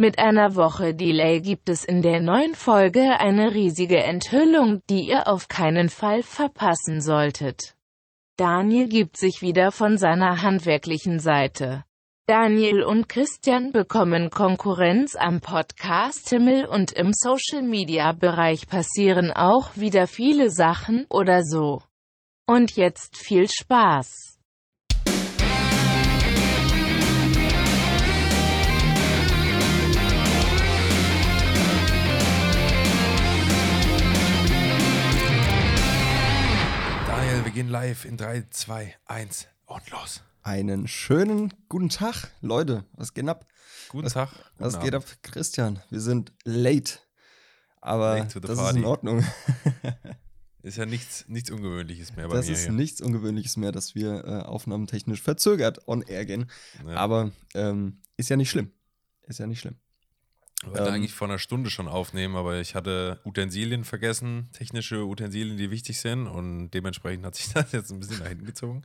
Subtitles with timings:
[0.00, 5.28] Mit einer Woche Delay gibt es in der neuen Folge eine riesige Enthüllung, die ihr
[5.28, 7.76] auf keinen Fall verpassen solltet.
[8.38, 11.84] Daniel gibt sich wieder von seiner handwerklichen Seite.
[12.26, 21.04] Daniel und Christian bekommen Konkurrenz am Podcast-Himmel und im Social-Media-Bereich passieren auch wieder viele Sachen
[21.10, 21.82] oder so.
[22.46, 24.29] Und jetzt viel Spaß!
[37.54, 40.22] Gehen live in 3, 2, 1 und los.
[40.42, 42.84] Einen schönen guten Tag, Leute.
[42.92, 43.44] Was geht ab?
[43.88, 44.30] Guten was, Tag.
[44.58, 45.80] Was guten geht ab, Christian?
[45.90, 47.00] Wir sind late.
[47.80, 48.78] Aber Late das ist party.
[48.78, 49.24] in Ordnung.
[50.62, 52.72] Ist ja nichts, nichts Ungewöhnliches mehr bei Das mir ist hier.
[52.72, 56.50] nichts Ungewöhnliches mehr, dass wir äh, aufnahmetechnisch verzögert on air gehen.
[56.86, 56.96] Ja.
[56.96, 58.70] Aber ähm, ist ja nicht schlimm.
[59.22, 59.76] Ist ja nicht schlimm.
[60.62, 65.06] Ich wollte ähm, eigentlich vor einer Stunde schon aufnehmen, aber ich hatte Utensilien vergessen, technische
[65.06, 68.82] Utensilien, die wichtig sind und dementsprechend hat sich das jetzt ein bisschen nach hinten gezogen.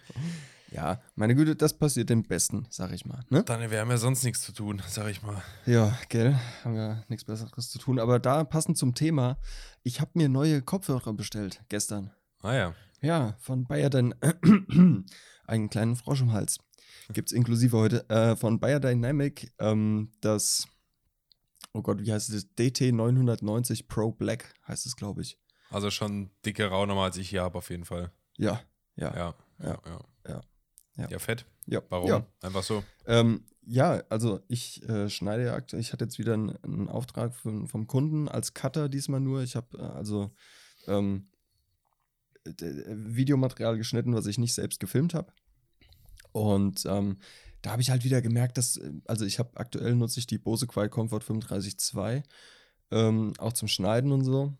[0.71, 3.23] Ja, meine Güte, das passiert dem Besten, sag ich mal.
[3.29, 3.43] Ne?
[3.43, 5.41] Daniel, wir haben ja sonst nichts zu tun, sag ich mal.
[5.65, 7.99] Ja, gell, haben wir nichts Besseres zu tun.
[7.99, 9.37] Aber da passend zum Thema,
[9.83, 12.11] ich habe mir neue Kopfhörer bestellt gestern.
[12.41, 12.75] Ah ja.
[13.01, 14.15] Ja, von Bayer Dyn
[15.45, 16.59] einen kleinen Frosch im Hals.
[17.13, 20.67] Gibt's inklusive heute äh, von Bayer Dynamic ähm, das
[21.75, 22.53] Oh Gott, wie heißt es?
[22.55, 25.37] DT 990 Pro Black heißt es, glaube ich.
[25.69, 28.11] Also schon dicke Raunummer, als ich hier habe, auf jeden Fall.
[28.37, 28.61] Ja,
[28.95, 29.13] ja.
[29.15, 29.35] Ja.
[29.61, 29.81] Ja.
[29.85, 29.99] Ja.
[30.27, 30.41] Ja.
[30.97, 31.07] Ja.
[31.09, 31.45] Ja, fett.
[31.65, 32.07] Ja, Warum?
[32.07, 32.83] Ja, Einfach so.
[33.07, 37.35] ähm, ja also ich äh, schneide ja aktuell, ich hatte jetzt wieder einen, einen Auftrag
[37.35, 39.41] von, vom Kunden als Cutter diesmal nur.
[39.41, 40.31] Ich habe äh, also
[40.87, 41.27] ähm,
[42.45, 45.33] d- Videomaterial geschnitten, was ich nicht selbst gefilmt habe.
[46.31, 47.17] Und ähm,
[47.65, 50.37] da habe ich halt wieder gemerkt, dass, äh, also ich habe aktuell nutze ich die
[50.37, 52.23] Bose Quiet Comfort 35.2,
[52.91, 54.53] ähm, auch zum Schneiden und so.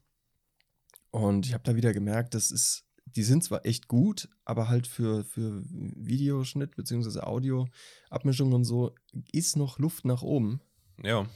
[1.12, 4.88] Und ich habe da wieder gemerkt, das ist, die sind zwar echt gut, aber halt
[4.88, 7.20] für, für Videoschnitt bzw.
[7.20, 8.96] Audioabmischung und so
[9.32, 10.60] ist noch Luft nach oben.
[11.04, 11.28] Ja.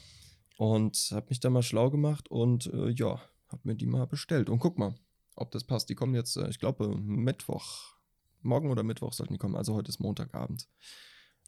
[0.58, 4.50] Und habe mich da mal schlau gemacht und äh, ja, habe mir die mal bestellt.
[4.50, 4.96] Und guck mal,
[5.36, 5.90] ob das passt.
[5.90, 7.94] Die kommen jetzt, äh, ich glaube, Mittwoch.
[8.42, 9.56] Morgen oder Mittwoch sollten die kommen.
[9.56, 10.68] Also heute ist Montagabend.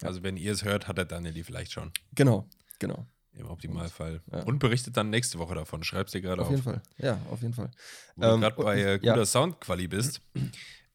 [0.01, 1.91] Also wenn ihr es hört, hat der Daniel die vielleicht schon.
[2.15, 2.47] Genau,
[2.79, 3.05] genau.
[3.33, 4.21] Im Optimalfall.
[4.31, 4.43] Ja.
[4.43, 5.83] Und berichtet dann nächste Woche davon.
[5.83, 6.51] Schreib's dir gerade Auf auf.
[6.51, 6.81] jeden Fall.
[6.97, 7.71] Ja, auf jeden Fall.
[8.15, 9.25] Wo du Ähm, gerade bei äh, und- guter ja.
[9.25, 10.21] Soundquali bist.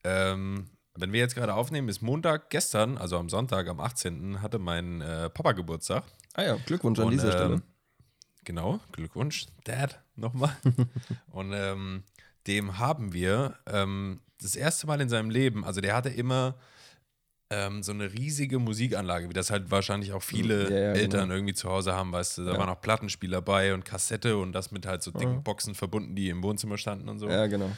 [0.05, 4.41] ähm, wenn wir jetzt gerade aufnehmen, ist Montag gestern, also am Sonntag, am 18.
[4.43, 6.05] hatte mein äh, Papa Geburtstag.
[6.35, 7.63] Ah ja, Glückwunsch an Und, dieser ähm, Stelle.
[8.45, 10.55] Genau, Glückwunsch, Dad, nochmal.
[11.33, 12.05] und ähm,
[12.47, 16.55] dem haben wir ähm, das erste Mal in seinem Leben, also der hatte immer
[17.51, 21.35] ähm, so eine riesige Musikanlage, wie das halt wahrscheinlich auch viele Ja, ja, Eltern genau.
[21.35, 22.59] irgendwie zu Hause haben, weißt du, da Ja.
[22.59, 25.43] waren auch Plattenspieler bei und Kassette und das mit halt so dicken.
[25.45, 27.29] Boxen verbunden, die im Wohnzimmer standen und so.
[27.29, 27.71] Ja, genau.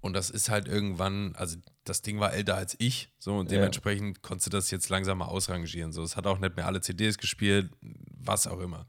[0.00, 4.20] Und das ist halt irgendwann, also das Ding war älter als ich, so und dementsprechend
[4.22, 5.92] konntest du das jetzt langsam mal ausrangieren.
[5.92, 8.86] So, es hat auch nicht mehr alle CDs gespielt, was auch immer.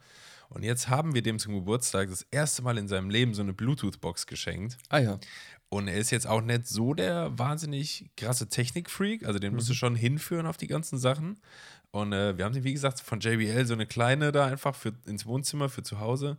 [0.50, 3.54] Und jetzt haben wir dem zum Geburtstag das erste Mal in seinem Leben so eine
[3.54, 4.78] Bluetooth-Box geschenkt.
[4.90, 5.20] Ah ja.
[5.75, 9.25] Und er ist jetzt auch nicht so der wahnsinnig krasse Technik-Freak.
[9.25, 9.78] Also den musst du Mhm.
[9.78, 11.40] schon hinführen auf die ganzen Sachen.
[11.91, 14.94] Und äh, wir haben den, wie gesagt, von JBL so eine kleine da einfach für,
[15.06, 16.38] ins Wohnzimmer für zu Hause.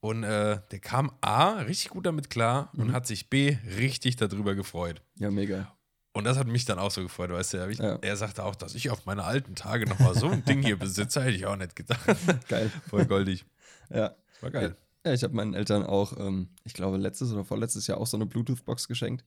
[0.00, 2.80] Und äh, der kam A, richtig gut damit klar Mhm.
[2.82, 5.02] und hat sich B, richtig darüber gefreut.
[5.16, 5.74] Ja, mega.
[6.12, 7.56] Und das hat mich dann auch so gefreut, weißt du.
[7.58, 7.98] Er, Ja.
[8.00, 11.22] er sagte auch, dass ich auf meine alten Tage nochmal so ein Ding hier besitze,
[11.22, 12.00] hätte ich auch nicht gedacht.
[12.48, 12.70] Geil.
[12.88, 13.44] Voll goldig.
[13.90, 14.14] Ja.
[14.40, 14.76] War geil.
[15.04, 18.16] Ja, ich habe meinen Eltern auch, ähm, ich glaube, letztes oder vorletztes Jahr auch so
[18.16, 19.24] eine Bluetooth-Box geschenkt.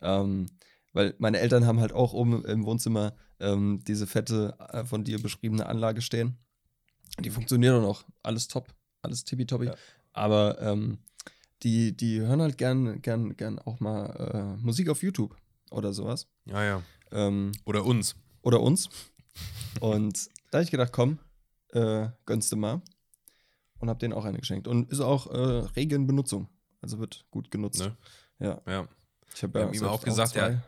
[0.00, 0.46] Ähm,
[0.92, 5.22] weil meine Eltern haben halt auch oben im Wohnzimmer ähm, diese fette, äh, von dir
[5.22, 6.36] beschriebene Anlage stehen.
[7.20, 8.04] Die funktioniert auch noch.
[8.22, 8.68] Alles top.
[9.00, 9.66] Alles tippitoppi.
[9.66, 9.74] Ja.
[10.12, 10.98] Aber ähm,
[11.62, 15.36] die, die hören halt gern, gern, gern auch mal äh, Musik auf YouTube
[15.70, 16.26] oder sowas.
[16.44, 16.82] Ja, ja.
[17.12, 18.16] Ähm, Oder uns.
[18.42, 18.88] oder uns.
[19.80, 21.18] Und da habe ich gedacht, komm,
[21.72, 22.82] äh, gönnst du mal.
[23.82, 24.68] Und habe denen auch eine geschenkt.
[24.68, 26.48] Und ist auch äh, rege in Benutzung.
[26.80, 27.80] Also wird gut genutzt.
[27.80, 27.96] Ne?
[28.38, 28.60] Ja.
[28.66, 28.88] Ja.
[29.34, 30.50] Ich habe ja ihm auch gesagt, zwei.
[30.52, 30.62] ja,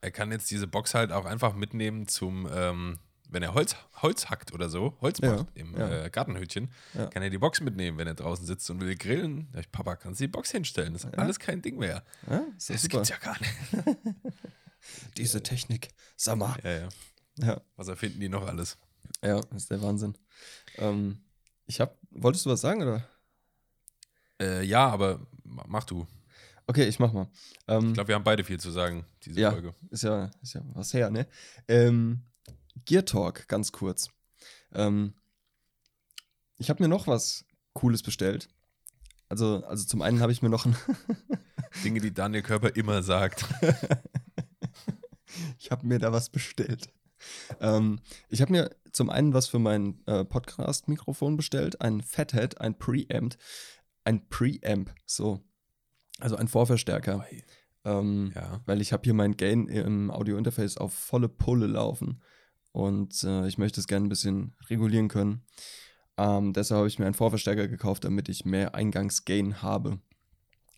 [0.00, 2.98] Er kann jetzt diese Box halt auch einfach mitnehmen zum, ähm,
[3.28, 6.04] wenn er Holz, Holz hackt oder so, Holz Ja, macht im ja.
[6.04, 7.06] äh, Gartenhütchen, Ja.
[7.08, 9.48] kann er die Box mitnehmen, wenn er draußen sitzt und will grillen.
[9.52, 10.94] Da ich, Papa, kannst du die Box hinstellen?
[10.94, 12.04] Das ist alles kein Ding mehr.
[12.26, 12.88] Das super.
[12.88, 13.96] gibt's ja gar nicht.
[15.16, 15.88] Diese Technik.
[16.16, 16.56] Sag mal.
[16.62, 16.88] Ja, ja.
[17.38, 18.78] Ja, Was erfinden die noch alles?
[19.22, 20.16] ja, ist der Wahnsinn.
[20.76, 21.18] Ähm,
[21.66, 23.06] ich habe, wolltest du was sagen oder?
[24.40, 26.06] Äh, ja, aber ma- mach du.
[26.66, 27.28] Okay, ich mach mal.
[27.68, 29.74] Ähm, Ich glaube, wir haben beide viel zu sagen, diese ja, Folge.
[29.90, 31.26] ist ja, ist ja was her, ne?
[31.68, 32.22] Ähm,
[32.86, 34.08] Gear Talk, ganz kurz.
[34.72, 35.14] Ähm,
[36.56, 37.44] ich habe mir noch was
[37.74, 38.48] Cooles bestellt.
[39.28, 40.76] Also, also zum einen habe ich mir noch ein.
[41.84, 43.44] Dinge, die Daniel Körper immer sagt.
[45.58, 46.88] ich habe mir da was bestellt.
[47.60, 52.78] Ähm, ich habe mir zum einen was für mein äh, Podcast-Mikrofon bestellt, ein Fathead, ein
[52.78, 53.36] Preamp,
[54.04, 55.40] ein Preamp, so,
[56.20, 57.26] also ein Vorverstärker.
[57.84, 58.62] Ähm, Ja.
[58.66, 62.22] Weil ich habe hier mein Gain im Audio-Interface auf volle Pulle laufen
[62.72, 65.42] und äh, ich möchte es gerne ein bisschen regulieren können.
[66.16, 69.98] Ähm, deshalb habe ich mir einen Vorverstärker gekauft, damit ich mehr Eingangsgain habe.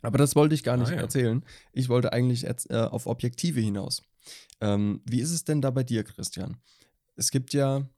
[0.07, 1.01] Aber das wollte ich gar nicht Ah, ja.
[1.01, 1.45] erzählen.
[1.73, 4.03] Ich wollte eigentlich äh, auf Objektive hinaus.
[4.61, 6.57] Ähm, wie ist es denn da bei dir, Christian?
[7.17, 7.89] Es gibt ja,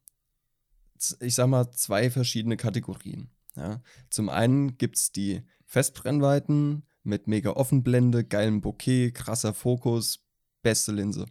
[1.21, 3.31] ich sag mal, zwei verschiedene Kategorien.
[3.57, 3.83] Ja?
[4.11, 10.21] Zum einen gibt es die Festbrennweiten mit mega Offenblende, geilem Bokeh, krasser Fokus,
[10.63, 11.27] beste Linse.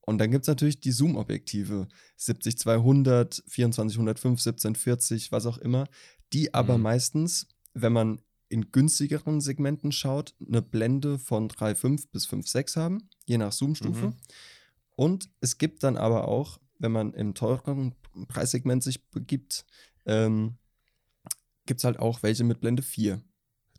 [0.00, 1.86] Und dann gibt es natürlich die Zoom-Objektive,
[2.18, 5.86] 70-200, 24-105, 1740, was auch immer,
[6.32, 6.82] die aber Mhm.
[6.82, 8.20] meistens, wenn man
[8.52, 14.08] in günstigeren Segmenten schaut, eine Blende von 3,5 bis 5,6 haben, je nach Zoom-Stufe.
[14.08, 14.16] Mhm.
[14.94, 17.94] Und es gibt dann aber auch, wenn man im teureren
[18.28, 19.64] Preissegment sich begibt,
[20.04, 20.58] ähm,
[21.64, 23.22] gibt es halt auch welche mit Blende 4.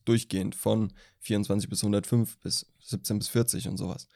[0.05, 4.07] Durchgehend von 24 bis 105 bis 17 bis 40 und sowas.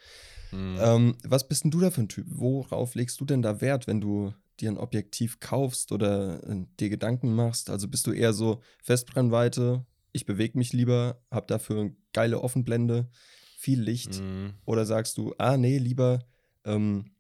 [0.51, 0.77] Mhm.
[0.80, 2.25] Ähm, was bist denn du da für ein Typ?
[2.30, 6.89] Worauf legst du denn da Wert, wenn du dir ein Objektiv kaufst oder äh, dir
[6.89, 7.69] Gedanken machst?
[7.69, 13.09] Also bist du eher so Festbrennweite, ich bewege mich lieber, hab dafür eine geile Offenblende,
[13.57, 14.19] viel Licht?
[14.19, 14.54] Mhm.
[14.65, 16.25] Oder sagst du, ah nee, lieber,
[16.65, 17.12] ähm,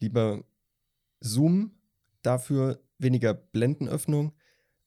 [0.00, 0.44] lieber
[1.20, 1.72] Zoom,
[2.22, 4.32] dafür weniger Blendenöffnung,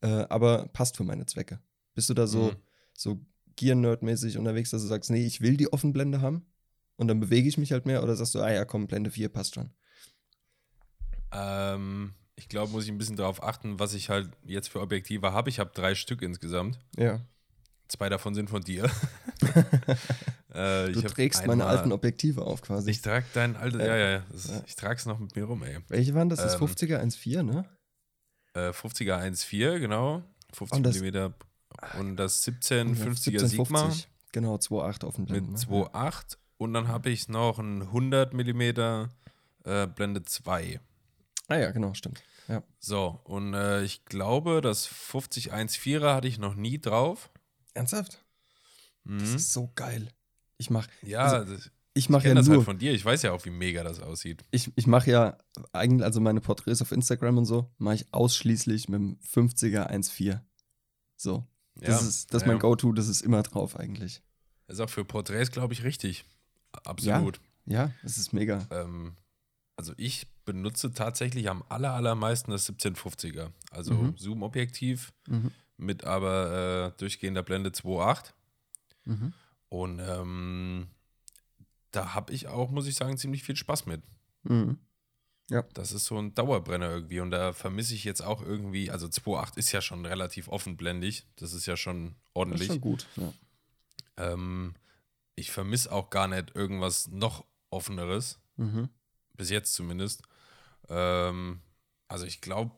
[0.01, 1.59] äh, aber passt für meine Zwecke?
[1.94, 2.56] Bist du da so, Mhm.
[2.94, 3.19] so
[3.56, 6.45] Gear-Nerd-mäßig unterwegs, dass du sagst, nee, ich will die Offenblende haben
[6.97, 8.03] und dann bewege ich mich halt mehr?
[8.03, 9.69] Oder sagst du, ah ja, komm, Blende 4 passt schon?
[11.31, 15.31] Ähm, ich glaube, muss ich ein bisschen darauf achten, was ich halt jetzt für Objektive
[15.33, 15.50] habe.
[15.50, 16.80] Ich habe drei Stück insgesamt.
[16.97, 17.21] Ja.
[17.88, 18.90] Zwei davon sind von dir.
[20.54, 22.90] äh, Du trägst meine alten Objektive auf quasi.
[22.92, 23.96] Ich trage dein altes, ja, Ja.
[23.96, 24.18] ja, ja.
[24.18, 24.64] Ja.
[24.66, 25.78] Ich trage es noch mit mir rum, ey.
[25.88, 26.40] Welche waren das?
[26.40, 27.66] Das Ähm, 50er 1.4, ne?
[28.54, 30.24] Äh, 50er 1.4, genau.
[30.54, 32.00] 50 Und das- mm.
[32.00, 33.50] Und das 1750er 1750.
[33.50, 33.92] Sigma
[34.31, 35.52] Genau, 2.8 Offenblende.
[35.52, 35.58] mit ne?
[35.58, 36.38] 2.8.
[36.58, 40.80] Und dann habe ich noch ein 100 mm äh, Blende 2.
[41.48, 42.24] Ah ja, genau, stimmt.
[42.48, 42.64] Ja.
[42.80, 47.30] So, und äh, ich glaube, das 50 1.4er hatte ich noch nie drauf.
[47.75, 48.24] Ernsthaft?
[49.04, 49.36] Das Mhm.
[49.36, 50.10] ist so geil.
[50.57, 52.94] Ich mach, Ja, also, das, ich ich mache ja kenne das nur, halt von dir.
[52.94, 54.44] Ich weiß ja auch, wie mega das aussieht.
[54.51, 55.38] ich, ich mache ja
[55.74, 60.39] eigentlich, also meine Porträts auf Instagram und so, mache ich ausschließlich mit dem 50er 1.4.
[61.18, 61.45] So.
[61.75, 64.21] Das ja, ist, das ist ja, mein Go-To, das ist immer drauf eigentlich.
[64.68, 66.25] Ist auch für Porträts, glaube ich, richtig.
[66.83, 67.39] Absolut.
[67.66, 68.66] Ja, das ist mega.
[68.71, 69.16] Ähm,
[69.75, 73.51] also ich benutze tatsächlich am aller, allermeisten das 1750er.
[73.71, 74.18] Also Mhm.
[74.18, 75.51] Zoom-Objektiv Mhm.
[75.77, 78.33] Mit aber äh, durchgehender Blende 2.8.
[79.06, 79.33] Mhm.
[79.69, 80.88] Und ähm,
[81.92, 84.01] da habe ich auch, muss ich sagen, ziemlich viel Spaß mit.
[84.44, 84.80] Mhm.
[85.74, 87.19] Das ist so ein Dauerbrenner irgendwie.
[87.19, 91.25] Und da vermisse ich jetzt auch irgendwie, also 2.8 ist ja schon relativ offenblendig.
[91.36, 92.68] Das ist ja schon Das ist ordentlich.
[92.68, 93.07] schon gut.
[93.16, 93.33] Ja.
[94.18, 94.74] Ähm,
[95.36, 98.39] ich vermisse auch gar nicht irgendwas noch offeneres.
[98.56, 98.89] Mhm.
[99.33, 100.24] Bis jetzt zumindest.
[100.89, 101.62] Ähm,
[102.07, 102.75] also ich glaube,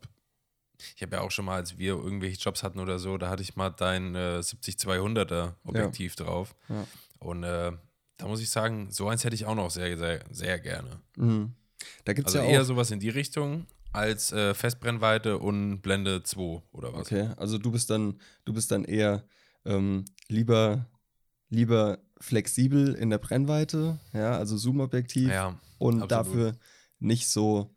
[0.95, 3.41] ich habe ja auch schon mal, als wir irgendwelche Jobs hatten oder so, da hatte
[3.41, 6.55] ich mal dein äh, 70-200er Objektiv drauf.
[6.69, 6.85] Ja.
[7.19, 7.71] Und äh,
[8.17, 11.01] da muss ich sagen, so eins hätte ich auch noch sehr, sehr, sehr gerne.
[11.15, 11.53] Mhm.
[12.05, 16.23] Da gibt es Also ja eher sowas in die Richtung als äh, Festbrennweite und Blende
[16.23, 17.07] 2 oder was.
[17.07, 19.23] Okay, also du bist dann, du bist dann eher
[19.65, 20.85] ähm, lieber,
[21.49, 26.11] lieber flexibel in der Brennweite, ja, also Zoom-Objektiv Ja, und absolut.
[26.11, 26.57] dafür
[26.99, 27.73] nicht so,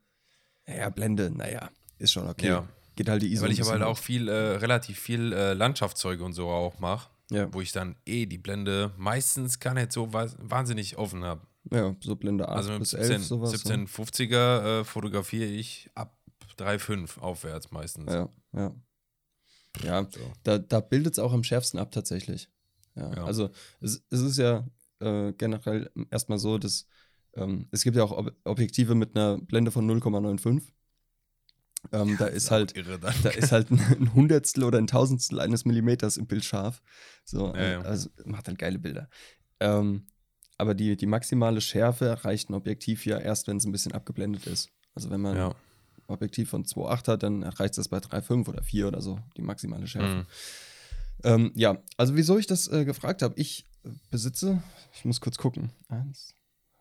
[0.66, 2.49] ja, Blende, naja, ist schon okay.
[2.49, 2.69] Ja.
[3.00, 3.45] Geht halt die ISO.
[3.45, 7.09] weil ich aber halt auch viel, äh, relativ viel äh, Landschaftszeuge und so auch mache,
[7.30, 11.40] ja, wo ich dann eh die Blende meistens gar nicht so wa wahnsinnig offen habe.
[11.73, 13.54] ja, so Blende 8 Also mit bis 17, 11 sowas.
[13.54, 16.14] 1750er äh, fotografiere ich ab
[16.59, 18.12] 3,5 aufwärts meistens.
[18.12, 18.75] Ja, ja.
[19.83, 20.21] Ja, So.
[20.42, 22.50] da, da bildet es auch am schärfsten ab tatsächlich.
[22.97, 23.25] Ja, Ja.
[23.25, 23.49] Also
[23.80, 26.87] es, es ist ja äh, generell erstmal so, dass
[27.35, 30.61] ähm, es gibt ja auch Ob Objektive mit einer Blende von 0,95.
[31.92, 35.64] Ähm, da Das ist halt, irre da ist halt ein, Hundertstel oder ein Tausendstel eines
[35.64, 36.82] Millimeters im Bild scharf.
[37.25, 37.80] So, Ja, ja.
[37.82, 39.08] also macht halt geile Bilder.
[39.60, 40.06] Ähm,
[40.58, 44.46] aber die, die maximale Schärfe erreicht ein Objektiv ja erst, wenn es ein bisschen abgeblendet
[44.46, 44.68] ist.
[44.94, 45.49] Also wenn man ja.
[45.49, 45.54] ein
[46.08, 49.87] Objektiv von 2,8 hat, dann erreicht das bei 3,5 oder 4 oder so, die maximale
[49.87, 50.16] Schärfe.
[50.16, 50.26] Mhm.
[51.22, 53.66] Ähm, ja, also wieso ich das äh, gefragt habe, ich
[54.10, 54.62] besitze,
[54.94, 55.72] ich muss kurz gucken.
[55.88, 56.34] Eins,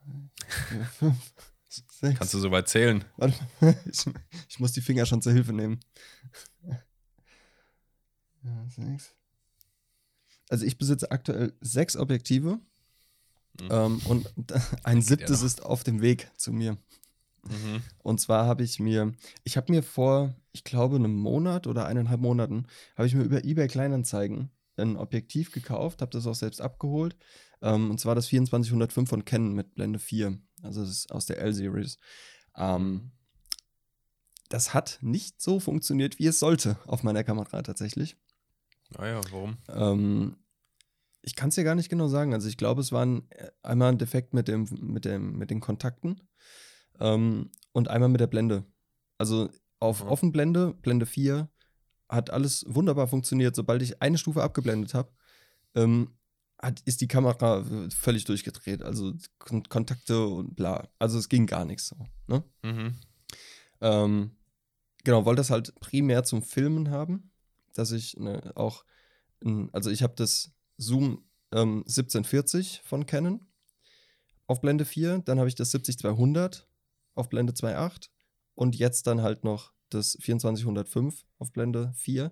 [0.03, 0.29] zwei,
[0.67, 1.31] vier, fünf,
[1.69, 2.17] sechs.
[2.17, 3.03] Kannst du soweit zählen?
[3.17, 4.05] Warte, mal, ich,
[4.49, 5.79] ich muss die Finger schon zur Hilfe nehmen.
[8.69, 9.13] sechs.
[10.49, 12.59] Also ich besitze aktuell sechs Objektive
[13.69, 14.33] ähm, und
[14.83, 15.45] ein siebtes noch.
[15.45, 16.77] ist auf dem Weg zu mir.
[17.43, 17.81] Mhm.
[17.99, 22.19] Und zwar habe ich mir, ich habe mir vor, ich glaube, einem Monat oder eineinhalb
[22.19, 27.15] Monaten, habe ich mir über eBay Kleinanzeigen ein Objektiv gekauft, habe das auch selbst abgeholt.
[27.61, 30.39] Ähm, und zwar das 2405 von Canon mit Blende 4.
[30.63, 31.97] Also das ist aus der L-Series.
[32.55, 33.11] Ähm,
[34.49, 38.17] das hat nicht so funktioniert, wie es sollte auf meiner Kamera tatsächlich.
[38.97, 39.57] Naja, warum?
[39.69, 40.37] Ähm,
[41.21, 42.33] ich kann es dir gar nicht genau sagen.
[42.33, 45.51] Also ich glaube, es war ein, äh, einmal ein Defekt mit, dem, mit, dem, mit
[45.51, 46.21] den Kontakten
[46.99, 48.65] ähm, und einmal mit der Blende.
[49.17, 49.49] Also
[49.79, 50.09] auf Mhm.
[50.09, 51.49] Offenblende, Blende 4,
[52.09, 53.55] hat alles wunderbar funktioniert.
[53.55, 55.11] Sobald ich eine Stufe abgeblendet habe,
[55.75, 56.17] ähm,
[56.61, 58.83] hat, ist die Kamera äh, völlig durchgedreht.
[58.83, 60.87] Also Kon Kontakte und bla.
[60.99, 61.95] Also es ging gar nichts so.
[62.27, 62.43] Ne?
[62.63, 62.95] Mhm.
[63.81, 64.31] Ähm,
[65.03, 67.31] genau, wollte das halt primär zum Filmen haben,
[67.73, 68.83] dass ich ne, auch,
[69.71, 73.47] also ich habe das Zoom ähm, 1740 von Canon
[74.47, 76.67] auf Blende 4, dann habe ich das 70200
[77.15, 78.09] auf Blende 2.8
[78.55, 82.31] und jetzt dann halt noch das 2405 auf Blende 4.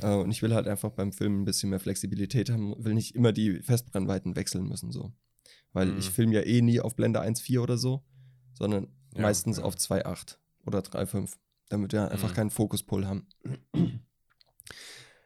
[0.00, 3.14] äh, und ich will halt einfach beim Filmen ein bisschen mehr Flexibilität haben, will nicht
[3.14, 5.12] immer die Festbrennweiten wechseln müssen so.
[5.72, 5.98] Weil Mhm.
[5.98, 8.04] ich filme ja eh nie auf Blende 1.4 oder so,
[8.52, 9.64] sondern Ja, meistens ja.
[9.64, 11.36] auf 2.8 oder 3.5,
[11.68, 12.34] damit wir einfach Mhm.
[12.34, 13.26] keinen Fokuspull haben.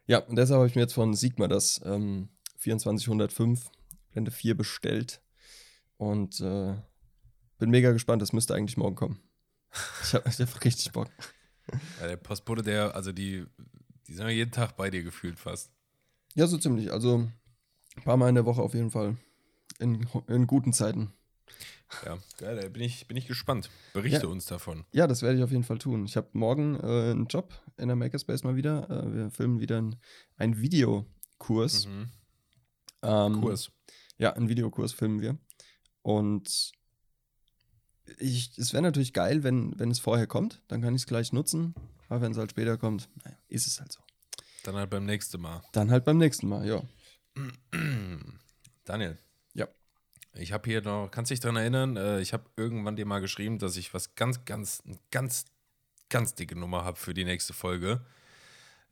[0.06, 3.70] ja, und deshalb habe ich mir jetzt von Sigma das ähm, 2405
[4.10, 5.22] Blende 4 bestellt
[5.96, 6.74] und äh,
[7.58, 8.22] bin mega gespannt.
[8.22, 9.20] Das müsste eigentlich morgen kommen.
[10.02, 11.10] Ich habe hab richtig Bock.
[12.00, 13.44] Ja, der Postbote, der, also die,
[14.06, 15.70] die sind ja jeden Tag bei dir gefühlt fast.
[16.34, 16.92] Ja, so ziemlich.
[16.92, 17.28] Also
[17.96, 19.16] ein paar Mal in der Woche auf jeden Fall.
[19.78, 21.12] In, in guten Zeiten.
[22.04, 23.70] Ja, geil, da bin ich, bin ich gespannt.
[23.94, 24.28] Berichte Ja.
[24.28, 24.84] uns davon.
[24.92, 26.04] Ja, das werde ich auf jeden Fall tun.
[26.04, 28.88] Ich habe morgen äh, einen Job in der Makerspace mal wieder.
[28.90, 29.82] Äh, wir filmen wieder
[30.36, 31.86] einen, Videokurs.
[31.86, 32.10] Mhm.
[33.02, 33.70] Ähm, Kurs.
[34.18, 35.38] Ja, einen Videokurs filmen wir.
[36.02, 36.72] Und
[38.18, 40.62] ich, es wäre natürlich geil, wenn, wenn es vorher kommt.
[40.68, 41.74] Dann kann ich es gleich nutzen.
[42.08, 44.00] Aber wenn es halt später kommt, naja, ist es halt so.
[44.64, 45.62] Dann halt beim nächsten Mal.
[45.72, 46.82] Dann halt beim nächsten Mal, ja.
[48.84, 49.18] Daniel.
[49.54, 49.68] Ja.
[50.34, 53.20] Ich habe hier noch, kannst du dich daran erinnern, äh, ich habe irgendwann dir mal
[53.20, 55.46] geschrieben, dass ich was ganz, ganz, ganz,
[56.08, 58.04] ganz dicke Nummer habe für die nächste Folge.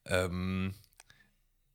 [0.05, 0.75] Ähm,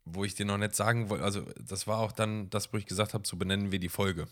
[0.06, 2.86] wo ich dir noch nicht sagen wollte, also das war auch dann das, wo ich
[2.86, 4.28] gesagt habe, so benennen wir die Folge.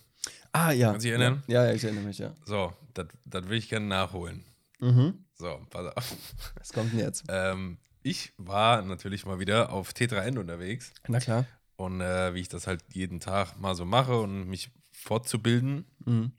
[0.52, 0.92] Ah, ja.
[0.92, 1.44] Kannst du dich erinnern?
[1.48, 2.34] Ja, ja, ich erinnere mich, ja.
[2.46, 4.44] So, das will ich gerne nachholen.
[4.80, 5.26] Mhm.
[5.36, 6.16] So, pass auf.
[6.56, 7.24] Was kommt denn jetzt?
[7.30, 11.46] Ähm, ich war natürlich mal wieder auf T3N unterwegs Na klar.
[11.76, 15.86] und äh, wie ich das halt jeden Tag mal so mache und mich fortzubilden.
[16.06, 16.32] Mhm.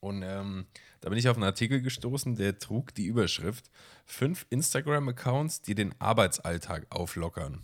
[0.00, 0.66] Und ähm,
[1.00, 3.70] da bin ich auf einen Artikel gestoßen, der trug die Überschrift:
[4.04, 7.62] Fünf Instagram-Accounts, die den Arbeitsalltag auflockern.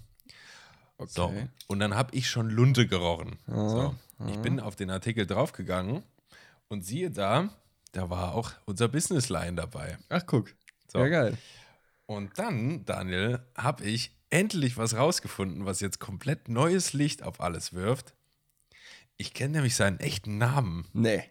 [1.06, 1.46] So, Okay.
[1.68, 3.38] und dann habe ich schon Lunte gerochen.
[3.46, 3.94] Ah, So,
[4.28, 6.02] ich bin auf den Artikel draufgegangen
[6.68, 7.48] und siehe da,
[7.92, 9.96] da war auch unser Businessline dabei.
[10.08, 10.54] Ach, guck.
[10.90, 10.98] So.
[10.98, 11.38] Ja, geil.
[12.06, 17.72] Und dann, Daniel, habe ich endlich was rausgefunden, was jetzt komplett neues Licht auf alles
[17.74, 18.14] wirft.
[19.18, 20.86] Ich kenne nämlich seinen echten Namen.
[20.92, 21.22] Nee.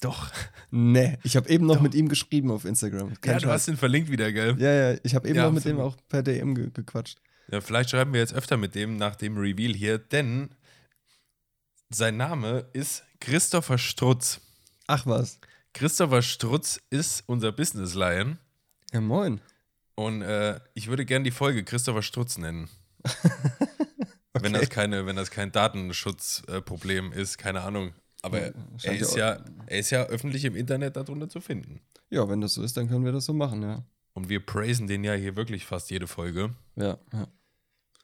[0.00, 0.30] Doch.
[0.70, 1.18] Nee.
[1.22, 1.82] Ich habe eben noch Doch.
[1.82, 3.20] mit ihm geschrieben auf Instagram.
[3.20, 3.52] Kein ja, du Scheiß.
[3.52, 4.56] hast ihn verlinkt wieder, gell?
[4.58, 7.20] Ja, ja, ich habe eben Ja, noch mit dem auch per DM ge gequatscht.
[7.50, 10.54] Ja, vielleicht schreiben wir jetzt öfter mit dem nach dem Reveal hier, denn
[11.90, 14.40] sein Name ist Christopher Strutz.
[14.86, 15.38] Ach was.
[15.74, 18.38] Christopher Strutz ist unser Business Lion
[18.92, 19.40] Ja, moin.
[19.94, 22.68] und äh, ich würde gerne die Folge Christopher Strutz nennen.
[24.34, 27.92] Wenn das keine, wenn das kein Datenschutzproblem ist, keine Ahnung.
[28.22, 28.52] Aber Ja,
[28.84, 31.80] er ist ja- ja, er ist ja öffentlich im Internet darunter zu finden.
[32.08, 33.84] Ja, wenn das so ist, dann können wir das so machen, ja.
[34.14, 36.54] Und wir praisen den ja hier wirklich fast jede Folge.
[36.76, 37.28] Ja, ja.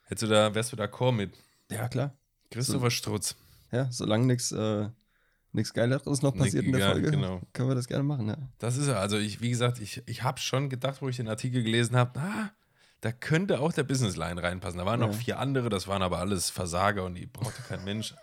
[0.05, 1.33] Hättest du da, wärst du da Chor mit
[1.71, 2.15] Ja, klar.
[2.51, 3.37] Christopher Strutz?
[3.71, 4.89] Ja, solange nichts äh,
[5.53, 7.43] nix Geileres noch passiert in der ja, Folge, genau.
[7.53, 8.39] können wir das gerne machen, ja.
[8.59, 9.01] Das ist er.
[9.01, 12.19] Also ich, wie gesagt, ich, ich habe schon gedacht, wo ich den Artikel gelesen habe,
[12.21, 12.51] ah,
[13.03, 14.79] da könnte auch der Businessline reinpassen.
[14.79, 15.19] Da waren noch Ja.
[15.19, 18.15] vier andere, das waren aber alles Versager und die brauchte kein Mensch.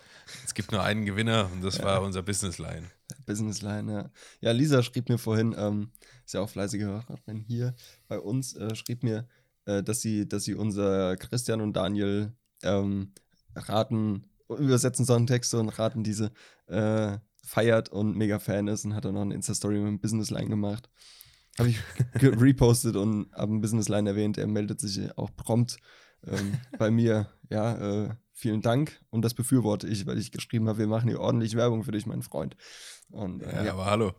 [0.43, 2.89] Es gibt nur einen Gewinner und das war unser Businessline.
[3.25, 4.12] Businessline, ja.
[4.41, 5.89] Ja, Lisa schrieb mir vorhin, ähm,
[6.25, 7.75] ist ja auch fleißige Hörerin hier
[8.08, 9.27] bei uns, äh, schrieb mir,
[9.65, 13.13] äh, dass sie, dass sie unser Christian und Daniel ähm,
[13.55, 16.32] raten, übersetzen sollen Texte und raten diese
[16.67, 20.50] äh, feiert und mega Fan ist und hat dann noch eine Insta-Story mit dem Businessline
[20.50, 20.89] gemacht.
[21.58, 21.79] Habe ich
[22.22, 24.38] repostet und habe einen Businessline erwähnt.
[24.38, 25.77] Er meldet sich auch prompt
[26.25, 27.29] ähm, bei mir.
[27.50, 28.99] Ja, äh, vielen Dank.
[29.09, 32.05] Und das befürworte ich, weil ich geschrieben habe, wir machen hier ordentlich Werbung für dich,
[32.05, 32.55] mein Freund.
[33.09, 34.13] Und Ja, äh, ja, aber hallo.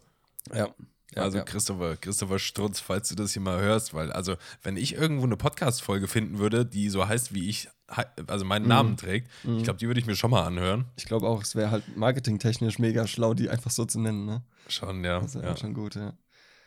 [0.52, 0.68] ja.
[1.14, 1.44] Ja, also ja.
[1.44, 5.36] Christopher, Christopher Strutz, falls du das hier mal hörst, weil, also, wenn ich irgendwo eine
[5.36, 7.68] Podcast-Folge finden würde, die so heißt, wie ich,
[8.26, 8.68] also meinen Mhm.
[8.68, 10.86] Namen trägt, ich glaube, die würde ich mir schon mal anhören.
[10.96, 14.42] Ich glaube auch, es wäre halt marketingtechnisch mega schlau, die einfach so zu nennen, ne?
[14.66, 15.20] Schon, ja.
[15.20, 15.56] Das wäre ja.
[15.56, 16.12] schon gut, ja.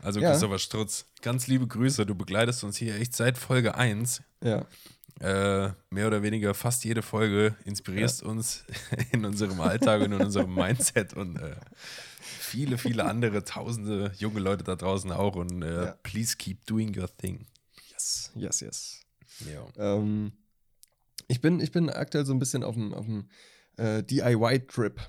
[0.02, 0.32] Also, Ja.
[0.32, 2.06] Christopher Strutz, ganz liebe Grüße.
[2.06, 4.22] Du begleitest uns hier echt seit Folge 1.
[4.42, 4.66] Ja,
[5.20, 8.64] Äh, mehr oder weniger fast jede Folge inspirierst uns
[9.12, 11.56] in unserem Alltag und in unserem Mindset und äh,
[12.22, 15.36] viele, viele andere tausende junge Leute da draußen auch.
[15.36, 15.92] Und äh, Ja.
[16.04, 17.46] please keep doing your thing.
[17.92, 19.00] yes, yes, yes.
[19.52, 19.68] Ja.
[19.96, 20.32] Ähm,
[21.28, 23.30] ich, bin, ich bin aktuell so ein bisschen auf dem, auf dem
[23.78, 25.00] äh, DIY-Trip.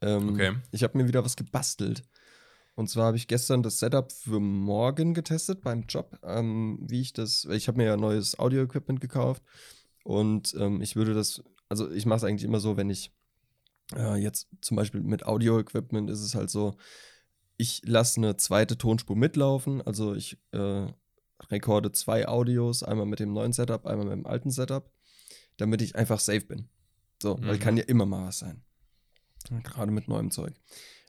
[0.00, 0.54] Ähm, Okay.
[0.70, 2.02] Ich habe mir wieder was gebastelt.
[2.76, 7.12] Und zwar habe ich gestern das Setup für morgen getestet beim Job, ähm, wie ich
[7.12, 9.42] das, weil ich habe mir ja neues Audio-Equipment gekauft
[10.02, 13.12] und ähm, ich würde das, also ich mache es eigentlich immer so, wenn ich
[13.94, 16.76] äh, jetzt zum Beispiel mit Audio-Equipment ist es halt so,
[17.56, 20.88] ich lasse eine zweite Tonspur mitlaufen, also ich äh,
[21.50, 24.90] rekorde zwei Audios, einmal mit dem neuen Setup, einmal mit dem alten Setup,
[25.58, 26.68] damit ich einfach safe bin.
[27.22, 27.60] So, weil Mhm.
[27.60, 28.64] kann ja immer mal was sein.
[29.62, 30.54] Gerade mit neuem Zeug.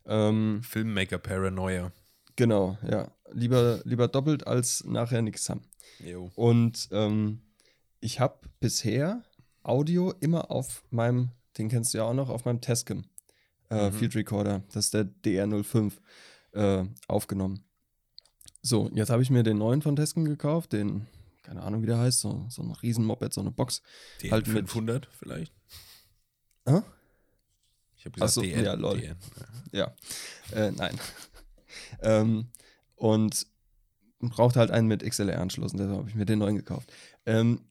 [0.08, 1.92] Ähm, Filmmaker Paranoia.
[2.36, 3.12] genau, ja.
[3.32, 5.62] Lieber, lieber doppelt als nachher nichts haben.
[6.00, 6.32] Jo.
[6.36, 7.42] Und ähm,
[8.00, 9.24] ich habe bisher
[9.64, 13.06] Audio immer auf meinem, den kennst du ja auch noch, auf meinem Tascam
[13.72, 13.94] äh, Mhm.
[13.94, 15.94] Field Recorder, das ist der DR05,
[16.52, 17.64] äh, aufgenommen.
[18.62, 21.08] So, jetzt habe ich mir den neuen von Tascam gekauft, den,
[21.42, 23.82] keine Ahnung wie der heißt, so, so ein Riesen-Moped, so eine Box.
[24.22, 25.52] DN Halt mit- 500 vielleicht?
[26.68, 26.82] Hä?
[28.06, 28.64] Ich habe gesagt so, DN.
[28.64, 29.00] ja, lol.
[29.00, 29.16] DN.
[29.72, 29.96] Ja,
[30.54, 30.96] äh, nein.
[32.02, 32.48] ähm,
[32.96, 33.48] und
[34.20, 36.92] braucht halt einen mit XLR-Anschluss und deshalb habe ich mir den neuen gekauft.
[37.26, 37.62] Ähm,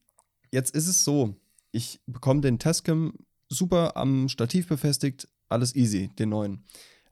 [0.51, 1.37] jetzt ist es so,
[1.71, 3.15] ich bekomme den Tascam
[3.49, 6.65] super am Stativ befestigt, alles easy, den neuen.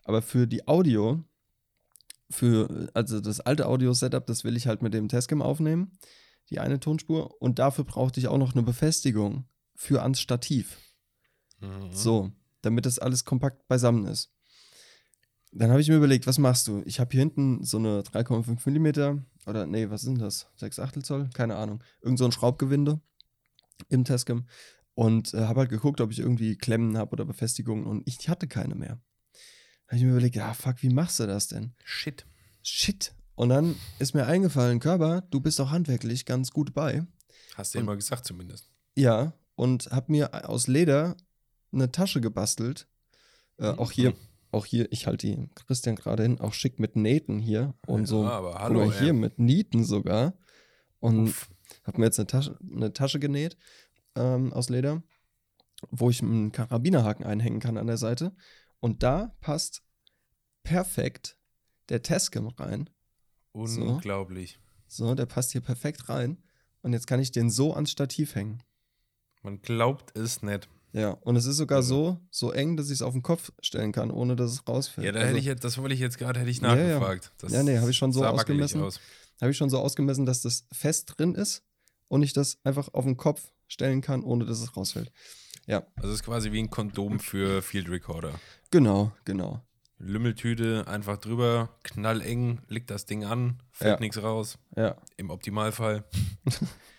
[0.02, 1.22] Aber für die Audio,
[2.28, 5.92] für, also das alte Audio-Setup, das will ich halt mit dem Tascam aufnehmen,
[6.50, 9.44] die eine Tonspur, und dafür brauchte ich auch noch eine Befestigung
[9.76, 10.78] für ans Stativ.
[11.60, 11.92] Mhm.
[11.92, 12.32] So,
[12.62, 14.30] damit das alles kompakt beisammen ist.
[15.52, 16.82] Dann habe ich mir überlegt, was machst du?
[16.86, 20.48] Ich habe hier hinten so eine 3,5 mm oder nee, was sind das?
[20.56, 21.28] 6 Achtel Zoll?
[21.34, 21.82] Keine Ahnung.
[22.00, 23.00] Irgend so ein Schraubgewinde
[23.90, 24.46] im Tascam
[24.94, 28.48] und äh, habe halt geguckt, ob ich irgendwie Klemmen habe oder Befestigungen und ich hatte
[28.48, 29.00] keine mehr.
[29.86, 31.74] Habe ich mir überlegt, ja, fuck, wie machst du das denn?
[31.84, 32.26] Shit.
[32.62, 33.14] Shit.
[33.34, 37.06] Und dann ist mir eingefallen, Körper, du bist auch handwerklich ganz gut bei.
[37.56, 38.70] Hast du immer gesagt zumindest.
[38.94, 41.16] Ja, und habe mir aus Leder
[41.72, 42.88] eine Tasche gebastelt.
[43.58, 44.16] Äh, auch hier, Mhm.
[44.50, 48.24] auch hier, ich halte die Christian gerade hin, auch schick mit Nähten hier und so.
[48.24, 48.86] Ja, aber hallo.
[48.86, 49.12] mal, hier ey.
[49.12, 50.34] mit Nieten sogar.
[51.00, 51.34] Und
[51.84, 53.56] habe mir jetzt eine Tasche, eine Tasche genäht
[54.14, 55.02] ähm, aus Leder,
[55.90, 58.34] wo ich einen Karabinerhaken einhängen kann an der Seite.
[58.80, 59.82] Und da passt
[60.62, 61.36] perfekt
[61.88, 62.88] der Tascam rein.
[63.52, 64.58] Unglaublich.
[64.86, 66.42] So, der passt hier perfekt rein.
[66.82, 68.62] Und jetzt kann ich den so ans Stativ hängen.
[69.42, 70.68] Man glaubt es nicht.
[70.92, 73.50] Ja, und es ist sogar Also- so, so eng, dass ich es auf den Kopf
[73.60, 75.06] stellen kann, ohne dass es rausfällt.
[75.06, 76.98] Ja, da also, hätte ich jetzt, das wollte ich jetzt gerade, hätte ich Ja, ja.
[76.98, 77.32] nachgefragt.
[77.38, 78.82] Das Ja, nee, habe ich schon so ausgemessen.
[78.82, 79.00] Aus.
[79.40, 81.62] Habe ich schon so ausgemessen, dass das fest drin ist
[82.08, 85.10] und ich das einfach auf den Kopf stellen kann, ohne dass es rausfällt.
[85.66, 88.32] Ja, Also es ist quasi wie ein Kondom für Field Recorder.
[88.70, 89.62] genau, genau.
[89.98, 94.00] Lümmeltüte einfach drüber, knalleng, liegt das Ding an, fällt Ja.
[94.00, 94.58] nichts raus.
[94.76, 96.04] Ja, Im Optimalfall.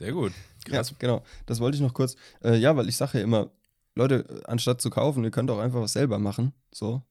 [0.00, 0.32] Sehr gut.
[0.66, 0.94] ja Krass.
[0.98, 1.22] genau.
[1.46, 2.16] Das wollte ich noch kurz.
[2.42, 3.50] Äh, ja, weil ich sage ja immer,
[3.94, 6.52] Leute, anstatt zu kaufen, ihr könnt auch einfach was selber machen.
[6.72, 7.02] So,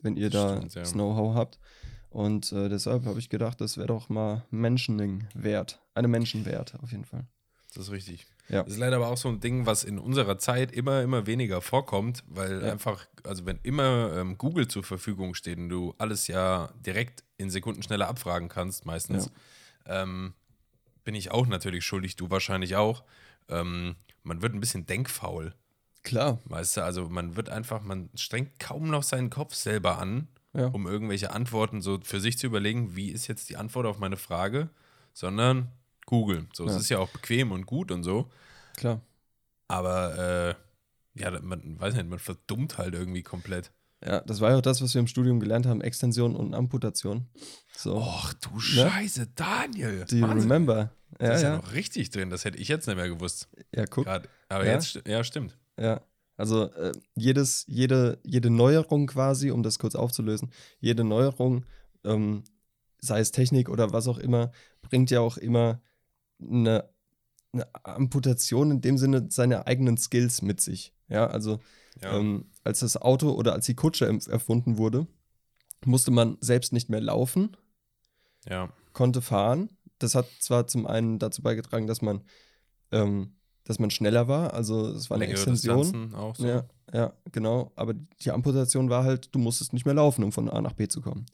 [0.00, 0.80] wenn ihr da Stimmt, ja.
[0.80, 1.58] das Know-how habt.
[2.08, 5.80] Und äh, deshalb habe ich gedacht, das wäre doch mal Menschending wert.
[5.94, 7.26] Eine Menschenwert, auf jeden Fall.
[7.74, 8.26] Das ist richtig.
[8.48, 8.62] Ja.
[8.64, 11.60] Das ist leider aber auch so ein Ding, was in unserer Zeit immer, immer weniger
[11.62, 12.72] vorkommt, weil Ja.
[12.72, 17.48] einfach, also wenn immer ähm, Google zur Verfügung steht und du alles ja direkt in
[17.50, 19.30] Sekunden schneller abfragen kannst, meistens,
[19.86, 20.34] ähm,
[21.04, 23.04] bin ich auch natürlich schuldig, du wahrscheinlich auch.
[23.48, 25.54] Ähm, man wird ein bisschen denkfaul,
[26.02, 30.26] Klar, weißt du, also man wird einfach, man strengt kaum noch seinen Kopf selber an,
[30.52, 30.66] ja.
[30.66, 34.16] um irgendwelche Antworten so für sich zu überlegen, wie ist jetzt die Antwort auf meine
[34.16, 34.68] Frage,
[35.12, 35.70] sondern
[36.06, 36.46] Google.
[36.52, 36.78] So, es Ja.
[36.78, 38.30] ist ja auch bequem und gut und so.
[38.76, 39.00] Klar.
[39.68, 40.56] Aber
[41.16, 43.70] äh, ja, man weiß nicht, man verdummt halt irgendwie komplett.
[44.04, 47.28] Ja, das war ja auch das, was wir im Studium gelernt haben: Extension und Amputation.
[47.76, 47.96] So.
[47.96, 50.04] Och, du Scheiße, Daniel.
[50.08, 50.50] Do you Wahnsinn.
[50.50, 50.92] remember?
[51.18, 51.50] Das Ja, ist ja.
[51.50, 51.56] ja.
[51.58, 52.30] noch richtig drin.
[52.30, 53.48] Das hätte ich jetzt nicht mehr gewusst.
[53.74, 54.04] Ja, guck.
[54.04, 54.28] Gerade.
[54.48, 54.72] Aber Ja?
[54.72, 55.56] jetzt, ja, stimmt.
[55.78, 56.00] Ja.
[56.36, 61.64] Also äh, jedes, jede, jede Neuerung quasi, um das kurz aufzulösen, jede Neuerung,
[62.04, 62.42] ähm,
[62.98, 65.80] sei es Technik oder was auch immer, bringt ja auch immer
[66.40, 66.88] eine,
[67.52, 70.94] eine Amputation in dem Sinne seine eigenen Skills mit sich.
[71.08, 71.60] Ja, also
[72.00, 72.16] Ja.
[72.18, 75.06] ähm, als das Auto oder als die Kutsche erfunden wurde,
[75.84, 77.56] musste man selbst nicht mehr laufen,
[78.48, 78.72] Ja.
[78.92, 79.68] konnte fahren.
[79.98, 82.22] Das hat zwar zum einen dazu beigetragen, dass man,
[82.92, 86.14] ähm, dass man schneller war, also es war eine Längere Extension.
[86.14, 86.46] Auch so.
[86.46, 87.72] Ja, ja, genau.
[87.76, 90.88] Aber die Amputation war halt, du musstest nicht mehr laufen, um von A nach B
[90.88, 91.26] zu kommen.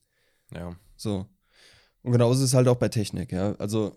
[0.54, 0.74] ja.
[0.96, 1.26] So.
[2.02, 3.52] Und genauso ist es halt auch bei Technik, ja.
[3.56, 3.96] Also,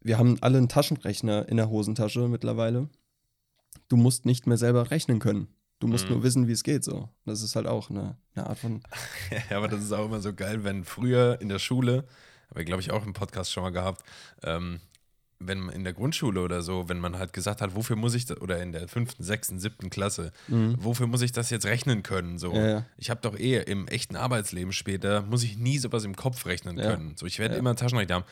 [0.00, 2.88] wir haben alle einen Taschenrechner in der Hosentasche mittlerweile.
[3.88, 5.48] Du musst nicht mehr selber rechnen können.
[5.78, 6.14] Du musst Mhm.
[6.14, 7.08] nur wissen, wie es geht, so.
[7.26, 8.82] Das ist halt auch eine, eine Art von.
[9.50, 12.04] Ja, aber das ist auch immer so geil, wenn früher in der Schule,
[12.50, 14.02] habe ich glaube ich auch im Podcast schon mal gehabt,
[14.42, 14.80] ähm,
[15.38, 18.24] wenn man in der Grundschule oder so, wenn man halt gesagt hat, wofür muss ich
[18.26, 22.38] das, oder in der fünften, sechsten, siebten Klasse, wofür muss ich das jetzt rechnen können?
[22.38, 22.56] So, Mhm.
[22.56, 22.86] Ja, ja.
[22.96, 26.78] ich habe doch eh im echten Arbeitsleben später, muss ich nie sowas im Kopf rechnen
[26.78, 26.84] Ja.
[26.90, 27.14] können.
[27.16, 28.24] So, ich werde immer einen Taschenrechner haben.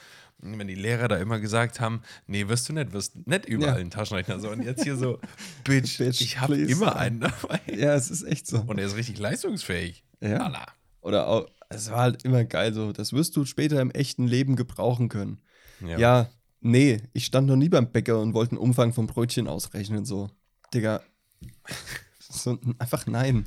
[0.43, 3.81] Und Wenn die Lehrer da immer gesagt haben, nee, wirst du nicht, wirst nicht überall
[3.81, 4.40] einen Taschenrechner.
[4.40, 5.21] So, und jetzt hier so,
[5.64, 7.61] Bitch, Bitch, ich habe immer einen dabei.
[7.73, 8.61] Ja, es ist echt so.
[8.67, 10.03] Und er ist richtig leistungsfähig.
[10.21, 10.38] Ja.
[10.38, 10.67] Allah.
[11.03, 12.93] Oder auch, es war halt immer geil so.
[12.93, 15.38] Das wirst du später im echten Leben gebrauchen können.
[15.87, 16.29] Ja.
[16.66, 20.31] Nee, ich stand noch nie beim Bäcker und wollte den Umfang vom Brötchen ausrechnen, so.
[20.72, 21.03] Digga.
[22.27, 23.46] So, einfach nein.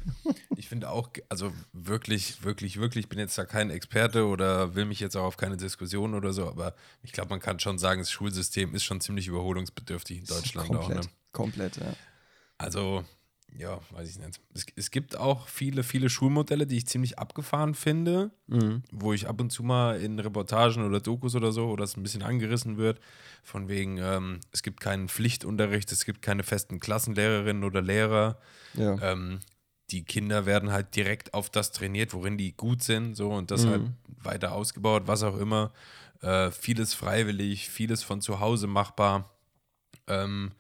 [0.56, 4.86] Ich finde auch, also wirklich, wirklich, wirklich, ich bin jetzt da kein Experte oder will
[4.86, 7.99] mich jetzt auch auf keine Diskussion oder so, aber ich glaube, man kann schon sagen,
[7.99, 10.86] das Schulsystem ist schon ziemlich überholungsbedürftig in Deutschland auch.
[10.88, 11.12] komplett, Ne?
[11.34, 11.93] komplett, ja.
[12.58, 13.03] Also,
[13.56, 14.40] ja, weiß ich nicht.
[14.54, 18.84] Es, es gibt auch viele, viele Schulmodelle, die ich ziemlich abgefahren finde, Mhm.
[18.92, 22.04] wo ich ab und zu mal in Reportagen oder Dokus oder so, oder es ein
[22.04, 23.00] bisschen angerissen wird,
[23.44, 28.40] von wegen, ähm, es gibt keinen Pflichtunterricht, es gibt keine festen Klassenlehrerinnen oder Lehrer.
[28.74, 28.98] Ja.
[29.02, 29.40] Ähm,
[29.92, 33.66] die Kinder werden halt direkt auf das trainiert, worin die gut sind, so und das
[33.66, 33.70] Mhm.
[33.70, 33.84] halt
[34.24, 35.74] weiter ausgebaut, was auch immer.
[36.22, 39.30] Äh, vieles freiwillig, vieles von zu Hause machbar.
[40.08, 40.52] Ähm,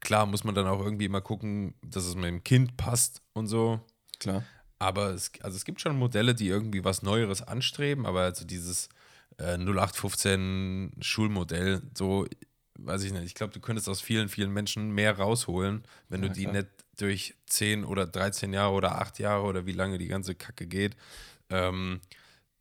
[0.00, 3.46] klar muss man dann auch irgendwie immer gucken, dass es mit dem Kind passt und
[3.46, 3.80] so.
[4.18, 4.44] Klar.
[4.78, 8.88] Aber es, also es gibt schon Modelle, die irgendwie was Neueres anstreben, aber also dieses
[9.38, 12.26] äh, 0815 Schulmodell, so
[12.78, 13.24] weiß ich nicht.
[13.24, 16.54] Ich glaube, du könntest aus vielen, vielen Menschen mehr rausholen, wenn Ja, du die klar.
[16.54, 20.66] nicht durch 10 oder 13 Jahre oder 8 Jahre oder wie lange die ganze Kacke
[20.66, 20.96] geht,
[21.50, 22.00] ähm,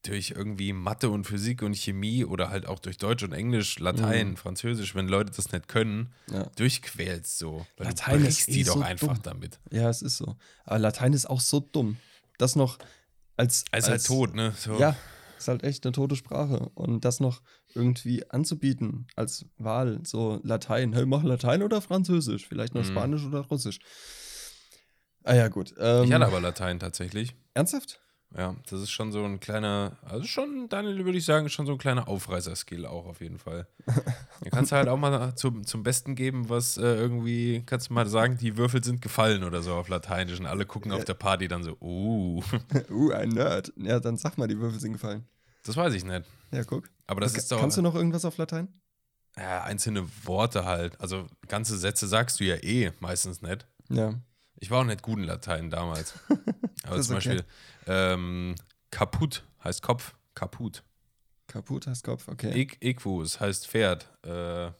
[0.04, 4.30] durch irgendwie Mathe und Physik und Chemie oder halt auch durch Deutsch und Englisch, Latein,
[4.32, 4.38] Mhm.
[4.38, 6.44] Französisch, wenn Leute das nicht können, Ja.
[6.56, 7.66] durchquälst so.
[7.78, 9.22] Weil Latein ist eh die doch so einfach dumm.
[9.24, 9.60] damit.
[9.72, 10.38] ja, es ist so.
[10.64, 11.98] Aber Latein ist auch so dumm.
[12.38, 12.78] Das noch
[13.36, 13.66] als.
[13.72, 14.54] Es ist halt tot, ne?
[14.58, 14.80] So.
[14.80, 14.96] Ja,
[15.38, 16.70] ist halt echt eine tote Sprache.
[16.76, 17.42] Und das noch
[17.76, 20.94] irgendwie anzubieten als Wahl, so Latein.
[20.94, 22.48] Hey, mach Latein oder Französisch?
[22.48, 22.88] Vielleicht noch Mhm.
[22.88, 23.80] Spanisch oder Russisch.
[25.26, 25.74] Ah ja, gut.
[25.78, 27.36] Ähm, Ich hatte aber Latein tatsächlich.
[27.54, 28.00] ernsthaft?
[28.38, 31.72] Ja, das ist schon so ein kleiner, also schon, Daniel, würde ich sagen, schon so
[31.72, 33.68] ein kleiner Aufreißer-Skill auch auf jeden Fall.
[34.42, 37.94] Da kannst du halt auch mal zum, zum Besten geben, was äh, irgendwie, kannst du
[37.94, 41.16] mal sagen, die Würfel sind gefallen oder so auf Lateinisch und alle gucken auf der
[41.16, 42.42] Party dann so, uh,
[42.90, 43.74] uh, ein Nerd.
[43.78, 45.28] Ja, dann sag mal, die Würfel sind gefallen.
[45.64, 46.24] das weiß ich nicht.
[46.54, 46.90] Ja, guck.
[47.08, 48.70] Aber das Ka- ist doch, Kannst du noch irgendwas auf Latein?
[49.38, 51.00] ja, einzelne Worte halt.
[51.02, 53.68] Also ganze Sätze sagst du ja eh meistens nicht.
[53.90, 54.14] Ja.
[54.62, 56.14] Ich war auch nicht gut in Latein damals.
[56.84, 57.42] Aber Das zum okay.
[57.90, 58.56] Ähm,
[58.92, 60.84] kaputt heißt Kopf, kaputt.
[61.48, 62.52] Kaputt heißt Kopf, okay.
[62.54, 64.08] Ik Equus heißt Pferd.
[64.24, 64.72] Äh,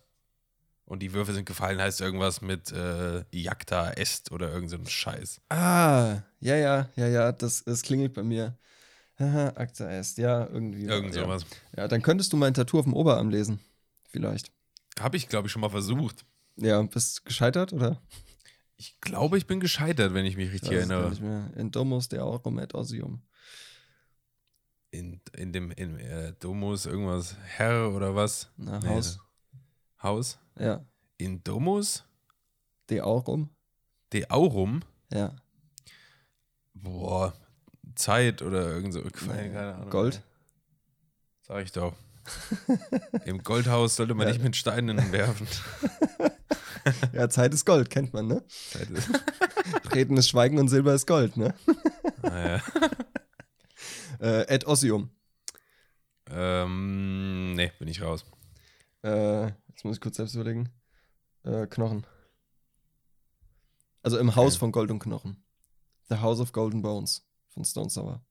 [0.86, 5.42] und die Würfel sind gefallen, heißt irgendwas mit äh, Jagda est oder irgend so Scheiß.
[5.50, 8.58] Ah, ja, ja, ja, ja, das, das klingelt bei mir.
[9.20, 10.86] Haha, Akta est, ja, irgendwie.
[10.86, 11.24] Irgend ja.
[11.24, 11.46] sowas.
[11.76, 13.60] Ja, dann könntest du mein Tattoo auf dem Oberarm lesen.
[14.08, 14.52] Vielleicht.
[15.00, 16.26] Habe ich, glaube ich, schon mal versucht.
[16.56, 18.02] Ja, bist gescheitert, oder?
[18.82, 21.10] Ich glaube, ich bin gescheitert, wenn ich mich richtig gar erinnere.
[21.10, 21.52] nicht mehr.
[21.58, 23.22] In Domus de Aurum et Osium.
[24.90, 28.50] In, in dem in, äh, Domus irgendwas Herr oder was?
[28.56, 29.20] Na, Nee, Haus.
[30.02, 30.40] Haus?
[30.58, 30.86] Ja.
[31.18, 32.06] In Domus
[32.90, 33.50] De Aurum.
[34.14, 34.82] de Aurum?
[35.12, 35.36] Ja.
[36.74, 37.34] Boah,
[37.96, 39.02] Zeit oder irgend so.
[39.04, 39.88] Keine.
[39.90, 40.24] Gold.
[41.42, 41.94] Sag ich doch.
[43.26, 44.34] Im Goldhaus sollte man Ja.
[44.34, 45.48] nicht mit Steinen werfen.
[47.14, 48.44] Ja, Zeit ist Gold, kennt man, ne?
[48.48, 49.10] Zeit ist,
[49.96, 51.54] Reden ist Schweigen und Silber ist Gold, ne?
[52.22, 52.62] naja.
[54.22, 55.12] Äh, et Osium.
[56.30, 58.26] Ähm, nee, bin ich raus.
[59.02, 60.68] Äh, jetzt muss ich kurz selbst überlegen.
[61.44, 62.06] Äh, Knochen.
[64.04, 64.60] Also im Haus Okay.
[64.60, 65.42] von Gold und Knochen.
[66.10, 68.22] The House of Golden Bones von Stone Sour.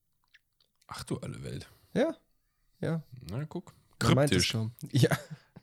[0.88, 1.70] Ach du alle Welt.
[1.94, 2.14] Ja,
[2.80, 3.02] ja.
[3.30, 3.72] Na, guck.
[3.98, 4.48] Kryptisch.
[4.48, 4.72] schon.
[4.92, 5.16] Ja,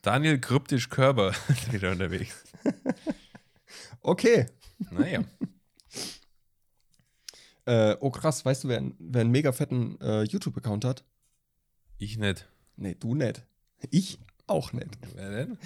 [0.06, 2.44] Daniel Kryptisch Körper ist wieder unterwegs.
[4.02, 4.46] okay.
[4.92, 5.24] Naja.
[7.68, 11.04] Äh, oh krass, weißt du, wer, einen- wer einen mega fetten äh, YouTube-Account hat?
[11.98, 12.48] Ich nicht.
[12.76, 13.44] Nee, du nicht.
[13.90, 14.90] Ich auch nicht.
[15.16, 15.58] Wer denn?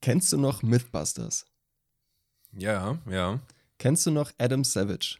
[0.00, 1.46] Kennst du noch Mythbusters?
[2.52, 3.40] Ja, ja.
[3.78, 5.18] Kennst du noch Adam Savage?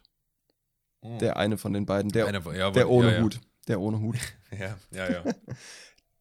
[1.03, 3.21] Der eine von den beiden, der, Einer, ja, der ja, ohne ja.
[3.21, 3.41] Hut.
[3.67, 4.15] der ohne Hut.
[4.57, 5.23] Ja, ja, ja.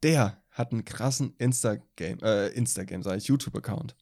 [0.02, 3.96] Der hat einen krassen Instagram, äh, Instagram, sag ich, YouTube-Account.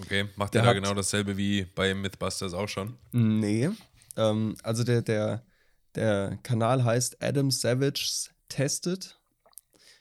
[0.00, 2.98] Okay, macht Der der da genau dasselbe wie bei Mythbusters auch schon?
[3.12, 3.70] Nee.
[4.16, 5.46] Ähm, also der, der,
[5.94, 9.16] der Kanal heißt Adam Savage's Tested,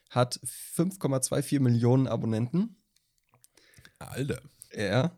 [0.10, 2.76] hat 5,24 Millionen Abonnenten.
[4.00, 4.42] Alter.
[4.76, 5.16] Ja.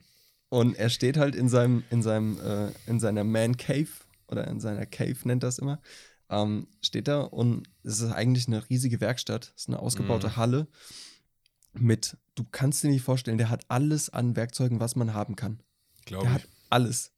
[0.50, 3.88] Und er steht halt in seinem, in seinem, äh, in seiner Man Cave
[4.28, 5.82] oder in seiner Cave nennt das immer.
[6.30, 9.54] Ähm, steht da und es ist eigentlich eine riesige Werkstatt.
[9.56, 10.36] Es ist eine ausgebaute Mhm.
[10.38, 10.68] Halle
[11.74, 15.60] mit, du kannst dir nicht vorstellen, der hat alles an Werkzeugen, was man haben kann.
[16.06, 16.44] Glaube Der ich.
[16.44, 17.12] hat alles.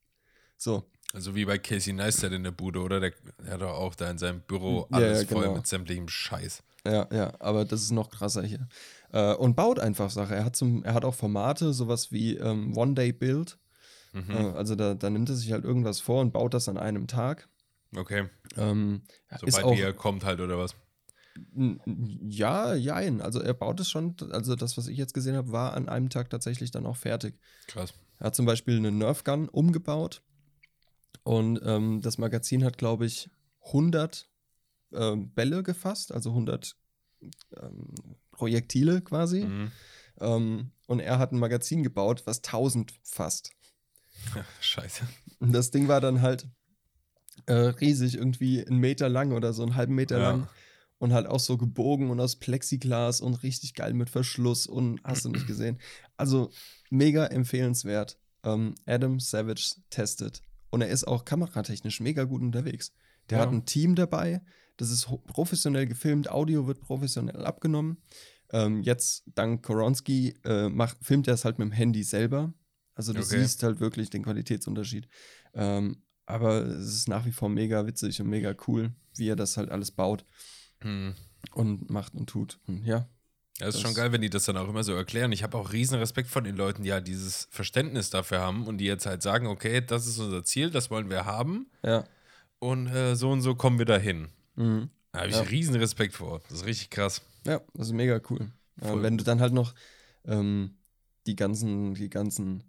[0.58, 0.90] So.
[1.14, 3.00] Also wie bei Casey Neistat in der Bude, oder?
[3.00, 3.14] Der,
[3.46, 5.56] der hat doch auch da in seinem Büro Ja, alles ja, voll genau.
[5.56, 6.64] mit sämtlichem Scheiß.
[6.86, 8.68] Ja, ja, aber das ist noch krasser hier.
[9.12, 10.36] Äh, und baut einfach Sachen.
[10.36, 13.58] Er hat, zum, er hat auch Formate, sowas wie ähm, One Day Build.
[14.14, 14.32] Mhm.
[14.32, 17.08] Äh, also da, da nimmt er sich halt irgendwas vor und baut das an einem
[17.08, 17.48] Tag.
[17.96, 18.30] Okay.
[18.56, 19.04] Ähm,
[19.40, 20.76] Sobald auch, wie er kommt halt, oder was?
[22.28, 23.22] ja, jein.
[23.22, 26.10] Also er baut es schon, also das, was ich jetzt gesehen habe, war an einem
[26.10, 27.40] Tag tatsächlich dann auch fertig.
[27.68, 27.94] Krass.
[28.20, 30.24] Er hat zum Beispiel eine Nerf Gun umgebaut
[31.24, 33.30] und ähm, das Magazin hat, glaube ich,
[33.68, 34.28] 100
[34.94, 36.76] ähm, Bälle gefasst, also 100
[37.62, 37.94] ähm,
[38.32, 39.46] Projektile quasi.
[39.46, 39.72] Mhm.
[40.20, 43.52] Ähm, und er hat ein Magazin gebaut, was 1000 fasst.
[44.62, 45.08] Scheiße.
[45.40, 46.48] Und das Ding war dann halt
[47.48, 50.32] äh, riesig, irgendwie einen Meter lang oder so einen halben Meter Ja.
[50.32, 50.48] lang.
[51.00, 55.26] Und halt auch so gebogen und aus Plexiglas und richtig geil mit Verschluss und hast
[55.26, 55.80] du nicht gesehen.
[56.16, 56.50] Also
[56.90, 58.18] mega empfehlenswert.
[58.44, 60.42] Ähm, Adam Savage testet.
[60.72, 62.94] Und er ist auch kameratechnisch mega gut unterwegs.
[63.30, 63.44] Der Ja.
[63.44, 64.42] hat ein Team dabei.
[64.78, 66.32] Das ist professionell gefilmt.
[66.32, 68.02] Audio wird professionell abgenommen.
[68.52, 72.54] Ähm, jetzt, dank Koronski, äh, macht, filmt er es halt mit dem Handy selber.
[72.96, 73.40] Also du Okay.
[73.40, 75.08] siehst halt wirklich den Qualitätsunterschied.
[75.54, 79.58] Ähm, aber es ist nach wie vor mega witzig und mega cool, wie er das
[79.58, 80.24] halt alles baut
[80.82, 81.16] Hm.
[81.54, 82.60] und macht und tut.
[82.68, 83.08] Und ja,
[83.60, 85.32] Ja, ist Das- schon geil, wenn die das dann auch immer so erklären.
[85.32, 88.78] Ich habe auch riesen Respekt von den Leuten, die halt dieses Verständnis dafür haben und
[88.78, 92.04] die jetzt halt sagen, okay, das ist unser Ziel, das wollen wir haben ja.
[92.60, 94.28] und äh, so und so kommen wir dahin.
[94.58, 94.92] Mhm.
[95.12, 95.42] Da habe ich Ja.
[95.42, 96.40] riesen Respekt vor.
[96.50, 97.24] Das ist richtig krass.
[97.46, 98.52] Ja, das ist mega cool.
[98.80, 99.74] Ja, wenn du dann halt noch
[100.26, 100.76] ähm,
[101.26, 102.64] die ganzen, die ganzen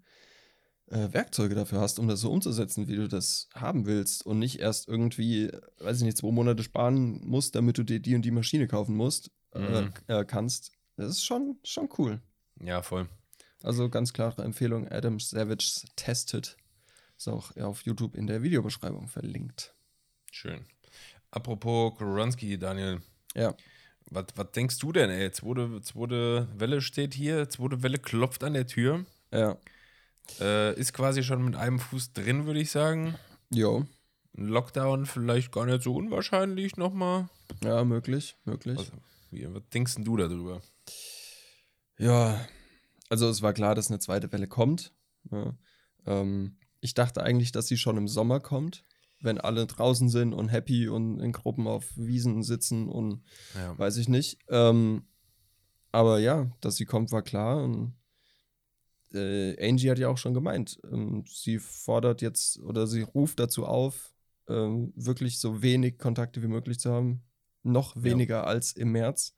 [0.90, 4.59] äh, Werkzeuge dafür hast, um das so umzusetzen, wie du das haben willst und nicht
[4.61, 8.31] erst irgendwie, weiß ich nicht, zwei Monate sparen musst, damit du dir die und die
[8.31, 9.92] Maschine kaufen musst, äh, Mhm.
[10.07, 12.20] äh, kannst, das ist schon, schon cool.
[12.62, 13.09] Ja, voll.
[13.62, 16.57] Also ganz klare Empfehlung, Adam Savage's Tested.
[17.16, 19.74] Ist auch auf YouTube in der Videobeschreibung verlinkt.
[20.31, 20.64] Schön.
[21.31, 23.01] Apropos Koronski, Daniel,
[23.35, 23.55] Ja.
[24.11, 25.31] was, was denkst du denn, ey?
[25.33, 29.05] Zweite, zweite Welle steht hier, zweite Welle klopft an der Tür.
[29.33, 29.59] Ja.
[30.41, 33.14] Äh, ist quasi schon mit einem Fuß drin, würde ich sagen.
[33.51, 33.87] Jo.
[34.37, 37.29] Ein Lockdown vielleicht gar nicht so unwahrscheinlich nochmal.
[37.62, 38.79] Ja, möglich, möglich.
[38.79, 38.93] Was,
[39.31, 40.61] wie, was denkst denn du darüber?
[41.99, 42.41] Ja,
[43.09, 44.93] also es war klar, dass eine zweite Welle kommt.
[45.31, 45.55] Ja.
[46.07, 48.85] Ähm, ich dachte eigentlich, dass sie schon im Sommer kommt,
[49.21, 53.25] wenn alle draußen sind und happy und in Gruppen auf Wiesen sitzen und
[53.57, 53.77] Ja.
[53.77, 54.38] weiß ich nicht.
[54.49, 55.03] Ähm,
[55.91, 57.64] aber ja, dass sie kommt, war klar.
[57.64, 57.95] Und
[59.14, 63.66] äh, Angie hat ja auch schon gemeint, ähm, sie fordert jetzt oder sie ruft dazu
[63.66, 64.12] auf,
[64.49, 67.23] ähm, wirklich so wenig Kontakte wie möglich zu haben.
[67.62, 69.37] Noch weniger als im März,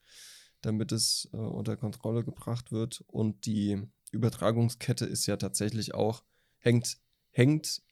[0.60, 3.02] damit es äh, unter Kontrolle gebracht wird.
[3.06, 6.22] Und die Übertragungskette ist ja tatsächlich auch,
[6.58, 6.98] hängt,
[7.30, 7.82] hängt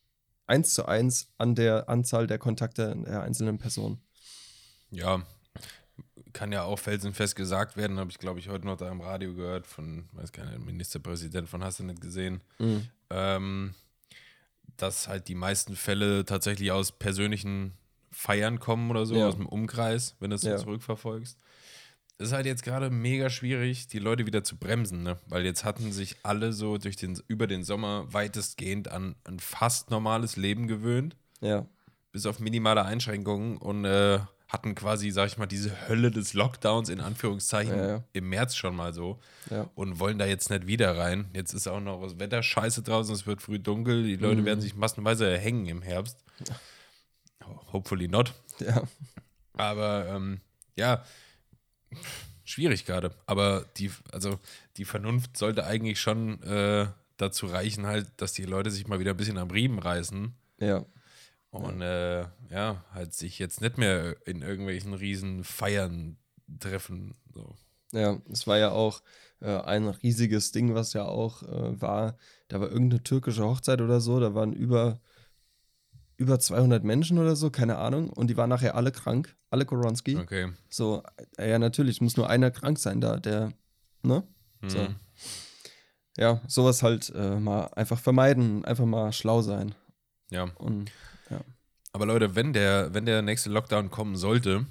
[0.46, 4.00] eins zu eins an der Anzahl der Kontakte der einzelnen Person.
[4.90, 5.26] Ja,
[6.32, 9.34] kann ja auch felsenfest gesagt werden, habe ich, glaube ich, heute noch da im Radio
[9.34, 12.40] gehört von, weiß gar nicht, Ministerpräsident von hast du nicht gesehen,
[13.10, 13.74] ähm,
[14.76, 17.72] dass halt die meisten Fälle tatsächlich aus persönlichen
[18.10, 19.28] Feiern kommen oder so, Ja.
[19.28, 20.56] aus dem Umkreis, wenn du es so Ja.
[20.56, 21.38] zurückverfolgst.
[22.20, 25.18] Es ist halt jetzt gerade mega schwierig, die Leute wieder zu bremsen, ne?
[25.26, 29.90] Weil jetzt hatten sich alle so durch den, über den Sommer weitestgehend an ein fast
[29.90, 31.66] normales Leben gewöhnt Ja,
[32.10, 36.88] bis auf minimale Einschränkungen und äh, hatten quasi, sag ich mal, diese Hölle des Lockdowns
[36.88, 38.04] in Anführungszeichen Ja, ja.
[38.14, 39.68] im März schon mal so ja.
[39.74, 41.28] und wollen da jetzt nicht wieder rein.
[41.34, 44.46] Jetzt ist auch noch das Wetter scheiße draußen, es wird früh dunkel, die Leute Mhm.
[44.46, 46.24] werden sich massenweise hängen im Herbst.
[47.72, 48.32] Hopefully not.
[48.60, 48.82] Ja,
[49.54, 50.40] Aber ähm,
[50.76, 51.04] ja,
[52.44, 53.10] schwierig gerade.
[53.26, 54.38] Aber die, also
[54.76, 59.12] die Vernunft sollte eigentlich schon äh, dazu reichen, halt, dass die Leute sich mal wieder
[59.12, 60.34] ein bisschen am Riemen reißen.
[60.60, 60.84] ja.
[61.50, 66.18] Und äh, ja, halt sich jetzt nicht mehr in irgendwelchen riesen Feiern
[66.60, 67.14] treffen.
[67.32, 67.54] So.
[67.92, 69.02] Ja, es war ja auch
[69.40, 72.16] äh, ein riesiges Ding, was ja auch äh, war.
[72.48, 75.00] Da war irgendeine türkische Hochzeit oder so, da waren über
[76.18, 78.10] über 200 Menschen oder so, keine Ahnung.
[78.10, 80.16] Und die waren nachher alle krank, alle Koronski.
[80.16, 80.52] Okay.
[80.68, 81.04] So,
[81.38, 83.52] ja, natürlich, muss nur einer krank sein da, der,
[84.02, 84.24] ne?
[84.66, 84.78] So.
[84.78, 84.96] Mhm.
[86.16, 89.76] Ja, sowas halt äh, mal einfach vermeiden, einfach mal schlau sein.
[90.30, 90.50] Ja.
[90.56, 90.90] Und
[91.98, 94.64] Aber Leute, wenn der, wenn der nächste Lockdown kommen sollte,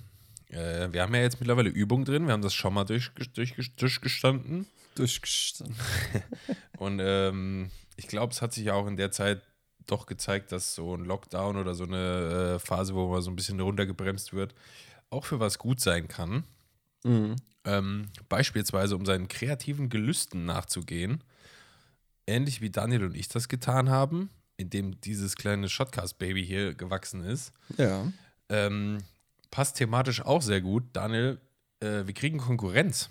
[0.48, 3.54] äh, wir haben ja jetzt mittlerweile Übung drin, wir haben das schon mal durch, durch,
[3.76, 4.66] durchgestanden.
[4.96, 5.76] durchgestanden.
[6.78, 9.42] Und ähm, ich glaube, es hat sich ja auch in der Zeit
[9.88, 13.36] doch gezeigt, dass so ein Lockdown oder so eine äh, Phase, wo man so ein
[13.36, 14.56] bisschen runtergebremst wird,
[15.10, 16.46] auch für was gut sein kann.
[17.04, 17.36] Mhm.
[17.66, 21.26] Ähm, beispielsweise, um seinen kreativen Gelüsten nachzugehen.
[22.26, 27.54] Ähnlich wie Daniel und ich das getan haben, indem dieses kleine Shotcast-Baby hier gewachsen ist.
[27.78, 28.12] Ja.
[28.50, 29.00] Ähm,
[29.52, 30.84] passt thematisch auch sehr gut.
[30.94, 31.40] Daniel,
[31.80, 33.10] äh, wir kriegen Konkurrenz.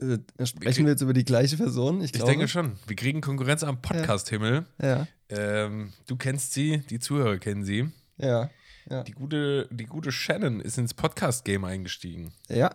[0.00, 2.00] Äh, sprechen wir jetzt über die gleiche Person?
[2.00, 2.78] Ich, Ich denke schon.
[2.86, 4.64] Wir kriegen Konkurrenz am Podcast-Himmel.
[4.80, 7.90] Ja, Ähm, du kennst sie, die Zuhörer kennen sie.
[8.16, 8.50] ja,
[8.90, 9.02] ja.
[9.02, 12.32] Die gute, die gute Shannon ist ins Podcast-Game eingestiegen.
[12.48, 12.74] Ja.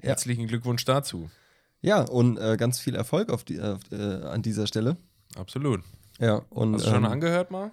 [0.00, 1.30] Herzlichen Glückwunsch dazu.
[1.82, 3.76] ja und äh, ganz viel Erfolg auf die, äh,
[4.24, 4.96] an dieser Stelle.
[5.36, 5.82] Absolut.
[6.22, 7.72] Ja, und Hast du schon ähm, angehört mal?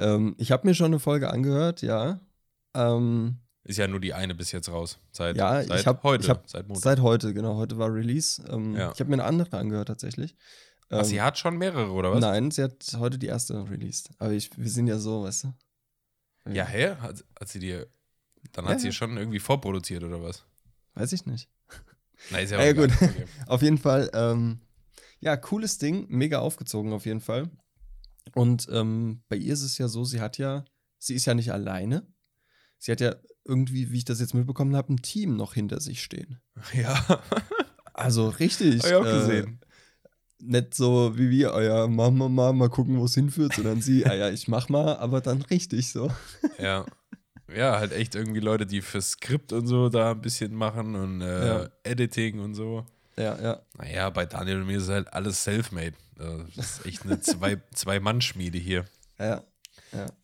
[0.00, 2.20] ähm, ich habe mir schon eine Folge angehört, ja.
[2.74, 4.98] Ähm, Ist ja nur die eine bis jetzt raus.
[5.12, 6.82] Seit, Ja, seit ich hab- heute, ich hab seit Montag.
[6.82, 7.56] seit heute, genau.
[7.56, 8.42] Heute war Release.
[8.50, 8.92] Ähm, Ja.
[8.92, 10.36] Ich habe mir eine andere angehört tatsächlich.
[10.90, 12.20] Ach, Ähm, sie hat schon mehrere, oder was?
[12.20, 14.10] Nein, sie hat heute die erste released.
[14.18, 15.54] Aber ich, wir sind ja so, weißt du?
[16.52, 16.96] Ja, hä?
[17.00, 17.86] Hat, hat sie dir.
[18.52, 18.92] Dann Ja, hat sie ja.
[18.92, 20.44] schon irgendwie vorproduziert, oder was?
[20.94, 21.48] Weiß ich nicht.
[22.30, 22.88] Na, ist ja, Ja, auch egal.
[22.88, 22.96] gut.
[23.02, 23.24] Okay.
[23.46, 24.60] Auf jeden Fall, ähm,
[25.20, 27.50] ja, cooles Ding, mega aufgezogen auf jeden Fall.
[28.34, 30.64] Und ähm, bei ihr ist es ja so, sie hat ja,
[30.98, 32.06] sie ist ja nicht alleine.
[32.78, 36.02] Sie hat ja irgendwie, wie ich das jetzt mitbekommen habe, ein Team noch hinter sich
[36.02, 36.40] stehen.
[36.74, 37.22] Ja,
[37.94, 38.80] Also richtig.
[38.82, 39.60] hab ich auch äh, gesehen.
[40.38, 44.14] Nicht so wie wir, euer Mama, mal, mal gucken, wo es hinführt, sondern sie, ah
[44.14, 46.10] ja, ich mach mal, aber dann richtig so.
[46.58, 46.84] Ja.
[47.54, 51.20] Ja, halt echt irgendwie Leute, die fürs Skript und so da ein bisschen machen und
[51.22, 51.68] äh, Ja.
[51.84, 52.84] Editing und so.
[53.18, 53.62] Ja, ja.
[53.78, 55.94] Naja, bei Daniel und mir ist halt alles self-made.
[56.18, 58.84] Äh, Das ist echt eine zwei- Zwei-Mann-Schmiede hier.
[59.18, 59.42] Ja,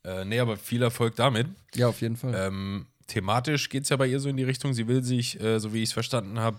[0.04, 1.46] Äh, nee, aber viel Erfolg damit.
[1.74, 2.34] ja auf jeden Fall.
[2.34, 5.58] Ähm, thematisch geht es ja bei ihr so in die Richtung, sie will sich, äh,
[5.58, 6.58] so wie ich es verstanden habe,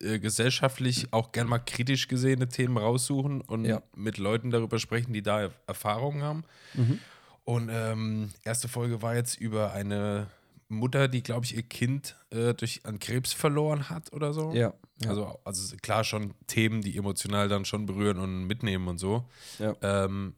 [0.00, 3.82] äh, gesellschaftlich auch gern mal kritisch gesehene Themen raussuchen und Ja.
[3.94, 6.44] mit Leuten darüber sprechen, die da Erfahrungen haben.
[6.74, 6.98] Mhm.
[7.44, 10.26] Und ähm, erste Folge war jetzt über eine
[10.68, 14.52] Mutter, die, glaube ich, ihr Kind äh, durch, an Krebs verloren hat oder so.
[14.54, 15.10] ja, ja.
[15.10, 19.28] Also, also klar schon Themen, die emotional dann schon berühren und mitnehmen und so.
[19.58, 19.74] Ja.
[19.82, 20.34] Ähm,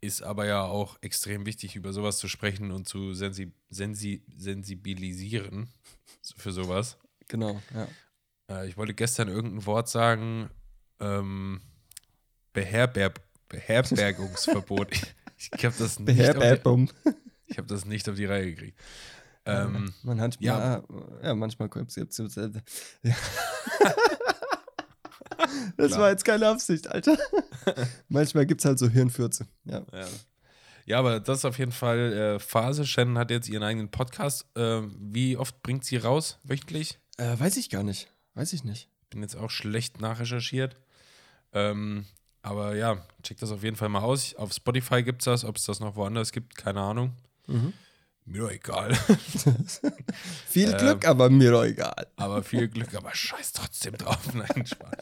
[0.00, 5.68] ist aber ja auch extrem wichtig, über sowas zu sprechen und zu sensi sensi sensibilisieren
[6.36, 6.98] für sowas.
[7.28, 7.86] genau, ja.
[8.50, 10.50] Äh, ich wollte gestern irgendein Wort sagen,
[11.00, 11.60] ähm,
[12.52, 14.88] Beherberg Beherbergungsverbot.
[15.38, 16.88] ich ich habe das, nicht die-
[17.46, 18.78] ich hab das nicht auf die Reihe gekriegt.
[19.44, 20.76] Ähm, Man hat ja.
[20.76, 20.82] ja,
[21.22, 22.18] ja manchmal kommt es jetzt.
[22.18, 23.14] Ja.
[25.76, 26.00] das Klar.
[26.00, 27.16] war jetzt keine Absicht, Alter.
[28.08, 29.46] manchmal gibt es halt so Hirnfürze.
[29.64, 29.82] Ja.
[29.92, 30.06] Ja.
[30.86, 32.86] ja, aber das ist auf jeden Fall äh, Phase.
[32.86, 34.46] Shannon hat jetzt ihren eigenen Podcast.
[34.56, 36.38] Äh, wie oft bringt sie raus?
[36.44, 36.98] Wöchentlich?
[37.18, 38.08] Äh, weiß ich gar nicht.
[38.34, 38.88] Weiß ich nicht.
[39.10, 40.76] Bin jetzt auch schlecht nachrecherchiert.
[41.52, 42.06] Ähm,
[42.42, 44.34] aber ja, check das auf jeden Fall mal aus.
[44.34, 45.44] Auf Spotify gibt es das.
[45.44, 47.12] Ob es das noch woanders gibt, keine Ahnung.
[47.46, 47.72] Mhm.
[48.24, 48.94] Mir doch egal.
[50.48, 52.06] Viel Ähm, Glück, aber mir doch egal.
[52.16, 54.20] aber viel Glück, aber scheiß trotzdem drauf.
[54.34, 54.94] Nein, Spaß.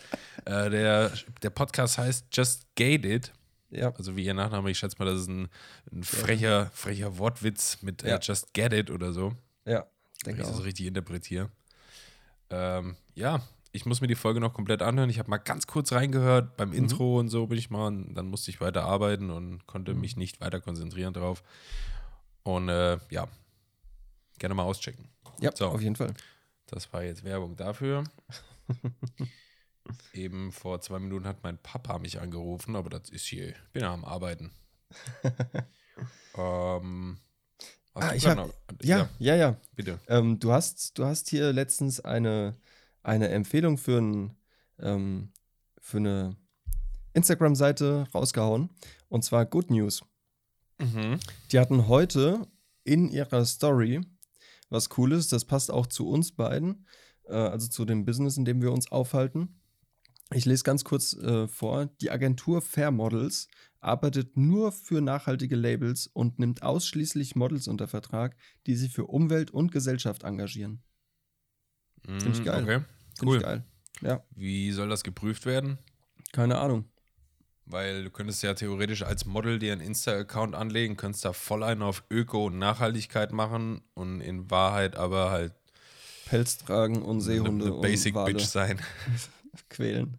[0.47, 3.33] Äh, der, der Podcast heißt Just Gate It.
[3.71, 3.93] Ja.
[3.95, 5.49] Also wie ihr Nachname, ich schätze mal, das ist ein,
[5.93, 8.19] ein frecher, frecher Wortwitz mit äh, Ja.
[8.21, 9.35] Just Get It oder so.
[9.67, 9.87] Ja.
[10.25, 10.65] wenn Denke ich das auch.
[10.65, 11.51] richtig interpretiere.
[12.49, 15.11] Ähm, ja, ich muss mir die Folge noch komplett anhören.
[15.11, 17.87] Ich habe mal ganz kurz reingehört beim Intro und so bin ich mal.
[17.87, 21.45] Und dann musste ich weiter arbeiten und konnte mich nicht weiter konzentrieren drauf.
[22.43, 23.29] Und äh, ja,
[24.39, 25.09] gerne mal auschecken.
[25.41, 25.69] Ja, So.
[25.69, 26.15] auf jeden Fall.
[26.67, 28.05] Das war jetzt Werbung dafür.
[30.13, 33.83] Eben vor zwei Minuten hat mein Papa mich angerufen, aber das ist hier, ich bin
[33.83, 34.53] ja am Arbeiten.
[36.37, 37.19] ähm,
[37.95, 39.57] Ah, ich hab- noch- Ja, ja, ja.
[39.75, 39.99] bitte.
[40.07, 42.55] Ähm, du, hast, du hast hier letztens eine,
[43.03, 44.37] eine Empfehlung für, ein,
[44.79, 45.33] ähm,
[45.81, 46.37] für eine
[47.15, 48.71] Instagram-Seite rausgehauen.
[49.09, 50.03] Und zwar Good News.
[50.81, 51.21] Mhm.
[51.53, 52.47] Die hatten heute
[52.85, 54.01] in ihrer Story
[54.71, 55.29] was Cooles.
[55.29, 56.87] Das passt auch zu uns beiden,
[57.27, 59.61] äh, also zu dem Business, in dem wir uns aufhalten.
[60.33, 61.87] Ich lese ganz kurz äh, vor.
[62.01, 63.49] Die Agentur Fair Models
[63.81, 69.51] arbeitet nur für nachhaltige Labels und nimmt ausschließlich Models unter Vertrag, die sich für Umwelt
[69.51, 70.83] und Gesellschaft engagieren.
[72.05, 72.63] Find ich Mhm, geil.
[72.63, 72.85] Okay,
[73.19, 73.37] Finde cool.
[73.39, 73.65] ich geil.
[74.03, 75.79] Ja, Wie soll das geprüft werden?
[76.33, 76.85] keine Ahnung.
[77.71, 81.83] Weil du könntest ja theoretisch als Model dir einen Insta-Account anlegen, könntest da voll einen
[81.83, 85.53] auf Öko und Nachhaltigkeit machen und in Wahrheit aber halt
[86.27, 88.81] Pelz tragen und Seehunde eine, eine Basic und Bitch sein.
[89.69, 90.17] quälen.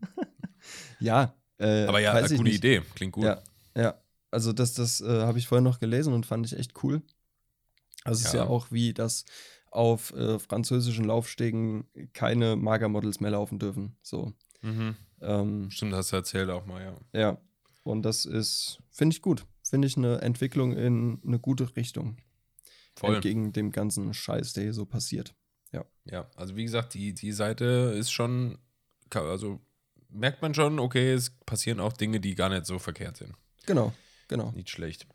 [1.00, 1.34] ja.
[1.58, 2.56] Äh, Aber ja, gute ich nicht.
[2.58, 2.82] Idee.
[2.96, 3.24] Klingt gut.
[3.26, 3.42] Ja,
[3.76, 3.96] ja.
[4.30, 7.02] Also das, das äh, habe ich vorher noch gelesen und fand ich echt cool.
[8.04, 8.44] Also es ist Ja.
[8.46, 9.26] ja auch wie, dass
[9.70, 13.96] auf äh, französischen Laufstegen keine Magermodels mehr laufen dürfen.
[14.02, 14.34] So.
[14.62, 14.96] Mhm.
[15.22, 17.20] Ähm, Stimmt, hast du erzählt auch mal, ja.
[17.20, 17.38] ja.
[17.84, 19.46] Und das ist, finde ich gut.
[19.64, 22.18] Finde ich eine Entwicklung in eine gute Richtung.
[22.96, 23.16] Voll.
[23.16, 25.34] Entgegen dem ganzen Scheiß, der hier so passiert.
[26.06, 28.58] Ja, also wie gesagt, die, die Seite ist schon,
[29.14, 29.62] also
[30.10, 33.34] merkt man schon, okay, es passieren auch Dinge, die gar nicht so verkehrt sind.
[33.66, 33.94] Genau,
[34.28, 34.52] genau.
[34.52, 35.08] Nicht schlecht.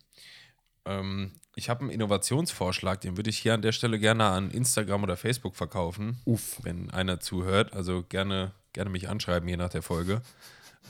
[0.85, 5.03] Ähm, ich habe einen Innovationsvorschlag, den würde ich hier an der Stelle gerne an Instagram
[5.03, 6.61] oder Facebook verkaufen, Uff.
[6.63, 7.73] wenn einer zuhört.
[7.73, 10.21] Also gerne, gerne mich anschreiben, je nach der Folge.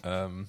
[0.03, 0.49] Ähm,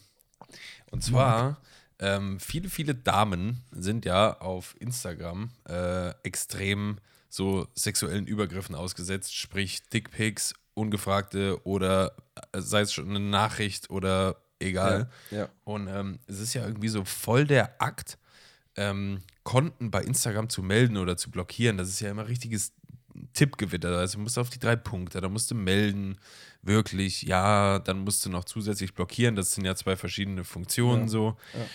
[0.92, 1.62] und zwar,
[2.00, 6.98] ähm, viele, viele Damen sind ja auf Instagram äh, extrem
[7.30, 12.16] so sexuellen Übergriffen ausgesetzt, sprich Dickpics, ungefragte oder
[12.54, 15.10] äh, sei es schon eine Nachricht oder egal.
[15.30, 15.50] Ja, ja.
[15.64, 18.18] Und ähm, es ist ja irgendwie so voll der Akt,
[18.76, 21.78] ähm, Konten bei Instagram zu melden oder zu blockieren.
[21.78, 22.74] Das ist ja immer richtiges
[23.34, 23.98] Tippgewitter.
[23.98, 26.18] Also du musst auf die drei Punkte, da musst du melden,
[26.62, 29.36] wirklich, ja, dann musst du noch zusätzlich blockieren.
[29.36, 31.38] Das sind ja zwei verschiedene Funktionen Ja, so.
[31.54, 31.66] ja.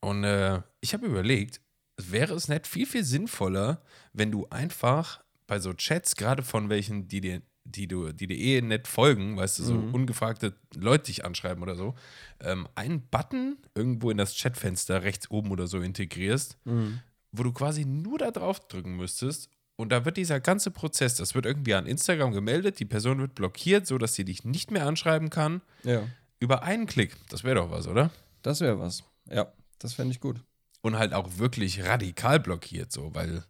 [0.00, 1.60] Und äh, ich habe überlegt,
[2.00, 3.82] wäre es nicht viel, viel sinnvoller,
[4.12, 8.38] wenn du einfach bei so Chats, gerade von welchen, die dir, die du, die dir
[8.38, 9.94] eh nicht folgen, weißt du, so Mhm.
[9.94, 11.94] ungefragte Leute dich anschreiben oder so,
[12.40, 17.00] ähm, einen Button irgendwo in das Chatfenster rechts oben oder so integrierst, Mhm.
[17.32, 21.34] wo du quasi nur da drauf drücken müsstest und da wird dieser ganze Prozess, das
[21.34, 25.30] wird irgendwie an Instagram gemeldet, die Person wird blockiert, sodass sie dich nicht mehr anschreiben
[25.30, 26.02] kann, ja.
[26.38, 27.16] über einen Klick.
[27.28, 28.10] Das wäre doch was, oder?
[28.42, 29.02] Das wäre was.
[29.30, 30.40] Ja, das fände ich gut.
[30.82, 33.44] und halt auch wirklich radikal blockiert, so, weil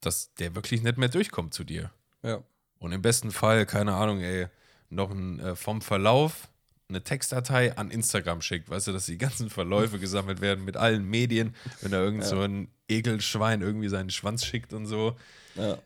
[0.00, 1.90] das, der wirklich nicht mehr durchkommt zu dir.
[2.22, 2.42] Ja.
[2.78, 4.48] Und im besten Fall, keine Ahnung, ey,
[4.90, 6.48] noch ein, äh, vom Verlauf
[6.88, 11.04] eine Textdatei an Instagram schickt, weißt du, dass die ganzen Verläufe gesammelt werden mit allen
[11.04, 12.28] Medien, wenn da irgend Ja.
[12.28, 15.16] so ein Ekelschwein irgendwie seinen Schwanz schickt und so,
[15.54, 15.78] Ja.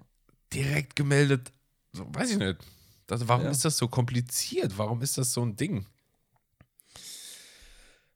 [0.53, 1.53] direkt gemeldet,
[1.93, 2.57] so, weiß ich nicht.
[3.07, 3.51] Das, warum Ja.
[3.51, 4.77] ist das so kompliziert?
[4.79, 5.87] Warum ist das so ein Ding?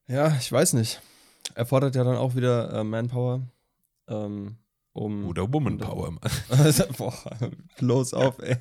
[0.06, 1.00] Ja, ich weiß nicht.
[1.54, 3.42] Erfordert ja dann auch wieder äh, Manpower.
[4.08, 4.56] Ähm,
[4.92, 5.24] um.
[5.26, 6.18] Oder Womanpower,
[6.98, 7.14] Boah,
[7.78, 8.56] bloß auf, ey.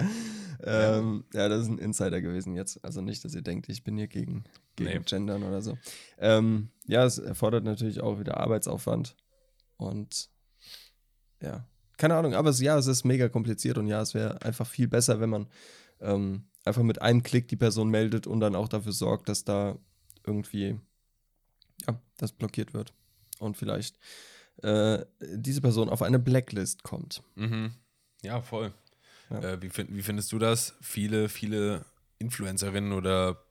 [0.64, 2.84] ähm, ja, das ist ein Insider gewesen jetzt.
[2.84, 4.44] Also nicht, dass ihr denkt, ich bin hier gegen,
[4.76, 4.98] gegen Nee.
[5.04, 5.78] Gendern oder so.
[6.18, 9.16] Ähm, ja, es erfordert natürlich auch wieder Arbeitsaufwand.
[9.76, 10.28] Und
[11.42, 11.66] ja,
[11.96, 14.88] keine Ahnung, aber es, ja, es ist mega kompliziert und ja, es wäre einfach viel
[14.88, 15.46] besser, wenn man
[16.00, 19.76] ähm, einfach mit einem Klick die Person meldet und dann auch dafür sorgt, dass da
[20.26, 20.78] irgendwie
[21.86, 22.92] ja, das blockiert wird.
[23.38, 23.98] Und vielleicht
[24.62, 27.22] äh, diese Person auf eine Blacklist kommt.
[27.34, 27.72] Mhm.
[28.22, 28.72] Ja, voll.
[29.30, 29.40] Ja.
[29.40, 30.74] Äh, wie, find, wie findest du das?
[30.80, 31.84] Viele, viele
[32.18, 33.44] Influencerinnen oder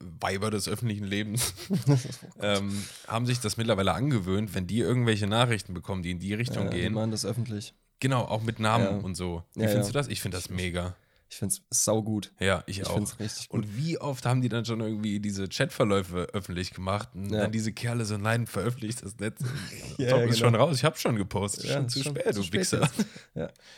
[0.00, 1.54] Weiber des öffentlichen Lebens
[2.40, 6.64] ähm, haben sich das mittlerweile angewöhnt, wenn die irgendwelche Nachrichten bekommen, die in die Richtung
[6.64, 6.92] ja, die gehen.
[6.94, 7.74] machen das öffentlich.
[8.00, 8.90] Genau, auch mit Namen Ja.
[9.04, 9.44] und so.
[9.54, 10.08] Wie Ja, findest du das?
[10.08, 10.96] Ich finde das mega.
[11.30, 12.30] Ich finde es saugut.
[12.40, 12.92] Ja, ich, Ich auch.
[12.94, 13.60] finde es richtig gut.
[13.64, 17.72] Und wie oft haben die dann schon irgendwie diese Chatverläufe öffentlich gemacht und dann diese
[17.72, 19.34] Kerle so, nein, veröffentlicht das nicht.
[19.98, 20.46] Ja, Top, ist genau.
[20.48, 21.68] schon raus, ich habe schon gepostet.
[21.70, 22.86] Schon zu schon spät, zu du Wichser.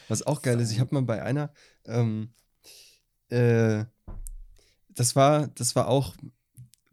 [0.09, 1.53] Was auch geil ist, ich habe mal bei einer,
[1.87, 2.31] ähm,
[3.31, 3.85] äh,
[4.95, 6.33] das war, das war auch ein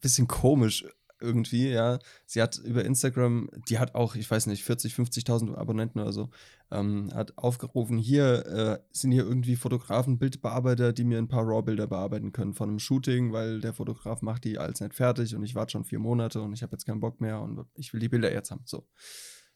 [0.02, 0.86] bisschen komisch
[1.22, 1.99] irgendwie, ja.
[2.26, 6.30] Sie hat über Instagram, die hat auch, ich weiß nicht, 40, 50.000 Abonnenten oder so,
[6.72, 11.88] ähm, hat aufgerufen, hier äh, sind hier irgendwie Fotografen, Bildbearbeiter, die mir ein paar RAW-Bilder
[11.88, 15.56] bearbeiten können von einem Shooting, weil der Fotograf macht die alles nicht fertig und ich
[15.56, 18.10] warte schon vier Monate und ich habe jetzt keinen Bock mehr und ich will die
[18.10, 18.64] Bilder jetzt haben.
[18.66, 18.88] So.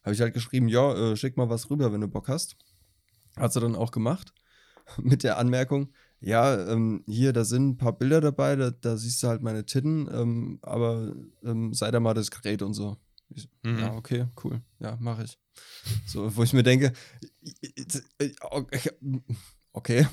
[0.04, 2.58] Habe ich halt geschrieben, ja, äh, schick mal was rüber, wenn du Bock hast.
[3.38, 4.34] Hat sie dann auch gemacht.
[5.02, 5.92] Mit der Anmerkung,
[6.26, 9.66] ja, ähm, hier, da sind ein paar Bilder dabei, da, da siehst du halt meine
[9.66, 11.14] Titten, ähm, aber
[11.44, 12.98] ähm, sei da mal diskret und so.
[13.30, 13.80] Ich, Mhm.
[13.80, 14.62] Ja, okay, cool.
[14.80, 15.38] Ja, mache ich.
[16.06, 16.94] So, wo ich mir denke,
[18.42, 18.92] okay,
[19.72, 20.08] okay,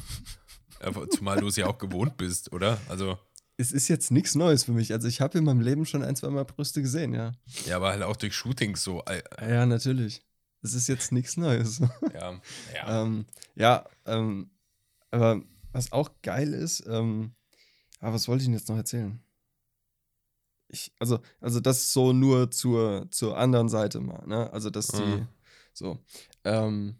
[0.81, 2.79] Aber Zumal du es ja auch gewohnt bist, oder?
[2.89, 3.19] Also,
[3.57, 4.93] es ist jetzt nichts Neues für mich.
[4.93, 7.33] Also ich habe in meinem Leben schon ein, zwei Mal Brüste gesehen, ja.
[7.67, 9.03] ja, aber halt auch durch Shootings so.
[9.05, 10.23] äh, Ja, natürlich.
[10.63, 11.81] Es ist jetzt nichts Neues.
[12.15, 12.41] Ja,
[12.75, 13.03] ja.
[13.03, 14.51] ähm, ja, ähm,
[15.11, 15.43] aber
[15.73, 17.35] was auch geil ist, ähm,
[18.01, 19.23] aber was wollte ich denn jetzt noch erzählen?
[20.69, 24.51] Ich, also, also das so nur zur, zur anderen Seite mal, ne?
[24.53, 25.29] Also, dass die, Mhm.
[25.75, 25.99] so,
[26.45, 26.97] ähm,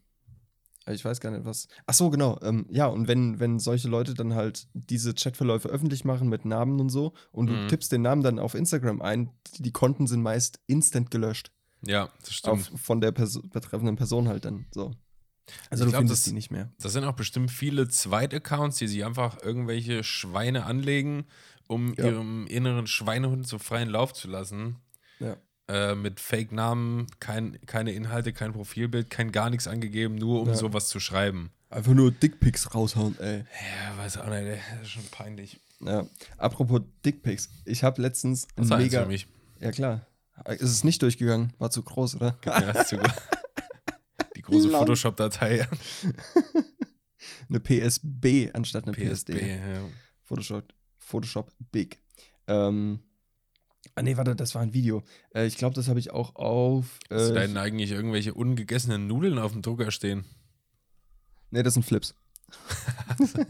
[0.87, 1.69] Ich weiß gar nicht, was.
[1.87, 2.41] Ach so, genau.
[2.43, 6.81] Ähm, ja, und wenn, wenn solche Leute dann halt diese Chatverläufe öffentlich machen mit Namen
[6.81, 7.69] und so und du Mhm.
[7.69, 11.53] tippst den Namen dann auf Instagram ein, die, die Konten sind meist instant gelöscht.
[11.87, 12.53] Ja, das stimmt.
[12.73, 14.91] Auf, von der Perso betreffenden Person halt dann so.
[15.71, 16.71] Also Ich du glaub, findest das- die nicht mehr.
[16.81, 21.25] Das sind auch bestimmt viele Zweitaccounts, die sich einfach irgendwelche Schweine anlegen,
[21.69, 22.07] um Ja.
[22.07, 24.77] ihrem inneren Schweinehund so freien Lauf zu lassen.
[25.21, 25.37] Ja.
[25.69, 30.55] Äh, mit Fake-Namen, kein, keine Inhalte, kein Profilbild, kein gar nichts angegeben, nur um Ja.
[30.55, 31.51] sowas zu schreiben.
[31.71, 33.39] Einfach nur Dickpics raushauen, ey.
[33.39, 35.61] Ja, weiß auch nicht, ey, das ist schon peinlich.
[35.81, 36.07] Ja.
[36.37, 37.49] Apropos Dickpics.
[37.65, 39.03] Ich habe letztens Das ist ein mega.
[39.03, 39.27] für mich.
[39.61, 40.07] Ja, klar.
[40.47, 41.53] Ist es nicht durchgegangen?
[41.59, 42.39] War zu groß, oder?
[42.45, 43.11] Ja, ist zu gut.
[44.53, 44.71] Große.
[44.71, 45.69] Photoshop-Datei.
[47.49, 49.33] Eine PSB anstatt eine PSB.
[49.33, 49.59] PSD.
[49.59, 49.85] Ja.
[50.23, 52.01] Photoshop, Photoshop Big.
[52.47, 53.01] Ähm,
[53.95, 55.03] ah, nee, warte, das war ein Video.
[55.35, 56.99] Äh, ich glaube, das habe ich auch auf.
[57.11, 60.25] Hast du da Äh, denn eigentlich irgendwelche ungegessenen Nudeln auf dem Drucker stehen?
[61.51, 62.15] nee, das sind Flips.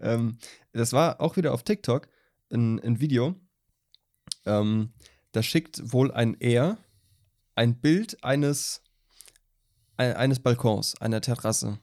[0.00, 0.38] ähm,
[0.72, 2.08] das war auch wieder auf TikTok
[2.52, 3.34] ein, ein Video.
[4.44, 4.92] Ähm,
[5.32, 6.78] da schickt wohl ein Er
[7.56, 8.85] ein Bild eines, ein,
[9.96, 11.78] eines Balkons, einer Terrasse.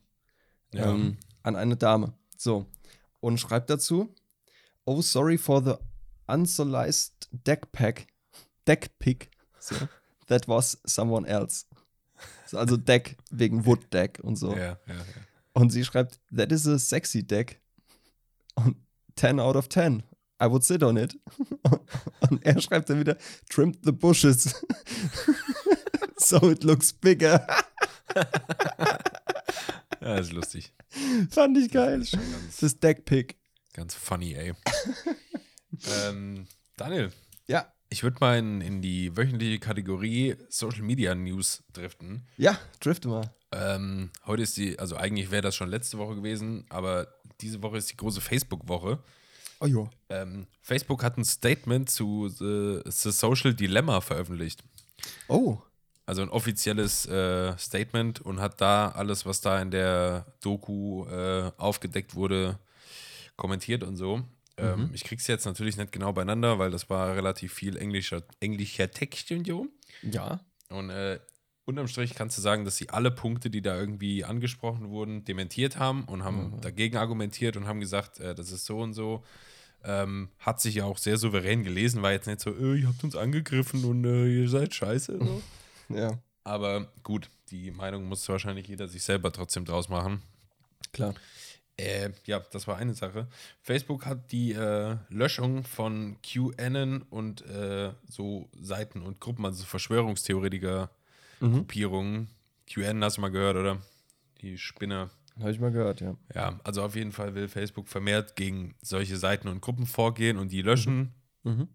[0.74, 0.91] Ja.
[0.91, 2.14] ähm, an eine Dame.
[2.38, 2.66] So.
[3.20, 4.14] Und schreibt dazu:
[4.86, 5.76] Oh, sorry for the
[6.28, 8.07] unsolized deck pack.
[8.68, 9.30] Deck pick.
[9.59, 9.76] So.
[10.28, 11.66] That was someone else.
[12.47, 14.51] So, also Deck wegen Wood Deck und so.
[14.51, 15.03] ja, ja, ja.
[15.53, 17.61] Und sie schreibt: That is a sexy deck.
[18.55, 18.78] Und
[19.16, 20.03] 10 out of 10.
[20.41, 21.18] I would sit on it.
[22.30, 23.18] Und er schreibt dann wieder:
[23.49, 24.55] Trimmed the bushes.
[26.18, 27.45] so it looks bigger.
[30.01, 30.74] Ja, ist lustig.
[31.30, 32.03] Fand ich geil.
[32.05, 33.38] Schon ganz, Das Deck-Pick.
[33.74, 34.53] ganz funny, ey.
[36.07, 36.45] ähm,
[36.76, 37.11] Daniel,
[37.47, 37.72] Ja.
[37.89, 42.28] ich würde mal in, in die wöchentliche Kategorie Social Media News driften.
[42.38, 43.34] Ja, drifte mal.
[43.53, 47.07] Ähm, heute ist die, also eigentlich wäre das schon letzte Woche gewesen, aber
[47.39, 48.99] diese Woche ist die große Facebook-Woche.
[49.61, 49.89] Oh jo.
[50.09, 54.64] Ähm, Facebook hat ein Statement zu The, The Social Dilemma veröffentlicht.
[55.30, 55.59] Oh.
[56.06, 61.51] Also ein offizielles äh, Statement und hat da alles, was da in der Doku äh,
[61.58, 62.60] aufgedeckt wurde,
[63.38, 64.22] kommentiert und so.
[64.58, 68.91] Ähm, ich krieg's jetzt natürlich nicht genau beieinander, weil das war relativ viel englischer, englischer
[68.91, 69.68] Text und so.
[70.01, 70.41] Ja.
[70.70, 71.20] Und äh,
[71.66, 75.78] unterm Strich kannst du sagen, dass sie alle Punkte, die da irgendwie angesprochen wurden, dementiert
[75.78, 79.24] haben und haben dagegen argumentiert und haben gesagt, äh, das ist so und so.
[79.86, 83.04] Ähm, hat sich ja auch sehr souverän gelesen, war jetzt nicht so, äh, ihr habt
[83.04, 85.18] uns angegriffen und äh, ihr seid scheiße.
[85.20, 85.41] So.
[85.90, 90.22] Ja, Aber gut, die Meinung muss wahrscheinlich jeder sich selber trotzdem draus machen.
[90.92, 91.14] klar.
[91.76, 93.28] Äh, ja, das war eine Sache.
[93.64, 102.28] Facebook hat die äh, Löschung von QAnon und äh, so Seiten und Gruppen, also Verschwörungstheoretiker-Gruppierungen.
[102.68, 103.82] QAnon hast du mal gehört, oder?
[104.42, 105.10] Die Spinner.
[105.40, 106.16] Habe ich mal gehört, ja.
[106.36, 110.52] Ja, also auf jeden Fall will Facebook vermehrt gegen solche Seiten und Gruppen vorgehen und
[110.52, 111.12] die löschen.
[111.42, 111.70] Mhm.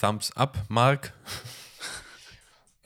[0.00, 1.12] Thumbs up, Mark.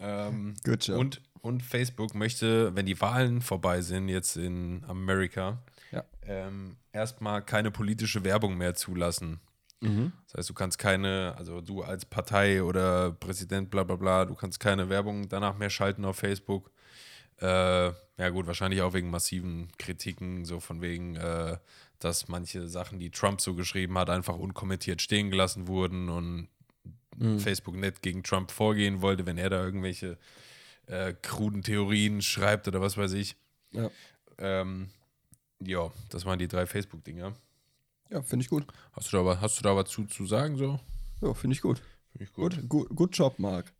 [0.02, 0.98] ähm, Good job.
[0.98, 6.04] und, und Facebook möchte, wenn die Wahlen vorbei sind, jetzt in Amerika, Ja.
[6.22, 9.40] ähm, erstmal keine politische Werbung mehr zulassen.
[9.80, 10.12] Mhm.
[10.26, 14.34] Das heißt, du kannst keine, also du als Partei oder Präsident, bla bla bla, du
[14.34, 16.70] kannst keine Werbung danach mehr schalten auf Facebook.
[17.40, 17.46] Äh,
[18.18, 21.56] ja gut, wahrscheinlich auch wegen massiven Kritiken, so von wegen, äh,
[21.98, 26.48] dass manche Sachen, die Trump so geschrieben hat, einfach unkommentiert stehen gelassen wurden und
[27.16, 27.38] Mhm.
[27.40, 30.18] Facebook nicht gegen Trump vorgehen wollte, wenn er da irgendwelche
[30.86, 33.36] äh, kruden Theorien schreibt oder was weiß ich.
[33.72, 33.90] Ja,
[34.38, 34.88] Ähm,
[35.64, 37.34] ja, das waren die drei Facebook-Dinger.
[38.10, 38.66] ja finde ich gut.
[38.92, 40.80] Hast du da, was- hast du da was zu, zu sagen so?
[41.20, 41.78] Ja, finde ich gut.
[42.12, 43.72] Finde ich Gut, gut, gut Job, Marc.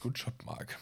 [0.00, 0.78] Gut Job, Marc.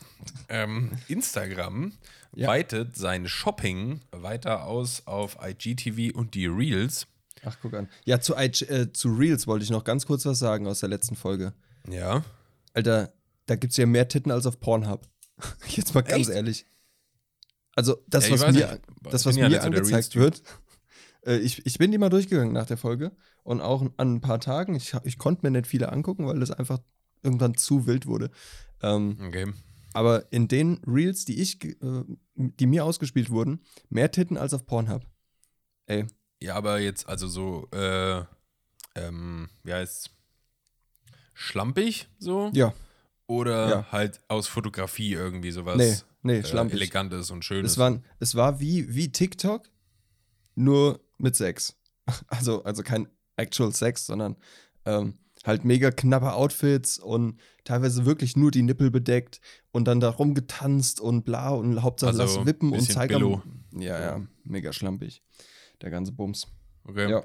[0.49, 1.93] ähm, Instagram
[2.35, 2.49] Ja.
[2.49, 7.07] weitet sein Shopping weiter aus auf IGTV und die Reels.
[7.45, 7.89] Ach, guck an.
[8.05, 10.89] Ja, zu, IG, äh, zu Reels wollte ich noch ganz kurz was sagen aus der
[10.89, 11.53] letzten Folge.
[11.89, 12.25] Ja.
[12.75, 13.13] Alter,
[13.47, 15.09] da gibt es ja mehr Titten als auf Pornhub.
[15.69, 16.37] Jetzt mal ganz Echt?
[16.37, 16.67] ehrlich.
[17.75, 18.81] Also, das, Ja, was mir, nicht.
[19.03, 20.43] das, was ja mir der angezeigt wird,
[21.27, 23.13] äh, ich, ich bin die mal durchgegangen nach der Folge
[23.43, 24.75] und auch an ein paar Tagen.
[24.75, 26.81] Ich, ich konnte mir nicht viele angucken, weil das einfach
[27.23, 28.31] irgendwann zu wild wurde.
[28.83, 29.53] Ähm, Okay.
[29.93, 32.05] aber in den Reels, die ich, äh,
[32.35, 35.03] die mir ausgespielt wurden, mehr Titten als auf Pornhub.
[35.87, 36.07] Ey,
[36.43, 38.23] Ja, aber jetzt, also so, äh,
[38.97, 40.11] ähm, wie heißt's?
[41.35, 42.51] Schlampig so?
[42.53, 42.73] ja,
[43.27, 43.87] Oder Ja.
[43.93, 46.75] halt aus Fotografie irgendwie sowas nee, nee, äh, schlampig.
[46.81, 47.73] Elegantes und Schönes.
[47.73, 49.69] Es, waren, es war wie, wie TikTok,
[50.55, 51.77] nur mit Sex.
[52.27, 53.07] Also, also kein
[53.37, 54.37] actual Sex, sondern
[54.85, 55.15] ähm,
[55.45, 61.01] halt mega knappe Outfits und teilweise wirklich nur die Nippel bedeckt und dann da rumgetanzt
[61.01, 63.43] und bla und Hauptsache Also, lass wippen und zeig am,
[63.77, 65.23] Ja, ja, mega schlampig.
[65.81, 66.47] Der ganze Bums.
[66.85, 67.11] Okay.
[67.11, 67.23] Ja.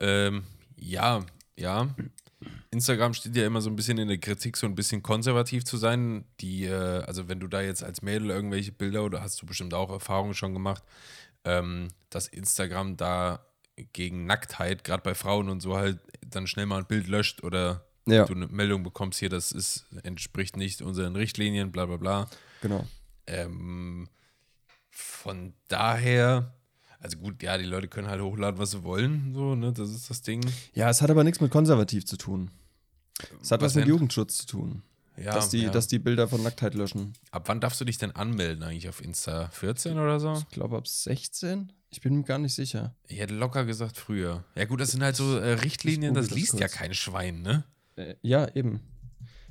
[0.00, 0.44] Ähm,
[0.76, 1.24] ja,
[1.56, 1.94] ja.
[2.72, 5.76] Instagram steht ja immer so ein bisschen in der Kritik, so ein bisschen konservativ zu
[5.76, 6.24] sein.
[6.40, 9.74] Die, äh, also wenn du da jetzt als Mädel irgendwelche Bilder oder hast du bestimmt
[9.74, 10.82] auch Erfahrungen schon gemacht,
[11.44, 13.44] ähm, dass Instagram da
[13.92, 17.84] gegen Nacktheit, gerade bei Frauen und so halt, dann schnell mal ein Bild löscht oder
[18.06, 18.24] Ja.
[18.24, 22.30] du eine Meldung bekommst, hier, das ist, entspricht nicht unseren Richtlinien, bla bla bla.
[22.62, 22.86] Genau.
[23.26, 24.08] Ähm,
[24.88, 26.54] von daher,
[27.00, 30.08] also gut, ja, die Leute können halt hochladen, was sie wollen, so, ne, das ist
[30.08, 30.40] das Ding.
[30.74, 32.50] Ja, es hat aber nichts mit konservativ zu tun.
[33.40, 33.88] Es hat was, Was mit?
[33.88, 34.82] Jugendschutz zu tun.
[35.16, 35.70] Ja, dass, die, ja.
[35.70, 37.12] dass die Bilder von Nacktheit löschen.
[37.30, 39.50] Ab wann darfst du dich denn anmelden eigentlich auf Insta?
[39.50, 40.32] 14 oder so?
[40.32, 41.72] Ich glaube ab 16?
[41.90, 42.94] Ich bin mir gar nicht sicher.
[43.06, 44.44] Ich hätte locker gesagt früher.
[44.54, 46.72] Ja gut, das sind halt so äh, Richtlinien, das das liest ja kurz.
[46.72, 47.64] kein Schwein, ne?
[47.96, 48.80] Äh, ja, eben.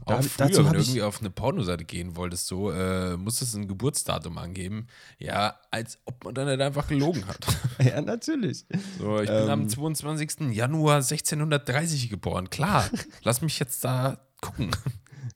[0.06, 3.54] Da Auch früher, dazu wenn du irgendwie auf eine Pornoseite gehen wolltest, so, äh, musstest
[3.54, 4.88] du ein Geburtsdatum angeben.
[5.20, 7.45] Ja, als ob man dann nicht einfach gelogen hat.
[7.84, 8.66] Ja, natürlich.
[8.99, 9.70] So, ich bin am Ähm.
[9.70, 10.52] 22.
[10.52, 12.49] Januar 1630 geboren.
[12.49, 12.89] Klar,
[13.24, 14.72] lass mich jetzt da gucken.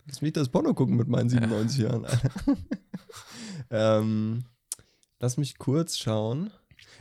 [0.08, 2.06] Lass mich das Porno gucken mit meinen 97 Jahren.
[2.06, 2.30] Alter.
[3.70, 4.46] ähm,
[5.20, 6.52] lass mich kurz schauen.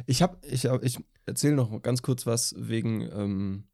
[0.06, 3.64] Ich habe, ich, ich erzähle noch ganz kurz was wegen, ähm,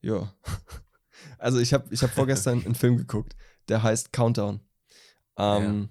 [0.00, 0.32] ja.
[1.38, 3.36] Also ich habe ich hab vorgestern einen Film geguckt,
[3.68, 4.60] der heißt Countdown.
[5.36, 5.88] Ähm,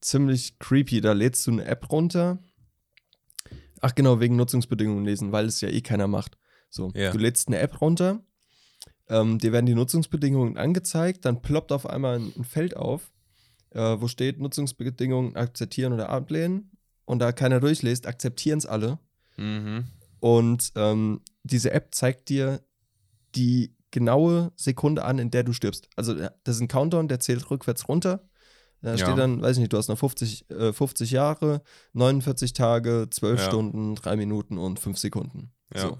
[0.00, 1.00] Ziemlich creepy.
[1.00, 2.38] Da lädst du eine App runter.
[3.80, 6.38] Ach genau, wegen Nutzungsbedingungen lesen, weil es ja eh keiner macht.
[6.70, 7.10] So, Ja.
[7.12, 8.24] du lädst eine App runter,
[9.08, 13.12] ähm, dir werden die Nutzungsbedingungen angezeigt, dann ploppt auf einmal ein, ein Feld auf,
[13.70, 16.70] äh, wo steht Nutzungsbedingungen akzeptieren oder ablehnen.
[17.04, 18.98] Und da keiner durchliest, akzeptieren es alle.
[19.36, 19.84] Mhm.
[20.20, 22.62] Und ähm, diese App zeigt dir
[23.34, 25.88] die genaue Sekunde an, in der du stirbst.
[25.96, 28.28] Also äh, das ist ein Countdown, der zählt rückwärts runter.
[28.82, 28.98] Da Ja.
[28.98, 31.62] steht dann, weiß ich nicht, du hast noch 50, äh, 50 Jahre,
[31.94, 33.46] 49 Tage, 12 Ja.
[33.46, 35.52] Stunden, 3 Minuten und 5 Sekunden.
[35.72, 35.98] Ja, So.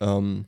[0.00, 0.46] Ähm,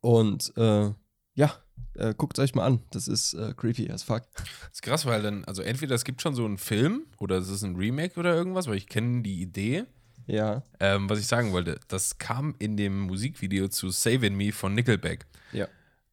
[0.00, 0.90] und äh,
[1.34, 1.52] ja,
[1.94, 2.80] äh, guckt euch mal an.
[2.92, 4.22] Das ist äh, creepy as fuck.
[4.36, 7.48] Das ist krass, weil dann, also entweder es gibt schon so einen Film oder es
[7.48, 9.84] ist ein Remake oder irgendwas, weil ich kenne die Idee.
[10.28, 10.62] Ja.
[10.78, 15.26] Ähm, was ich sagen wollte, das kam in dem Musikvideo zu Saving Me von Nickelback.
[15.52, 15.66] Ja.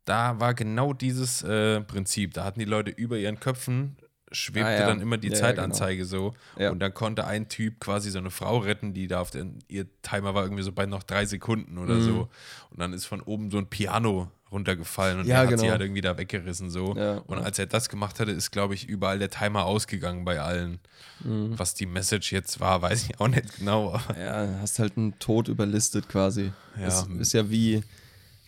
[0.06, 2.34] Da war genau dieses äh, Prinzip.
[2.34, 3.98] Da hatten die Leute über ihren Köpfen
[4.32, 4.88] schwebte Ah, ja.
[4.88, 6.34] dann immer die Ja, ja, Zeitanzeige so.
[6.58, 9.86] Und dann konnte ein Typ quasi so eine Frau retten, die da auf den, ihr
[10.02, 12.02] Timer war irgendwie so bei noch drei Sekunden oder Mhm.
[12.02, 12.30] so.
[12.72, 15.72] Und dann ist von oben so ein Piano runtergefallen und Ja, er hat sie genau.
[15.72, 16.96] halt irgendwie da weggerissen so.
[16.96, 20.40] Ja, und als er das gemacht hatte, ist, glaube ich, überall der Timer ausgegangen bei
[20.40, 20.80] allen.
[21.24, 21.58] Mhm.
[21.58, 24.00] Was die Message jetzt war, weiß ich auch nicht genau.
[24.18, 26.52] Ja, hast halt einen Tod überlistet quasi.
[26.78, 26.86] Ja.
[26.86, 27.84] Das ist ja wie,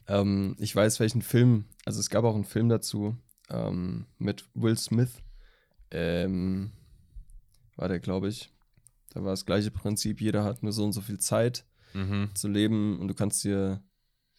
[0.07, 3.15] ähm, ich weiß welchen Film, also es gab auch einen Film dazu
[3.49, 5.21] ähm, mit Will Smith.
[5.91, 6.71] Ähm,
[7.75, 8.51] war der, glaube ich.
[9.13, 12.29] Da war das gleiche Prinzip, jeder hat nur so und so viel Zeit mhm.
[12.35, 13.81] zu leben und du kannst dir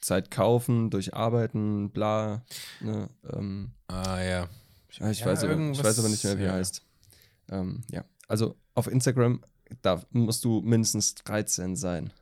[0.00, 2.44] Zeit kaufen durch Arbeiten, bla.
[2.80, 4.48] Ne, ähm, Ah, ja.
[4.92, 6.54] ja, ich, Ja, weiß aber, ich weiß aber nicht mehr, wie er ja.
[6.54, 6.82] heißt.
[7.50, 9.42] Ähm, ja, also auf Instagram,
[9.82, 12.12] da musst du mindestens 13 sein.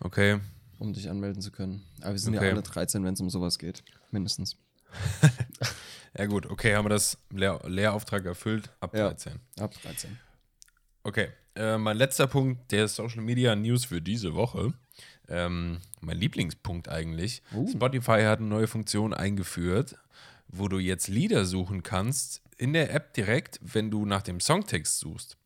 [0.00, 0.40] Okay.
[0.78, 1.84] um dich anmelden zu können.
[2.02, 2.46] Aber wir sind Okay.
[2.46, 3.82] ja alle 13, wenn es um sowas geht.
[4.10, 4.56] Mindestens.
[6.16, 6.46] Ja, gut.
[6.46, 8.70] Okay, haben wir das Lehr Lehrauftrag erfüllt.
[8.80, 9.08] Ab Ja.
[9.08, 9.38] 13.
[9.60, 10.18] Ab 13.
[11.04, 11.28] Okay.
[11.54, 14.72] Äh, mein letzter Punkt der Social Media News für diese Woche.
[15.28, 17.42] Ähm, mein Lieblingspunkt eigentlich.
[17.52, 17.68] Uh.
[17.70, 19.96] Spotify hat eine neue Funktion eingeführt,
[20.48, 24.98] wo du jetzt Lieder suchen kannst in der App direkt, wenn du nach dem Songtext
[24.98, 25.36] suchst.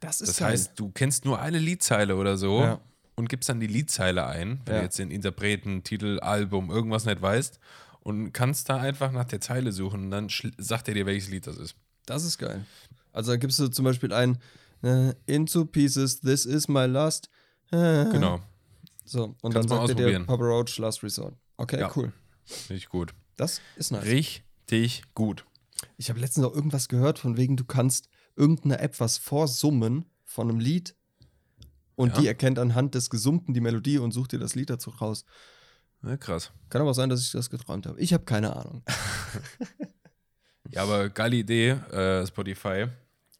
[0.00, 2.80] Das Das heißt, du kennst nur eine Liedzeile oder so Ja.
[3.16, 4.80] und gibst dann die Liedzeile ein, wenn Ja.
[4.80, 7.58] du jetzt den Interpreten, Titel, Album, irgendwas nicht weißt
[8.00, 10.28] und kannst da einfach nach der Zeile suchen und dann
[10.58, 11.74] sagt er dir, welches Lied das ist.
[12.04, 12.64] das ist geil.
[13.12, 14.38] Also da gibst du zum Beispiel ein
[14.82, 17.28] äh, Into Pieces, This is my last.
[17.72, 18.40] Äh, Genau,
[19.06, 20.24] So, und Kannst dann sagt dir.
[20.24, 21.34] Papa Roach Last Resort.
[21.56, 21.90] Okay, Ja.
[21.96, 22.12] cool.
[22.68, 23.14] richtig gut.
[23.36, 24.04] Das ist nice.
[24.04, 25.44] Richtig gut.
[25.96, 30.48] Ich habe letztens auch irgendwas gehört, von wegen, du kannst irgendeiner App was vorsummen von
[30.50, 30.94] einem Lied
[31.94, 32.20] und Ja.
[32.20, 35.24] die erkennt anhand des Gesummten die Melodie und sucht dir das Lied dazu raus.
[36.02, 36.50] Ja, krass.
[36.68, 38.00] Kann aber sein, dass ich das geträumt habe.
[38.00, 38.82] Ich habe keine Ahnung.
[40.70, 42.86] Ja, aber geile Idee, äh, Spotify.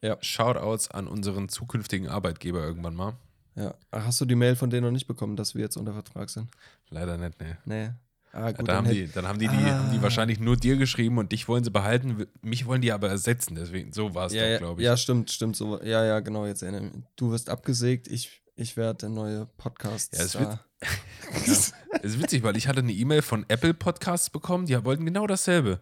[0.01, 0.17] Ja.
[0.21, 3.17] Shoutouts an unseren zukünftigen Arbeitgeber irgendwann mal.
[3.57, 3.75] Ja.
[3.91, 6.31] Ach, hast du die Mail von denen noch nicht bekommen, dass wir jetzt unter Vertrag
[6.31, 6.51] sind?
[6.91, 7.59] Leider nicht, ne.
[7.65, 7.91] Nee.
[8.33, 9.79] Ah, Ja, gut, da dann haben die, dann haben die, die, Ah.
[9.79, 13.09] haben die wahrscheinlich nur dir geschrieben und dich wollen sie behalten, mich wollen die aber
[13.09, 14.85] ersetzen, deswegen, so war es ja, doch, ja, glaube ich.
[14.85, 15.57] ja, stimmt, stimmt.
[15.57, 17.05] So, ja, ja, genau, jetzt erinnere ich mich.
[17.17, 20.15] Du wirst abgesägt, ich, ich werde der neue Podcast.
[20.15, 20.59] Ja, es wird-
[21.35, 25.27] Das ist witzig, weil ich hatte eine E-Mail von Apple Podcasts bekommen, die wollten genau
[25.27, 25.81] dasselbe.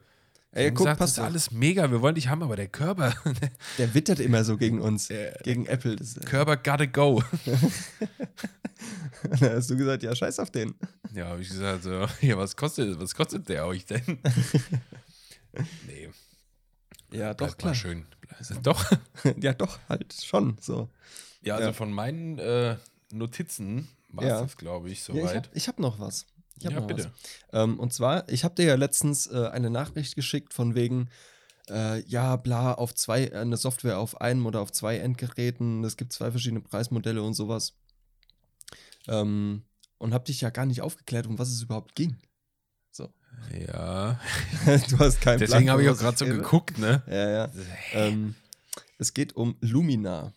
[0.57, 3.13] Ey, guck, gesagt, passt das ist alles mega, wir wollen dich haben, aber der Körper,
[3.79, 5.09] Der wittert immer so gegen uns,
[5.43, 5.97] gegen Apple.
[5.97, 7.23] Das, Körper gotta go.
[9.41, 10.75] da hast du gesagt, ja, scheiß auf den.
[11.13, 14.19] Ja, habe ich gesagt, so, ja, was kostet, was kostet der euch denn?
[15.87, 16.11] nee,
[17.13, 17.75] Ja, doch doch, klar.
[17.75, 18.07] schön.
[18.63, 18.91] Doch.
[19.41, 20.89] Ja, doch, halt schon so.
[21.43, 21.73] Ja, also Ja.
[21.73, 22.77] von meinen äh,
[23.13, 24.41] Notizen war Ja.
[24.43, 25.37] das, glaube ich, Ja, ich soweit.
[25.37, 26.27] habe ich hab noch was.
[26.59, 27.13] Ich hab Ja, bitte.
[27.53, 31.11] Ähm, und zwar, ich habe dir ja letztens äh, eine Nachricht geschickt von wegen,
[31.69, 35.83] äh, ja, bla, auf zwei, äh, eine Software auf einem oder auf zwei Endgeräten.
[35.85, 37.75] Es gibt zwei verschiedene Preismodelle und sowas.
[39.09, 39.65] Ähm,
[39.99, 42.17] und habe dich ja gar nicht aufgeklärt, um was es überhaupt ging.
[43.53, 44.21] Ja,
[44.89, 47.03] du hast keinen deswegen habe ich auch gerade so geguckt, ne?
[47.07, 47.53] Ja, ja.
[47.93, 48.35] Ähm,
[48.99, 50.33] es geht um Lumina.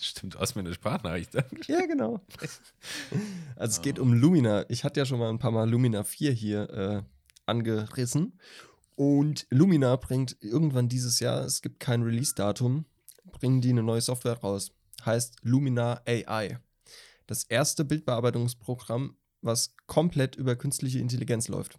[0.00, 1.34] Stimmt, du hast mir eine Sprachnachricht.
[1.66, 2.20] Ja, genau.
[3.56, 4.64] Also es geht um Lumina.
[4.68, 7.02] Ich hatte ja schon mal ein paar Mal Lumina 4 hier äh,
[7.46, 8.38] angerissen.
[8.94, 12.84] Und Lumina bringt irgendwann dieses Jahr, es gibt kein Release-Datum,
[13.32, 14.72] bringen die eine neue Software raus.
[15.04, 16.58] Heißt Lumina AI.
[17.26, 21.78] Das erste Bildbearbeitungsprogramm, was komplett über künstliche Intelligenz läuft.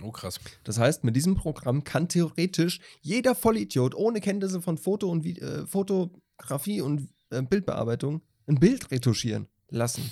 [0.00, 0.40] Oh, krass.
[0.64, 5.66] Das heißt, mit diesem Programm kann theoretisch jeder Vollidiot ohne Kenntnisse von Foto und äh,
[5.66, 10.10] Fotografie und äh, Bildbearbeitung ein Bild retuschieren lassen.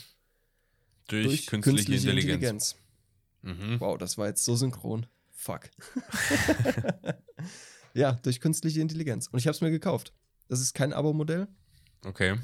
[1.09, 2.77] Durch, künstliche, Intelligenz.
[3.43, 3.81] Mhm.
[3.81, 5.07] Wow, das war jetzt so synchron.
[5.33, 5.71] Fuck.
[7.95, 9.27] ja, durch künstliche Intelligenz.
[9.29, 10.13] Und ich habe es mir gekauft.
[10.49, 11.49] Das ist kein Abo-Modell,
[12.05, 12.37] Okay.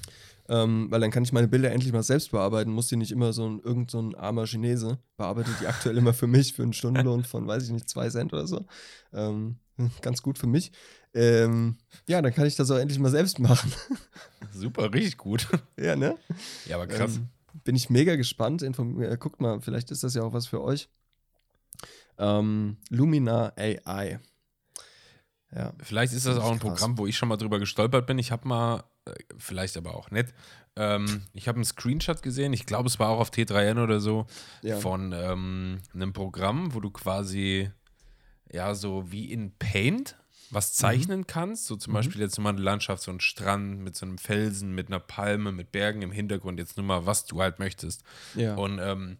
[0.49, 2.71] Ähm, weil dann kann ich meine Bilder endlich mal selbst bearbeiten.
[2.71, 6.15] Muss die nicht immer so ein irgend so ein armer Chinese bearbeitet die aktuell immer
[6.15, 8.67] für mich für einen Stundenlohn von, weiß ich nicht, zwei Cent oder so.
[9.13, 9.57] Ähm,
[10.03, 10.73] ganz gut für mich.
[11.15, 11.77] Ähm,
[12.09, 13.73] ja, dann kann ich das auch endlich mal selbst machen.
[14.53, 15.49] Super, richtig gut.
[15.77, 16.17] ja, ne?
[16.67, 17.17] Ja, aber krass.
[17.17, 17.29] Ähm,
[17.65, 18.63] bin ich mega gespannt.
[18.63, 20.89] Inform äh, guckt mal, vielleicht ist das ja auch was für euch.
[22.19, 24.21] Ähm, Lumina AI.
[25.55, 25.73] Ja.
[25.83, 26.71] Vielleicht ist das Finde auch ein krass.
[26.71, 28.19] Programm, wo ich schon mal drüber gestolpert bin.
[28.19, 28.85] Ich habe mal,
[29.39, 30.35] vielleicht aber auch nicht,
[30.77, 34.27] ähm, ich habe einen Screenshot gesehen, ich glaube, es war auch auf T3N oder so,
[34.63, 34.77] Ja.
[34.77, 37.71] von ähm, einem Programm, wo du quasi,
[38.53, 40.17] ja, so wie in Paint
[40.51, 41.67] was zeichnen kannst.
[41.67, 44.87] So zum Beispiel jetzt mal eine Landschaft, so ein Strand mit so einem Felsen, mit
[44.89, 48.03] einer Palme, mit Bergen im Hintergrund, jetzt nur mal, was du halt möchtest.
[48.37, 48.55] Ja.
[48.55, 49.17] Und ähm,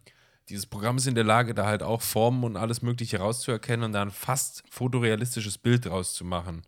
[0.47, 3.91] dieses Programm ist in der Lage, da halt auch Formen und alles Mögliche rauszuerkennen und
[3.91, 6.61] dann fast fotorealistisches Bild rauszumachen.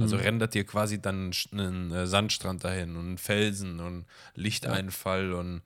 [0.00, 5.62] Also rendert dir quasi dann einen äh, Sandstrand dahin und einen Felsen und Lichteinfall und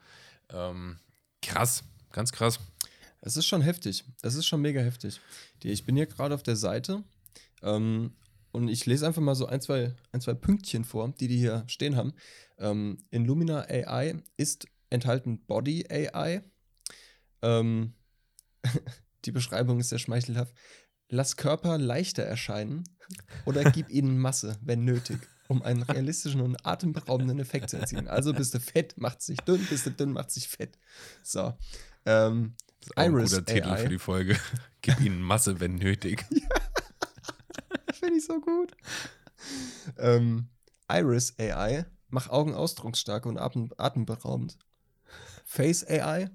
[0.51, 0.99] ähm,
[1.43, 2.59] krass, ganz krass.
[3.20, 4.05] Es ist schon heftig.
[4.22, 5.20] Es ist schon mega heftig.
[5.62, 7.03] Ich bin hier gerade auf der Seite
[7.62, 8.12] ähm,
[8.53, 11.64] und ich lese einfach mal so ein, zwei, ein, zwei Pünktchen vor, die die hier
[11.66, 12.14] stehen haben.
[12.59, 16.43] Ähm, in Lumina AI ist enthalten Body AI.
[17.43, 17.95] Ähm,
[19.24, 20.55] die Beschreibung ist sehr schmeichelhaft.
[21.09, 22.84] Lass Körper leichter erscheinen
[23.46, 28.09] oder gib ihnen Masse, wenn nötig, um einen realistischen und atemberaubenden Effekt zu erzielen.
[28.09, 30.78] Also bist du fett, macht sich dünn, bist du dünn, macht sich fett.
[31.22, 31.54] So.
[32.04, 33.76] Ähm, Das ist auch ein Iris guter Titel AI.
[33.78, 34.38] für die Folge.
[34.82, 36.26] Gib ihnen Masse, wenn nötig.
[37.92, 38.72] Finde ich so gut.
[39.98, 40.48] ähm,
[40.90, 44.59] Iris AI, mach Augen ausdrucksstark und atem atemberaubend.
[45.44, 46.30] Face AI,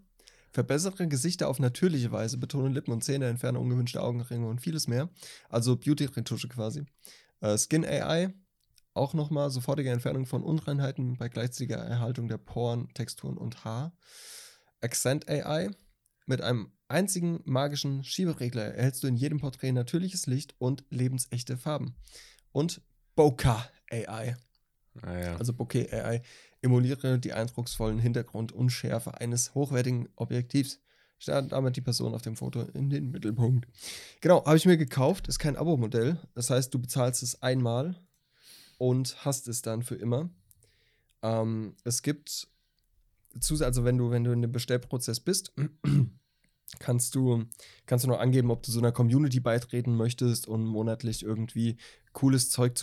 [0.53, 5.09] verbessere Gesichter auf natürliche Weise, betone Lippen und Zähne, entferne ungewünschte Augenringe und vieles mehr.
[5.49, 6.85] Also Beauty-Retusche quasi.
[7.41, 8.33] Äh, Skin AI,
[8.93, 13.97] auch nochmal sofortige Entfernung von Unreinheiten bei gleichzeitiger Erhaltung der Poren, Texturen und Haar.
[14.81, 15.71] Accent AI,
[16.27, 21.95] mit einem einzigen magischen Schieberegler erhältst du in jedem Porträt natürliches Licht und lebensechte Farben.
[22.51, 22.81] Und
[23.15, 24.35] Bokeh AI,
[24.93, 25.35] Naja.
[25.37, 26.21] also Bokeh AI,
[26.63, 30.79] emuliere die eindrucksvollen Hintergrundunschärfe eines hochwertigen Objektivs.
[31.19, 33.67] Stellt damit die Person auf dem Foto in den Mittelpunkt.
[34.19, 36.17] Genau, habe ich mir gekauft, ist kein Abo-Modell.
[36.33, 37.95] Das heißt, du bezahlst es einmal
[38.77, 40.29] und hast es dann für immer.
[41.21, 42.49] Ähm, es gibt,
[43.33, 45.53] also wenn du, wenn du in dem Bestellprozess bist,
[46.79, 47.45] kannst du,
[47.85, 51.77] kannst du noch angeben, ob du so einer Community beitreten möchtest und monatlich irgendwie
[52.13, 52.73] cooles Zeug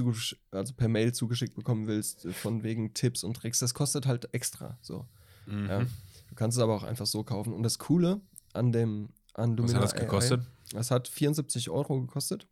[0.51, 3.59] also per Mail zugeschickt bekommen willst, äh, von wegen Tipps und Tricks.
[3.61, 4.78] Das kostet halt extra.
[4.83, 5.07] So.
[5.47, 5.66] Mhm.
[5.68, 5.81] Ja.
[6.28, 7.53] Du kannst es aber auch einfach so kaufen.
[7.53, 8.20] Und das Coole
[8.53, 10.41] an dem an Was Lumina hat das gekostet?
[10.41, 12.47] AI, das hat 74 Euro gekostet.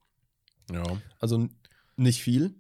[0.71, 0.85] Ja,
[1.21, 1.49] Also
[1.97, 2.55] nicht viel.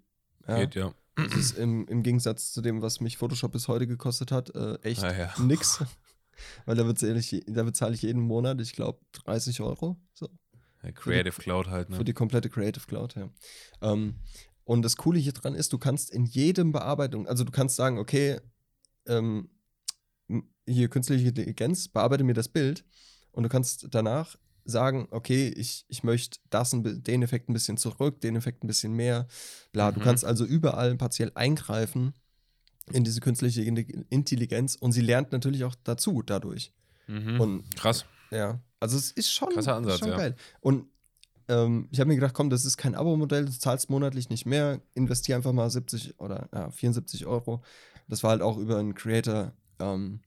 [0.46, 0.58] Ja.
[0.58, 0.92] geht ja.
[1.16, 4.76] Das ist im, im Gegensatz zu dem, was mich Photoshop bis heute gekostet hat, äh,
[4.82, 5.34] echt Ah, ja.
[5.40, 5.82] nix.
[6.66, 9.96] Weil da bezahle ich, je- da bezahle ich jeden Monat, ich glaube, 30 Euro.
[10.14, 10.28] So.
[10.82, 12.04] Ja, Creative Cloud halt, Für ne?
[12.04, 13.28] die komplette Creative Cloud, ja.
[13.82, 14.16] Ähm,
[14.64, 17.98] und das Coole hier dran ist, du kannst in jedem Bearbeitung, also du kannst sagen,
[17.98, 18.38] okay,
[19.06, 19.48] ähm,
[20.66, 22.84] hier künstliche Intelligenz, bearbeite mir das Bild
[23.32, 27.78] und du kannst danach sagen, okay, ich, ich möchte das, ein, den Effekt ein bisschen
[27.78, 29.26] zurück, den Effekt ein bisschen mehr,
[29.72, 29.90] bla.
[29.90, 30.04] Du Mhm.
[30.04, 32.12] kannst also überall partiell eingreifen
[32.92, 36.74] in diese künstliche In- Intelligenz und sie lernt natürlich auch dazu dadurch.
[37.06, 37.40] Mhm.
[37.40, 38.04] Und Krass.
[38.30, 40.16] ja, also es ist schon, Krasser Ansatz, schon ja.
[40.16, 40.36] geil.
[40.60, 40.86] Und
[41.48, 44.80] ähm, ich habe mir gedacht, komm, das ist kein Abo-Modell, du zahlst monatlich nicht mehr,
[44.94, 47.62] investier einfach mal 70 oder ja, 74 Euro.
[48.08, 50.20] Das war halt auch über einen Creator ähm,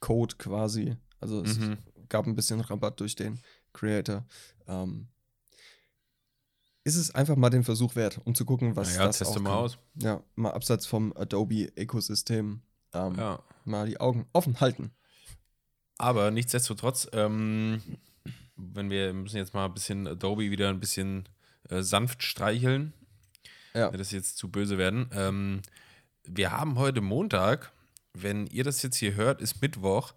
[0.00, 0.96] Code quasi.
[1.20, 1.78] Also es Mhm.
[2.08, 3.38] gab ein bisschen Rabatt durch den
[3.72, 4.24] Creator.
[4.66, 5.08] Ähm,
[6.84, 9.42] ist es einfach mal den Versuch wert, um zu gucken, was Naja, das teste auch
[9.42, 9.58] mal kann.
[9.58, 9.78] aus.
[9.94, 12.62] Ja, mal abseits vom Adobe-Ökosystem
[12.92, 13.38] ähm, Ja.
[13.64, 14.90] mal die Augen offen halten.
[15.98, 17.82] Aber nichtsdestotrotz, ähm,
[18.56, 21.28] wenn wir müssen jetzt mal ein bisschen Adobe wieder ein bisschen
[21.68, 22.92] äh, sanft streicheln,
[23.74, 23.90] Ja.
[23.90, 25.08] das jetzt zu böse werden.
[25.12, 25.62] Ähm,
[26.24, 27.72] wir haben heute Montag,
[28.14, 30.14] wenn ihr das jetzt hier hört, ist Mittwoch.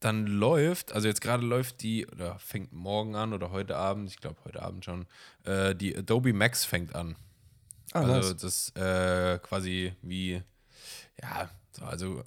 [0.00, 4.16] Dann läuft, also jetzt gerade läuft die, oder fängt morgen an oder heute Abend, ich
[4.18, 5.06] glaube heute Abend schon,
[5.44, 7.16] äh, die Adobe Max fängt an.
[7.92, 8.36] Ah, also nice.
[8.36, 10.42] das äh, quasi wie,
[11.20, 12.24] ja, so, also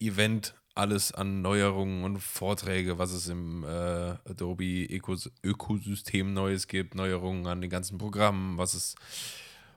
[0.00, 3.68] Event, alles an Neuerungen und Vorträge, was es im äh,
[4.28, 8.94] Adobe Ecos Ökosystem Neues gibt, Neuerungen an den ganzen Programmen, was es,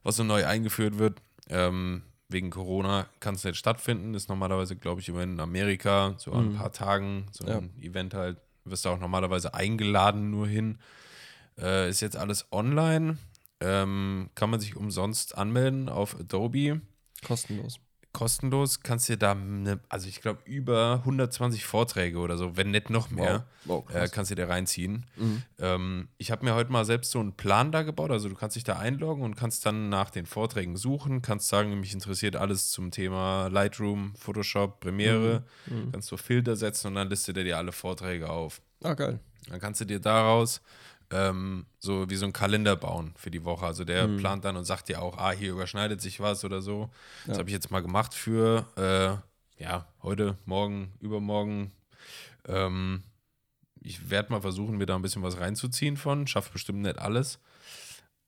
[0.03, 1.21] was so neu eingeführt wird.
[1.49, 6.31] Ähm, wegen Corona kann es nicht stattfinden, ist normalerweise, glaube ich, immer in Amerika, so
[6.33, 6.57] an ein Mhm.
[6.57, 7.57] paar Tagen, so Ja.
[7.59, 10.79] ein Event halt, wirst du auch normalerweise eingeladen nur hin.
[11.59, 13.17] Äh, ist jetzt alles online.
[13.61, 16.81] Ähm, kann man sich umsonst anmelden auf Adobe.
[17.25, 17.79] Kostenlos.
[18.15, 22.89] Kostenlos kannst dir da, ne, also ich glaube, über 120 Vorträge oder so, wenn nicht
[22.89, 25.05] noch mehr, Wow, wow äh, kannst du dir reinziehen.
[25.17, 25.43] Mhm.
[25.59, 28.11] Ähm, ich habe mir heute mal selbst so einen Plan da gebaut.
[28.11, 31.77] Also du kannst dich da einloggen und kannst dann nach den Vorträgen suchen, kannst sagen,
[31.77, 35.43] mich interessiert alles zum Thema Lightroom, Photoshop, Premiere.
[35.65, 35.91] Mhm.
[35.91, 38.61] Kannst du Filter setzen und dann listet er dir alle Vorträge auf.
[38.81, 39.19] Ah, geil.
[39.49, 40.61] Dann kannst du dir daraus
[41.11, 43.65] ähm, so wie so einen Kalender bauen für die Woche.
[43.65, 44.17] Also der Mhm.
[44.17, 46.89] plant dann und sagt dir auch, ah, hier überschneidet sich was oder so.
[47.25, 47.39] Das Ja.
[47.39, 51.71] habe ich jetzt mal gemacht für, äh, ja, heute, morgen, übermorgen.
[52.47, 53.03] Ähm,
[53.81, 56.27] ich werde mal versuchen, mir da ein bisschen was reinzuziehen von.
[56.27, 57.39] Schafft bestimmt nicht alles.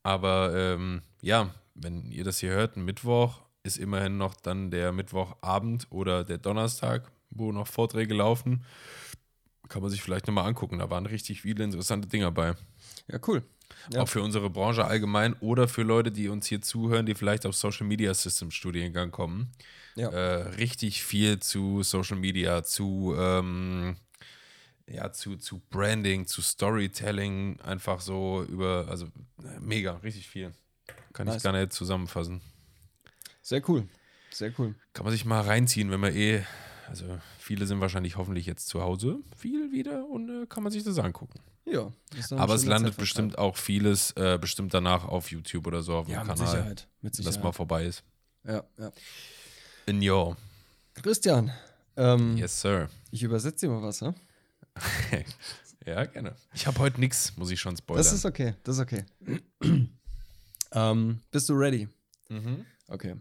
[0.04, 4.92] Aber ähm, ja, wenn ihr das hier hört, ein Mittwoch ist immerhin noch dann der
[4.94, 8.64] Mittwochabend oder der Donnerstag, wo noch Vorträge laufen.
[9.68, 10.80] Kann man sich vielleicht nochmal angucken.
[10.80, 12.56] Da waren richtig viele interessante Dinge bei.
[13.08, 13.44] Ja, cool.
[13.92, 14.02] Ja.
[14.02, 17.56] Auch für unsere Branche allgemein oder für Leute, die uns hier zuhören, die vielleicht auf
[17.56, 19.52] Social Media Systems Studiengang kommen.
[19.96, 20.10] Ja.
[20.10, 23.98] Äh, richtig viel zu Social Media, zu, ähm,
[24.88, 29.06] ja, zu, zu Branding, zu Storytelling, einfach so über, also
[29.44, 30.54] äh, mega, richtig viel.
[31.14, 31.44] Kann ich Nice.
[31.44, 32.42] gar nicht zusammenfassen.
[33.42, 33.88] Sehr cool.
[34.32, 34.76] Sehr cool.
[34.94, 36.44] Kann man sich mal reinziehen, wenn man eh,
[36.88, 40.84] also viele sind wahrscheinlich hoffentlich jetzt zu Hause viel wieder und äh, kann man sich
[40.84, 41.40] das angucken.
[41.66, 41.92] Ja.
[42.32, 42.98] ein Aber es landet Zeitvertreib.
[42.98, 46.48] bestimmt auch vieles, äh, bestimmt danach auf YouTube oder so auf dem Ja, mit Kanal,
[46.48, 46.88] Sicherheit.
[47.02, 47.36] Mit wenn Sicherheit.
[47.36, 48.04] das mal vorbei ist.
[48.46, 48.92] ja, ja.
[49.86, 50.38] In your.
[50.96, 51.52] Christian,
[51.96, 52.90] ähm, Yes, sir.
[53.12, 54.14] ich übersetze dir mal was, ja?
[55.86, 56.36] ja, gerne.
[56.54, 58.04] Ich habe heute nichts, muss ich schon spoilern.
[58.04, 59.06] Das ist okay, das ist okay.
[60.72, 61.88] ähm, bist du ready?
[62.30, 62.66] mhm.
[62.90, 63.16] Okay.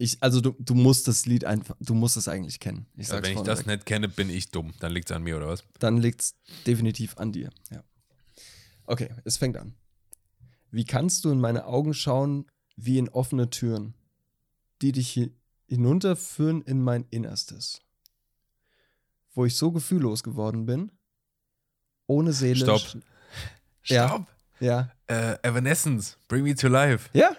[0.00, 2.86] Ich, also du, du musst das Lied einfach, du musst es eigentlich kennen.
[2.94, 3.78] Ich ja, sag's wenn ich das vorneweg.
[3.78, 4.72] nicht kenne, bin ich dumm.
[4.78, 5.64] Dann liegt es an mir, oder was?
[5.80, 6.34] Dann liegt es
[6.66, 7.50] definitiv an dir.
[7.70, 7.82] Ja.
[8.86, 9.74] Okay, es fängt an.
[10.70, 12.46] Wie kannst du in meine Augen schauen
[12.76, 13.94] wie in offene Türen,
[14.82, 15.32] die dich hi-
[15.66, 17.80] hinunterführen in mein Innerstes?
[19.34, 20.92] Wo ich so gefühllos geworden bin,
[22.06, 22.64] ohne Seele.
[22.64, 23.02] Stopp.
[23.84, 24.08] Ja.
[24.08, 24.26] Stopp.
[24.60, 24.92] Ja.
[25.08, 27.10] Äh, Evanescence, Bring Me to Life.
[27.12, 27.36] Ja?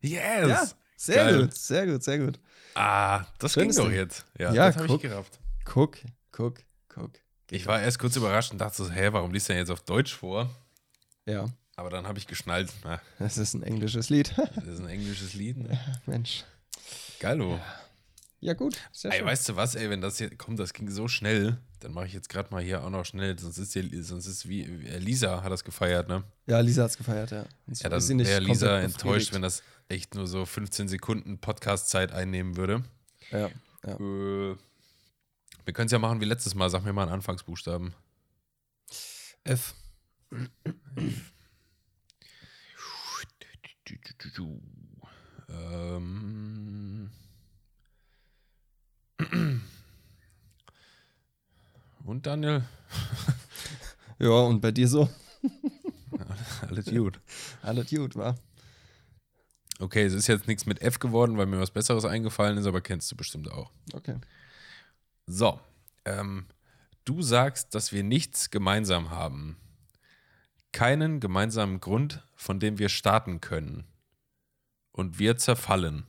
[0.00, 0.48] Yes.
[0.48, 0.68] Ja.
[0.96, 1.40] Sehr Geil.
[1.42, 2.38] gut, sehr gut, sehr gut.
[2.74, 4.24] Ah, das Schönes ging doch jetzt.
[4.38, 5.38] Ja, Ja, das habe ich gerafft.
[5.64, 5.98] Guck,
[6.32, 7.12] guck, guck.
[7.50, 10.14] Ich war erst kurz überrascht und dachte so, hä, warum liest er jetzt auf Deutsch
[10.14, 10.50] vor?
[11.26, 14.32] Ja, Aber dann habe ich geschnallt, na, das ist ein englisches Lied.
[14.54, 15.56] das ist ein englisches Lied.
[15.58, 15.78] Ne?
[16.06, 16.44] Mensch.
[17.20, 17.60] Geilo.
[18.40, 18.76] Ja, gut.
[18.92, 19.26] Sehr Ey, schön.
[19.26, 22.12] weißt du was, ey, wenn das hier kommt, das ging so schnell, dann mache ich
[22.12, 25.42] jetzt gerade mal hier auch noch schnell, sonst ist, hier, sonst ist wie, äh, Lisa
[25.42, 26.24] hat das gefeiert, ne?
[26.46, 27.46] Ja, Lisa hat's gefeiert, ja.
[27.68, 32.82] Ja, dann wäre Lisa enttäuscht, wenn das echt nur so 15 Sekunden Podcast-Zeit einnehmen würde.
[33.30, 33.50] Ja,
[33.84, 33.94] ja.
[33.94, 34.56] Äh,
[35.64, 37.94] wir können es ja machen wie letztes Mal, sag mir mal einen Anfangsbuchstaben.
[39.44, 39.74] F.
[45.48, 47.10] Ähm.
[52.04, 52.64] Und Daniel?
[54.18, 55.08] Ja, und bei dir so?
[56.68, 57.20] Alles gut.
[57.62, 58.34] Alles gut, wa?
[59.80, 62.80] Okay, es ist jetzt nichts mit F geworden, weil mir was Besseres eingefallen ist, aber
[62.80, 63.72] kennst du bestimmt auch.
[63.92, 64.16] Okay.
[65.26, 65.58] So,
[66.04, 66.46] ähm,
[67.04, 69.56] du sagst, dass wir nichts gemeinsam haben.
[70.72, 73.84] Keinen gemeinsamen Grund, von dem wir starten können.
[74.92, 76.04] Und wir zerfallen.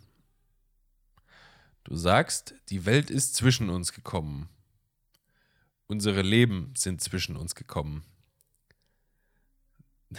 [1.83, 4.49] Du sagst, die Welt ist zwischen uns gekommen.
[5.87, 8.03] Unsere Leben sind zwischen uns gekommen.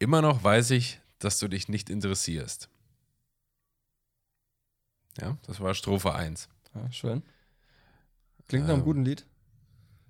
[0.00, 2.68] Immer noch weiß ich, dass du dich nicht interessierst.
[5.20, 6.48] Ja, das war Strophe 1.
[6.74, 7.22] Ja, schön.
[8.48, 9.26] Klingt nach einem Ähm, guten Lied.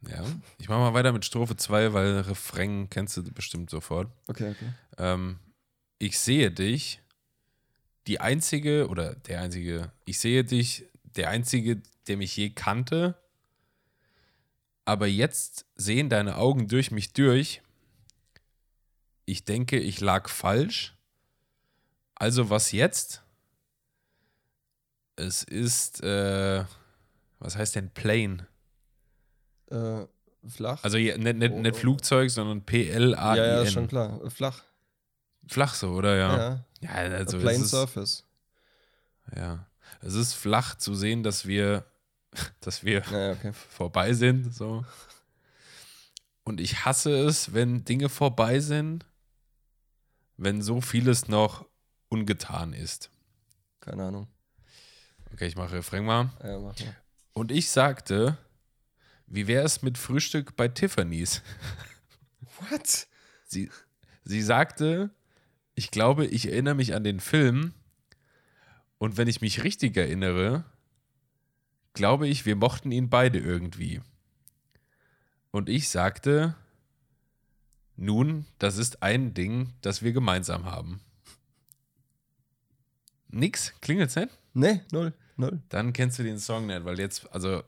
[0.08, 0.24] Ja,
[0.58, 4.10] ich mache mal weiter mit Strophe 2, weil Refrain kennst du bestimmt sofort.
[4.28, 4.72] Okay, okay.
[4.96, 5.38] Ähm,
[5.98, 7.02] ich sehe dich,
[8.06, 13.20] die einzige oder der einzige, ich sehe dich, der einzige, der mich je kannte,
[14.86, 17.62] aber jetzt sehen deine Augen durch mich durch.
[19.26, 20.96] Ich denke, ich lag falsch.
[22.20, 23.22] Also was jetzt?
[25.16, 26.64] Es ist, äh,
[27.38, 28.46] was heißt denn plain?
[29.70, 30.04] Äh,
[30.46, 30.84] flach?
[30.84, 31.78] Also ja, nicht, nicht, nicht oh.
[31.78, 33.36] Flugzeug, sondern P-L-A-I-N.
[33.38, 34.22] ja, ja, ist schon klar.
[34.22, 34.62] Äh, Flach.
[35.48, 36.14] Flach so, oder?
[36.16, 36.36] Ja.
[36.36, 36.64] Ja.
[36.82, 38.26] Ja, also A plain es ist, surface.
[39.34, 39.66] Ja.
[40.02, 41.86] Es ist flach zu sehen, dass wir,
[42.60, 43.54] dass wir Ja, okay.
[43.54, 44.54] vorbei sind.
[44.54, 44.84] So.
[46.44, 49.06] Und ich hasse es, wenn Dinge vorbei sind,
[50.36, 51.69] wenn so vieles noch
[52.10, 53.10] ungetan ist.
[53.80, 54.28] Keine Ahnung.
[55.32, 56.30] Okay, ich mache Refrain mal.
[56.42, 56.96] Ja, mach mal.
[57.32, 58.36] Und ich sagte,
[59.26, 61.42] wie wäre es mit Frühstück bei Tiffany's?
[62.58, 63.06] What?
[63.46, 63.70] Sie,
[64.24, 65.10] sie sagte,
[65.74, 67.72] ich glaube, ich erinnere mich an den Film
[68.98, 70.64] und wenn ich mich richtig erinnere,
[71.94, 74.02] glaube ich, wir mochten ihn beide irgendwie.
[75.52, 76.54] Und ich sagte,
[77.96, 81.00] nun, das ist ein Ding, das wir gemeinsam haben.
[83.30, 83.72] Nix?
[83.80, 84.30] Klingelt's nicht?
[84.54, 85.12] Nee, null.
[85.36, 85.62] Null.
[85.68, 87.62] Dann kennst du den Song nicht, weil jetzt, also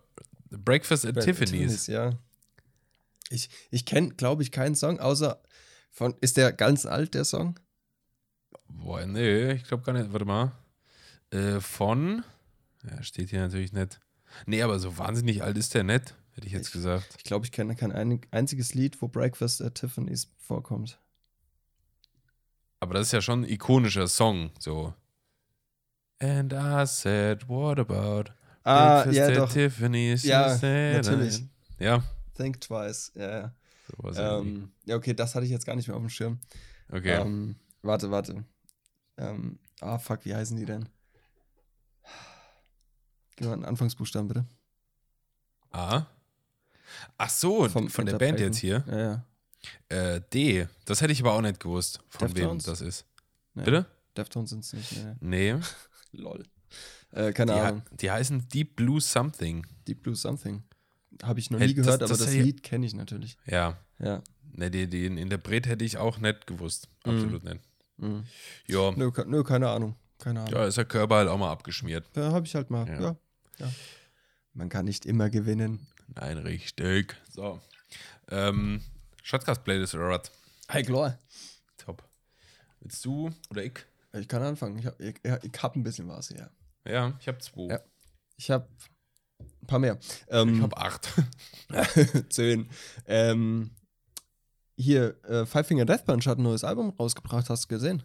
[0.50, 1.86] Breakfast at Bei Tiffany's.
[1.86, 2.12] ja.
[3.30, 5.40] Ich, ich kenne, glaube ich, keinen Song, außer
[5.90, 6.14] von.
[6.20, 7.58] Ist der ganz alt, der Song?
[8.68, 10.12] Boah, nee, ich glaube gar nicht.
[10.12, 10.52] Warte mal.
[11.30, 12.24] Äh, von.
[12.84, 14.00] Ja, steht hier natürlich nicht.
[14.46, 17.14] Nee, aber so wahnsinnig alt ist der nicht, hätte ich jetzt Ich- gesagt.
[17.16, 20.98] Ich glaube, ich kenne kein ein, einziges Lied, wo Breakfast at Tiffany's vorkommt.
[22.80, 24.92] Aber das ist ja schon ein ikonischer Song, so.
[26.22, 28.30] And I said, what about
[28.64, 29.52] Ah, Breakfast ja, at doch.
[29.52, 30.22] Tiffany's?
[30.22, 31.42] Ja, natürlich.
[31.80, 32.00] Ja,
[32.36, 33.10] Think twice.
[33.16, 33.52] Ja, ja.
[33.98, 34.20] irgendwie.
[34.20, 36.38] Ähm, ja, okay, das hatte ich jetzt gar nicht mehr auf dem Schirm.
[36.92, 37.20] okay.
[37.20, 38.44] Ähm, warte, warte.
[39.18, 40.88] Ähm, ah, fuck, wie heißen die denn?
[43.34, 44.46] Gib mal einen Anfangsbuchstaben, bitte.
[45.72, 46.06] A.
[47.18, 48.84] Ach so, Vom von der Band jetzt hier.
[48.86, 49.24] Ja, ja.
[49.88, 50.68] Äh, D.
[50.84, 52.64] Das hätte ich aber auch nicht gewusst, von wem Deftones?
[52.64, 53.06] das ist.
[53.54, 53.86] Nee, Bitte?
[54.16, 54.92] Deftones sind es nicht.
[55.20, 55.60] Nee, nee.
[56.12, 56.44] Lol.
[57.10, 57.82] Äh, keine Die, Ahnung.
[57.90, 59.66] he- die heißen Deep Blue Something.
[59.86, 60.62] Deep Blue Something.
[61.22, 63.36] Habe ich noch Hey, nie das- gehört, das aber das sei- Lied kenne ich natürlich.
[63.46, 63.76] Ja.
[63.98, 64.22] Ja.
[64.54, 66.88] Ne, die, den Interpret hätte ich auch nicht gewusst.
[67.04, 67.60] Absolut nicht.
[67.98, 68.24] Mhm.
[68.66, 68.90] Ja.
[68.92, 69.96] Nö, nö, keine Ahnung.
[70.18, 70.52] Keine Ahnung.
[70.54, 72.08] Ja, ist der Körper halt auch mal abgeschmiert.
[72.16, 72.86] Ja, habe ich halt mal.
[72.88, 73.00] Ja.
[73.00, 73.16] Ja.
[73.58, 73.72] ja.
[74.54, 75.86] Man kann nicht immer gewinnen.
[76.14, 77.16] Nein, richtig.
[77.30, 77.60] So.
[78.30, 78.82] Ähm,
[79.22, 80.30] Shotcast-Playlist oder was?
[80.68, 81.18] Hey, klar.
[81.78, 82.02] Top.
[82.80, 83.72] Willst du oder ich?
[84.14, 84.78] Ich kann anfangen.
[84.78, 86.50] Ich habe ich, ich hab ein bisschen was hier.
[86.86, 87.68] Ja, ich habe zwei.
[87.68, 87.80] Ja.
[88.36, 88.68] Ich habe
[89.62, 89.98] ein paar mehr.
[90.28, 91.08] Ähm, Ich habe acht.
[92.28, 92.68] zehn.
[93.06, 93.70] Ähm,
[94.76, 98.02] hier, äh, Five Finger Death Punch hat ein neues Album rausgebracht, hast du gesehen?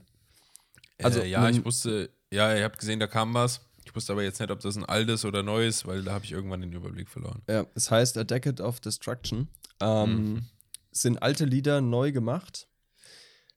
[1.01, 3.61] Also, äh, ja, ich wusste, ja, ihr habt gesehen, da kam was.
[3.85, 6.31] Ich wusste aber jetzt nicht, ob das ein altes oder neues, weil da habe ich
[6.31, 7.41] irgendwann den Überblick verloren.
[7.47, 9.47] Ja, es heißt A Decade of Destruction.
[9.79, 10.45] Ähm, Mhm.
[10.91, 12.66] Sind alte Lieder neu gemacht.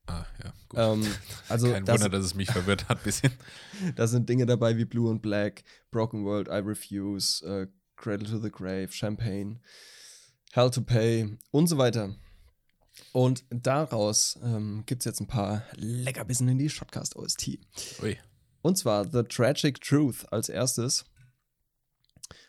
[0.06, 0.80] Ah, ja, gut.
[0.80, 1.14] Ähm,
[1.48, 3.32] also, Kein das, Wunder, dass es mich verwirrt hat, ein bisschen.
[3.96, 8.38] da sind Dinge dabei wie Blue and Black, Broken World, I Refuse, äh, Cradle to
[8.38, 9.60] the Grave, Champagne,
[10.52, 12.16] Hell to Pay und so weiter.
[13.12, 17.58] Und daraus ähm, gibt es jetzt ein paar Leckerbissen in die Shotcast OST.
[18.02, 18.18] Ui.
[18.62, 21.04] Und zwar The Tragic Truth als erstes.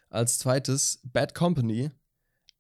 [0.10, 1.92] Als zweites Bad Company.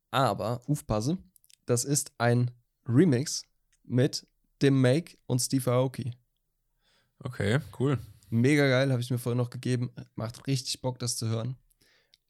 [0.09, 1.17] Aber, aufpasse,
[1.65, 2.51] das ist ein
[2.85, 3.43] Remix
[3.83, 4.27] mit
[4.61, 6.11] dem Make und Steve Aoki.
[7.19, 7.99] Okay, cool.
[8.29, 9.91] Mega geil, habe ich mir vorhin noch gegeben.
[10.15, 11.57] Macht richtig Bock, das zu hören.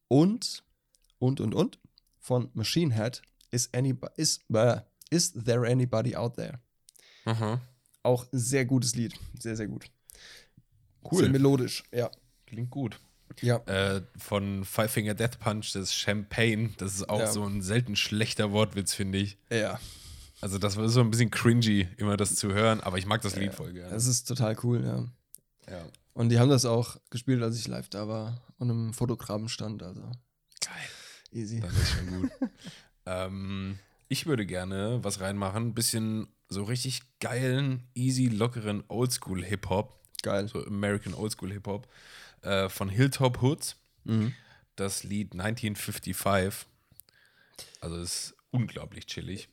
[0.07, 0.63] Und,
[1.19, 1.79] und, und, und,
[2.19, 3.21] von Machine Head
[3.51, 6.59] is, anybo- is, bäh, is There Anybody Out There?
[7.25, 7.61] Aha.
[8.03, 9.13] Auch sehr gutes Lied.
[9.39, 9.85] Sehr, sehr gut.
[11.09, 11.21] Cool.
[11.21, 12.09] Sehr melodisch, ja.
[12.47, 12.99] Klingt gut.
[13.41, 13.57] Ja.
[13.67, 17.31] Äh, von Five Finger Death Punch, das Champagne, das ist auch Ja.
[17.31, 19.37] so ein selten schlechter Wortwitz, finde ich.
[19.49, 19.79] Ja.
[20.41, 23.35] Also, das war so ein bisschen cringy, immer das zu hören, aber ich mag das
[23.35, 23.91] Lied voll gerne.
[23.91, 25.05] Das ist total cool, ja.
[25.71, 25.85] Ja.
[26.13, 29.81] Und die haben das auch gespielt, als ich live da war und im Fotograben stand.
[29.83, 30.01] Also
[30.59, 30.89] Geil.
[31.31, 31.59] easy.
[31.61, 32.31] Das ist schon gut.
[33.05, 40.01] ähm, ich würde gerne was reinmachen, ein bisschen so richtig geilen, easy, lockeren Oldschool Hip-Hop,
[40.21, 40.49] Geil.
[40.49, 41.87] so American Oldschool Hip-Hop
[42.41, 43.77] äh, von Hilltop Hoods.
[44.03, 44.33] Mhm.
[44.75, 46.67] Das Lied 1955.
[47.79, 49.47] Also ist unglaublich chillig.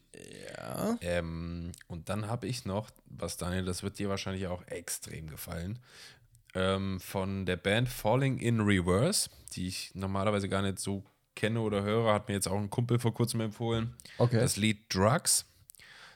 [0.57, 0.97] Ja.
[1.01, 5.79] Ähm, und dann habe ich noch, was Daniel, das wird dir wahrscheinlich auch extrem gefallen,
[6.55, 11.05] ähm, von der Band Falling in Reverse, die ich normalerweise gar nicht so
[11.35, 13.95] kenne oder höre, hat mir jetzt auch ein Kumpel vor kurzem empfohlen.
[14.19, 14.41] Okay.
[14.41, 15.47] Das Lied Drugs.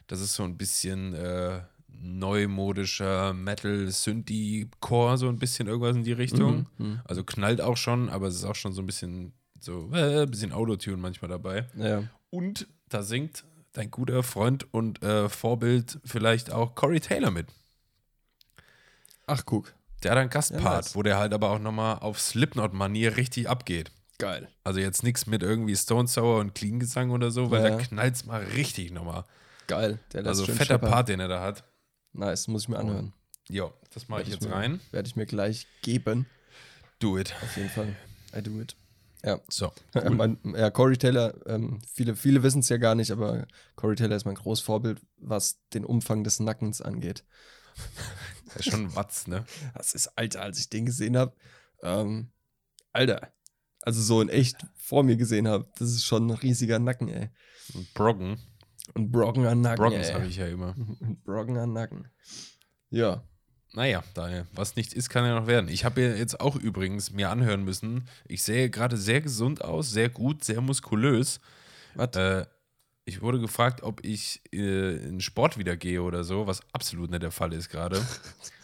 [0.09, 6.03] Das ist so ein bisschen äh, neumodischer Metal, Synthie, Core, so ein bisschen irgendwas in
[6.03, 6.67] die Richtung.
[6.79, 7.01] Mhm.
[7.05, 10.31] Also knallt auch schon, aber es ist auch schon so ein bisschen so äh, ein
[10.31, 11.69] bisschen Autotune manchmal dabei.
[11.77, 12.03] Ja.
[12.31, 17.47] Und da singt dein guter Freund und äh, Vorbild vielleicht auch Corey Taylor mit.
[19.27, 19.75] Ach, guck.
[20.03, 20.95] Der hat einen Gastpart, Ja, nice.
[20.97, 23.93] wo der halt aber auch nochmal auf Slipknot-Manier richtig abgeht.
[24.19, 24.49] Geil.
[24.65, 27.71] Also jetzt nichts mit irgendwie Stone Sour und Clean Gesang oder so, weil Ja.
[27.71, 29.25] da knallt's mal richtig nochmal.
[29.69, 29.99] Geil.
[30.13, 30.91] Der Also fetter scheppern.
[30.91, 31.65] Part, den er da hat.
[32.13, 33.13] Nice, muss ich mir anhören.
[33.49, 34.81] Ja, das mache ich jetzt mir, rein.
[34.91, 36.27] Werde ich mir gleich geben.
[36.99, 37.35] Do it.
[37.43, 37.97] Auf jeden Fall.
[38.37, 38.77] I do it.
[39.49, 39.73] So.
[39.95, 43.47] Ja, mein, ja, Corey Taylor, ähm, viele, viele wissen es ja gar nicht, aber
[43.77, 47.25] Corey Taylor ist mein großes Vorbild, was den Umfang des Nackens angeht.
[48.47, 49.45] Das ist schon Watz, ne?
[49.75, 51.35] Das ist, Alter, als ich den gesehen habe,
[51.83, 52.31] ähm,
[52.93, 53.33] Alter,
[53.83, 57.31] also so in echt vor mir gesehen habe, das ist schon ein riesiger Nacken, ey.
[57.75, 58.39] Und Broggen.
[58.95, 60.13] Ein Broggener Nacken, ey.
[60.13, 60.75] habe ich ja immer.
[61.01, 62.09] Ein Broggener Nacken.
[62.91, 63.25] Ja,
[63.75, 65.69] Naja, Daniel, was nicht ist, kann ja noch werden.
[65.71, 68.07] Ich habe ja jetzt auch übrigens mir anhören müssen.
[68.29, 71.41] Ich sehe gerade sehr gesund aus, sehr gut, sehr muskulös.
[71.95, 72.15] was?
[72.17, 72.47] Äh,
[73.05, 77.23] ich wurde gefragt, ob ich äh, in Sport wieder gehe oder so, was absolut nicht
[77.23, 78.05] der Fall ist gerade.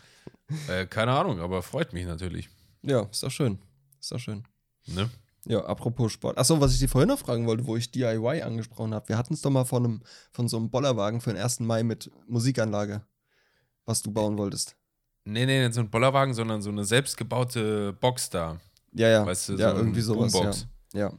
[0.68, 2.48] äh, keine Ahnung, aber freut mich natürlich.
[2.82, 3.58] ja, ist doch schön.
[3.98, 4.44] Ist doch schön.
[4.86, 5.10] Ne?
[5.46, 6.36] Ja, apropos Sport.
[6.36, 9.08] Achso, was ich dir vorhin noch fragen wollte, wo ich DIY angesprochen habe.
[9.08, 11.60] Wir hatten es doch mal von, einem, von so einem Bollerwagen für den 1.
[11.60, 13.02] Mai mit Musikanlage,
[13.86, 14.76] was du bauen wolltest.
[15.30, 18.58] Nee, nee, nicht so ein Bollerwagen, sondern so eine selbstgebaute Box da.
[18.94, 19.26] Ja, ja.
[19.26, 20.32] Weißt du, ja, so irgendwie sowas.
[20.32, 20.66] Boombox.
[20.94, 21.00] Ja.
[21.00, 21.12] ja.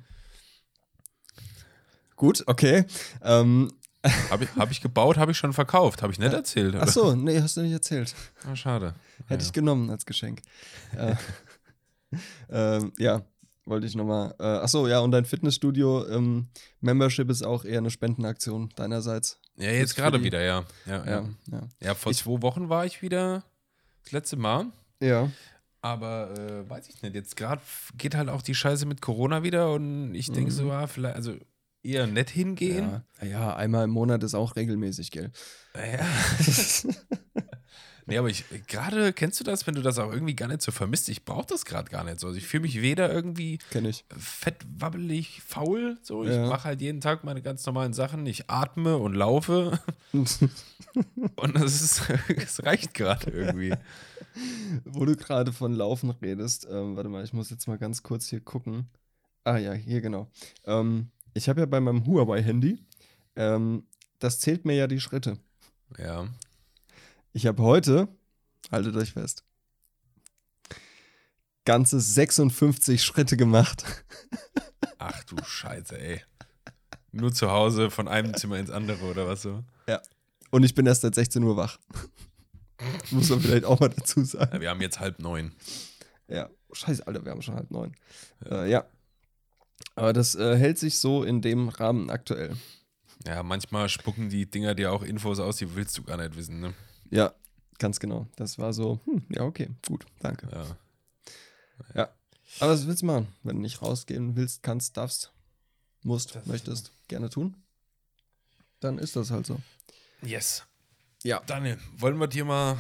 [2.16, 2.86] Gut, okay.
[3.24, 3.72] Ähm,
[4.30, 6.02] Habe ich, hab ich gebaut, habe ich schon verkauft.
[6.02, 6.74] Habe ich nicht erzählt.
[6.74, 6.84] Oder?
[6.84, 8.16] achso, nee, hast du nicht erzählt.
[8.50, 8.96] Ah, schade.
[9.28, 9.48] Hätte Ja.
[9.48, 10.42] ich genommen als Geschenk.
[10.96, 11.16] äh,
[12.50, 13.24] ähm, ja,
[13.66, 14.34] wollte ich nochmal.
[14.40, 16.48] Äh, achso, ja, und dein Fitnessstudio ähm,
[16.80, 19.38] Membership ist auch eher eine Spendenaktion deinerseits.
[19.58, 20.64] Ja, jetzt gerade wieder, ja.
[20.86, 21.06] Ja, ja.
[21.06, 21.62] Ja, ja.
[21.82, 23.44] ja vor Ich- zwei Wochen war ich wieder
[24.10, 24.66] das letzte Mal.
[25.02, 25.30] Ja.
[25.82, 27.16] Aber äh, weiß ich nicht.
[27.16, 27.62] Jetzt gerade
[27.98, 30.56] geht halt auch die Scheiße mit Corona wieder und ich denke Mhm.
[30.56, 31.36] so, ah, vielleicht, also
[31.84, 33.02] eher nett hingehen.
[33.22, 35.32] Ja, ja, einmal im Monat ist auch regelmäßig, gell?
[35.76, 36.06] Ja.
[38.10, 40.72] nee, aber ich gerade kennst du das, wenn du das auch irgendwie gar nicht so
[40.72, 41.08] vermisst?
[41.10, 42.28] Ich brauche das gerade gar nicht so.
[42.28, 44.04] Also ich fühle mich weder irgendwie Kenn ich.
[44.18, 45.98] fett, wabbelig, faul.
[46.02, 46.48] So, ich Ja.
[46.48, 48.26] mache halt jeden Tag meine ganz normalen Sachen.
[48.26, 49.80] Ich atme und laufe
[50.14, 52.02] und das ist,
[52.38, 53.74] es reicht gerade irgendwie.
[54.86, 58.28] Wo du gerade von Laufen redest, ähm, warte mal, ich muss jetzt mal ganz kurz
[58.28, 58.88] hier gucken.
[59.44, 60.30] Ah ja, hier genau.
[60.66, 62.80] Ähm, ich habe ja bei meinem Huawei-Handy,
[63.36, 63.84] ähm,
[64.20, 65.38] das zählt mir ja die Schritte.
[65.98, 66.28] Ja.
[67.34, 68.08] Ich habe heute,
[68.72, 69.44] haltet euch fest,
[71.66, 73.84] ganze 56 Schritte gemacht.
[74.98, 76.22] Ach du Scheiße, ey.
[77.12, 79.64] Nur zu Hause von einem Zimmer ins andere oder was so?
[80.52, 81.78] Und ich bin erst seit 16 Uhr wach.
[83.12, 84.56] Muss man vielleicht auch mal dazu sagen.
[84.56, 85.54] Ja, wir haben jetzt halb neun.
[86.28, 87.96] Ja, scheiße, Alter, wir haben schon halb neun.
[88.46, 88.64] Ja.
[88.64, 88.86] Äh, ja.
[89.96, 92.56] Aber das äh, hält sich so in dem Rahmen aktuell.
[93.26, 96.60] Ja, manchmal spucken die Dinger dir auch Infos aus, die willst du gar nicht wissen,
[96.62, 96.74] ne?
[97.10, 97.34] Ja,
[97.78, 98.28] ganz genau.
[98.36, 100.48] Das war so, hm, ja, okay, gut, danke.
[100.52, 102.10] Ja.
[102.60, 103.28] Aber was willst du machen?
[103.44, 105.32] Wenn du nicht rausgehen willst, kannst, darfst,
[106.04, 107.56] musst, Das- möchtest, gerne tun,
[108.80, 109.60] dann ist das halt so.
[110.24, 110.66] Yes.
[111.24, 111.42] Ja.
[111.46, 112.78] Daniel, wollen wir hier mal,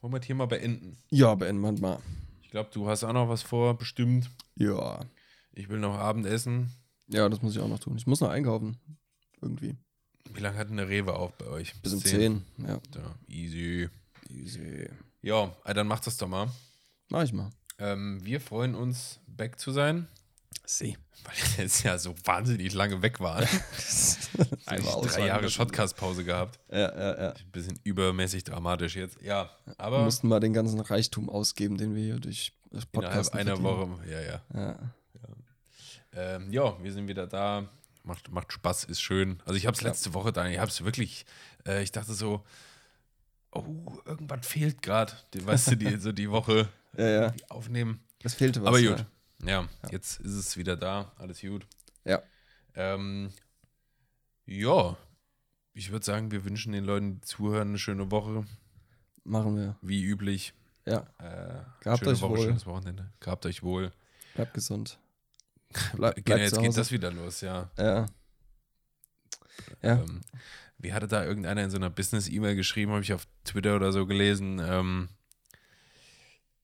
[0.00, 0.98] wollen wir hier mal beenden?
[1.10, 1.98] Ja, beenden wir mal.
[2.42, 4.30] Ich glaube, du hast auch noch was vor, bestimmt.
[4.56, 5.04] Ja.
[5.52, 6.72] Ich will noch Abendessen.
[7.08, 7.96] Ja, das muss ich auch noch tun.
[7.96, 8.78] Ich muss noch einkaufen.
[9.40, 9.76] Irgendwie.
[10.32, 11.74] Wie lange hat eine Rewe auf bei euch?
[11.82, 12.44] Bis um 10.
[12.58, 12.68] Ja.
[12.68, 12.80] Ja,
[13.28, 13.88] easy.
[14.30, 14.88] Easy.
[15.22, 16.48] Ja, äh, dann mach das doch mal.
[17.10, 17.50] Mach ich mal.
[17.78, 20.06] Ähm, wir freuen uns, back zu sein,
[20.64, 20.96] See.
[21.24, 23.44] weil wir jetzt ja so wahnsinnig lange weg waren.
[24.66, 26.58] Eigentlich drei Jahre Shotcast-Pause gehabt.
[26.70, 27.30] Ja, ja, ja.
[27.32, 29.20] Ein bisschen übermäßig dramatisch jetzt.
[29.20, 32.92] Ja, Wir aber mussten mal den ganzen Reichtum ausgeben, den wir hier durch das innerhalb
[32.92, 34.42] Podcast einer Woche, ja, ja.
[34.54, 34.78] Ja.
[36.16, 37.68] Ähm, ja, wir sind wieder da.
[38.04, 39.42] Macht, macht Spaß, ist schön.
[39.46, 39.88] Also ich habe es Ja.
[39.88, 41.24] letzte Woche da, ich habe es wirklich,
[41.66, 42.44] äh, ich dachte so,
[43.50, 43.64] oh,
[44.04, 45.12] irgendwas fehlt gerade.
[45.34, 47.34] Weißt du, die, so die Woche Ja, ja.
[47.48, 48.00] aufnehmen.
[48.22, 48.68] Es fehlte was.
[48.68, 49.06] Aber gut.
[49.42, 51.12] Ja, jetzt ist es wieder da.
[51.16, 51.66] Alles gut.
[52.04, 52.22] Ja.
[52.74, 53.30] Ähm,
[54.46, 54.96] ja,
[55.72, 58.44] ich würde sagen, wir wünschen den Leuten, die zuhören, eine schöne Woche.
[59.24, 59.76] Machen wir.
[59.80, 60.52] Wie üblich.
[60.86, 61.06] Ja.
[61.18, 62.44] Äh, Gehabt schöne euch Woche, wohl.
[62.46, 63.10] schönes Wochenende.
[63.20, 63.92] Gehabt euch wohl.
[64.34, 64.98] Bleibt gesund.
[65.94, 67.70] Bleib, Genau, jetzt geht das wieder los, ja.
[67.78, 68.06] Ja.
[69.82, 70.02] Ja.
[70.02, 70.20] Ähm,
[70.78, 74.06] wie hatte da irgendeiner in so einer Business-E-Mail geschrieben, habe ich auf Twitter oder so
[74.06, 74.60] gelesen.
[74.62, 75.08] Ähm,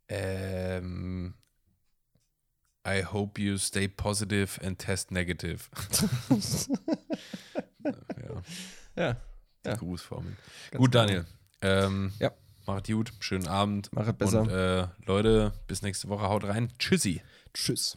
[0.08, 1.34] ähm,
[2.86, 5.64] I hope you stay positive and test negative.
[7.84, 8.42] ja,
[8.96, 9.16] ja.
[9.64, 9.76] die Ja.
[9.76, 10.36] Grußformel.
[10.72, 11.04] Gut, genau.
[11.04, 11.26] Daniel.
[11.62, 12.32] Ähm, Ja.
[12.66, 13.88] Macht gut, schönen Abend.
[13.92, 14.42] Mach es besser.
[14.42, 16.28] Und äh, Leute, bis nächste Woche.
[16.28, 16.72] Haut rein.
[16.78, 17.22] Tschüssi.
[17.52, 17.96] Tschüss.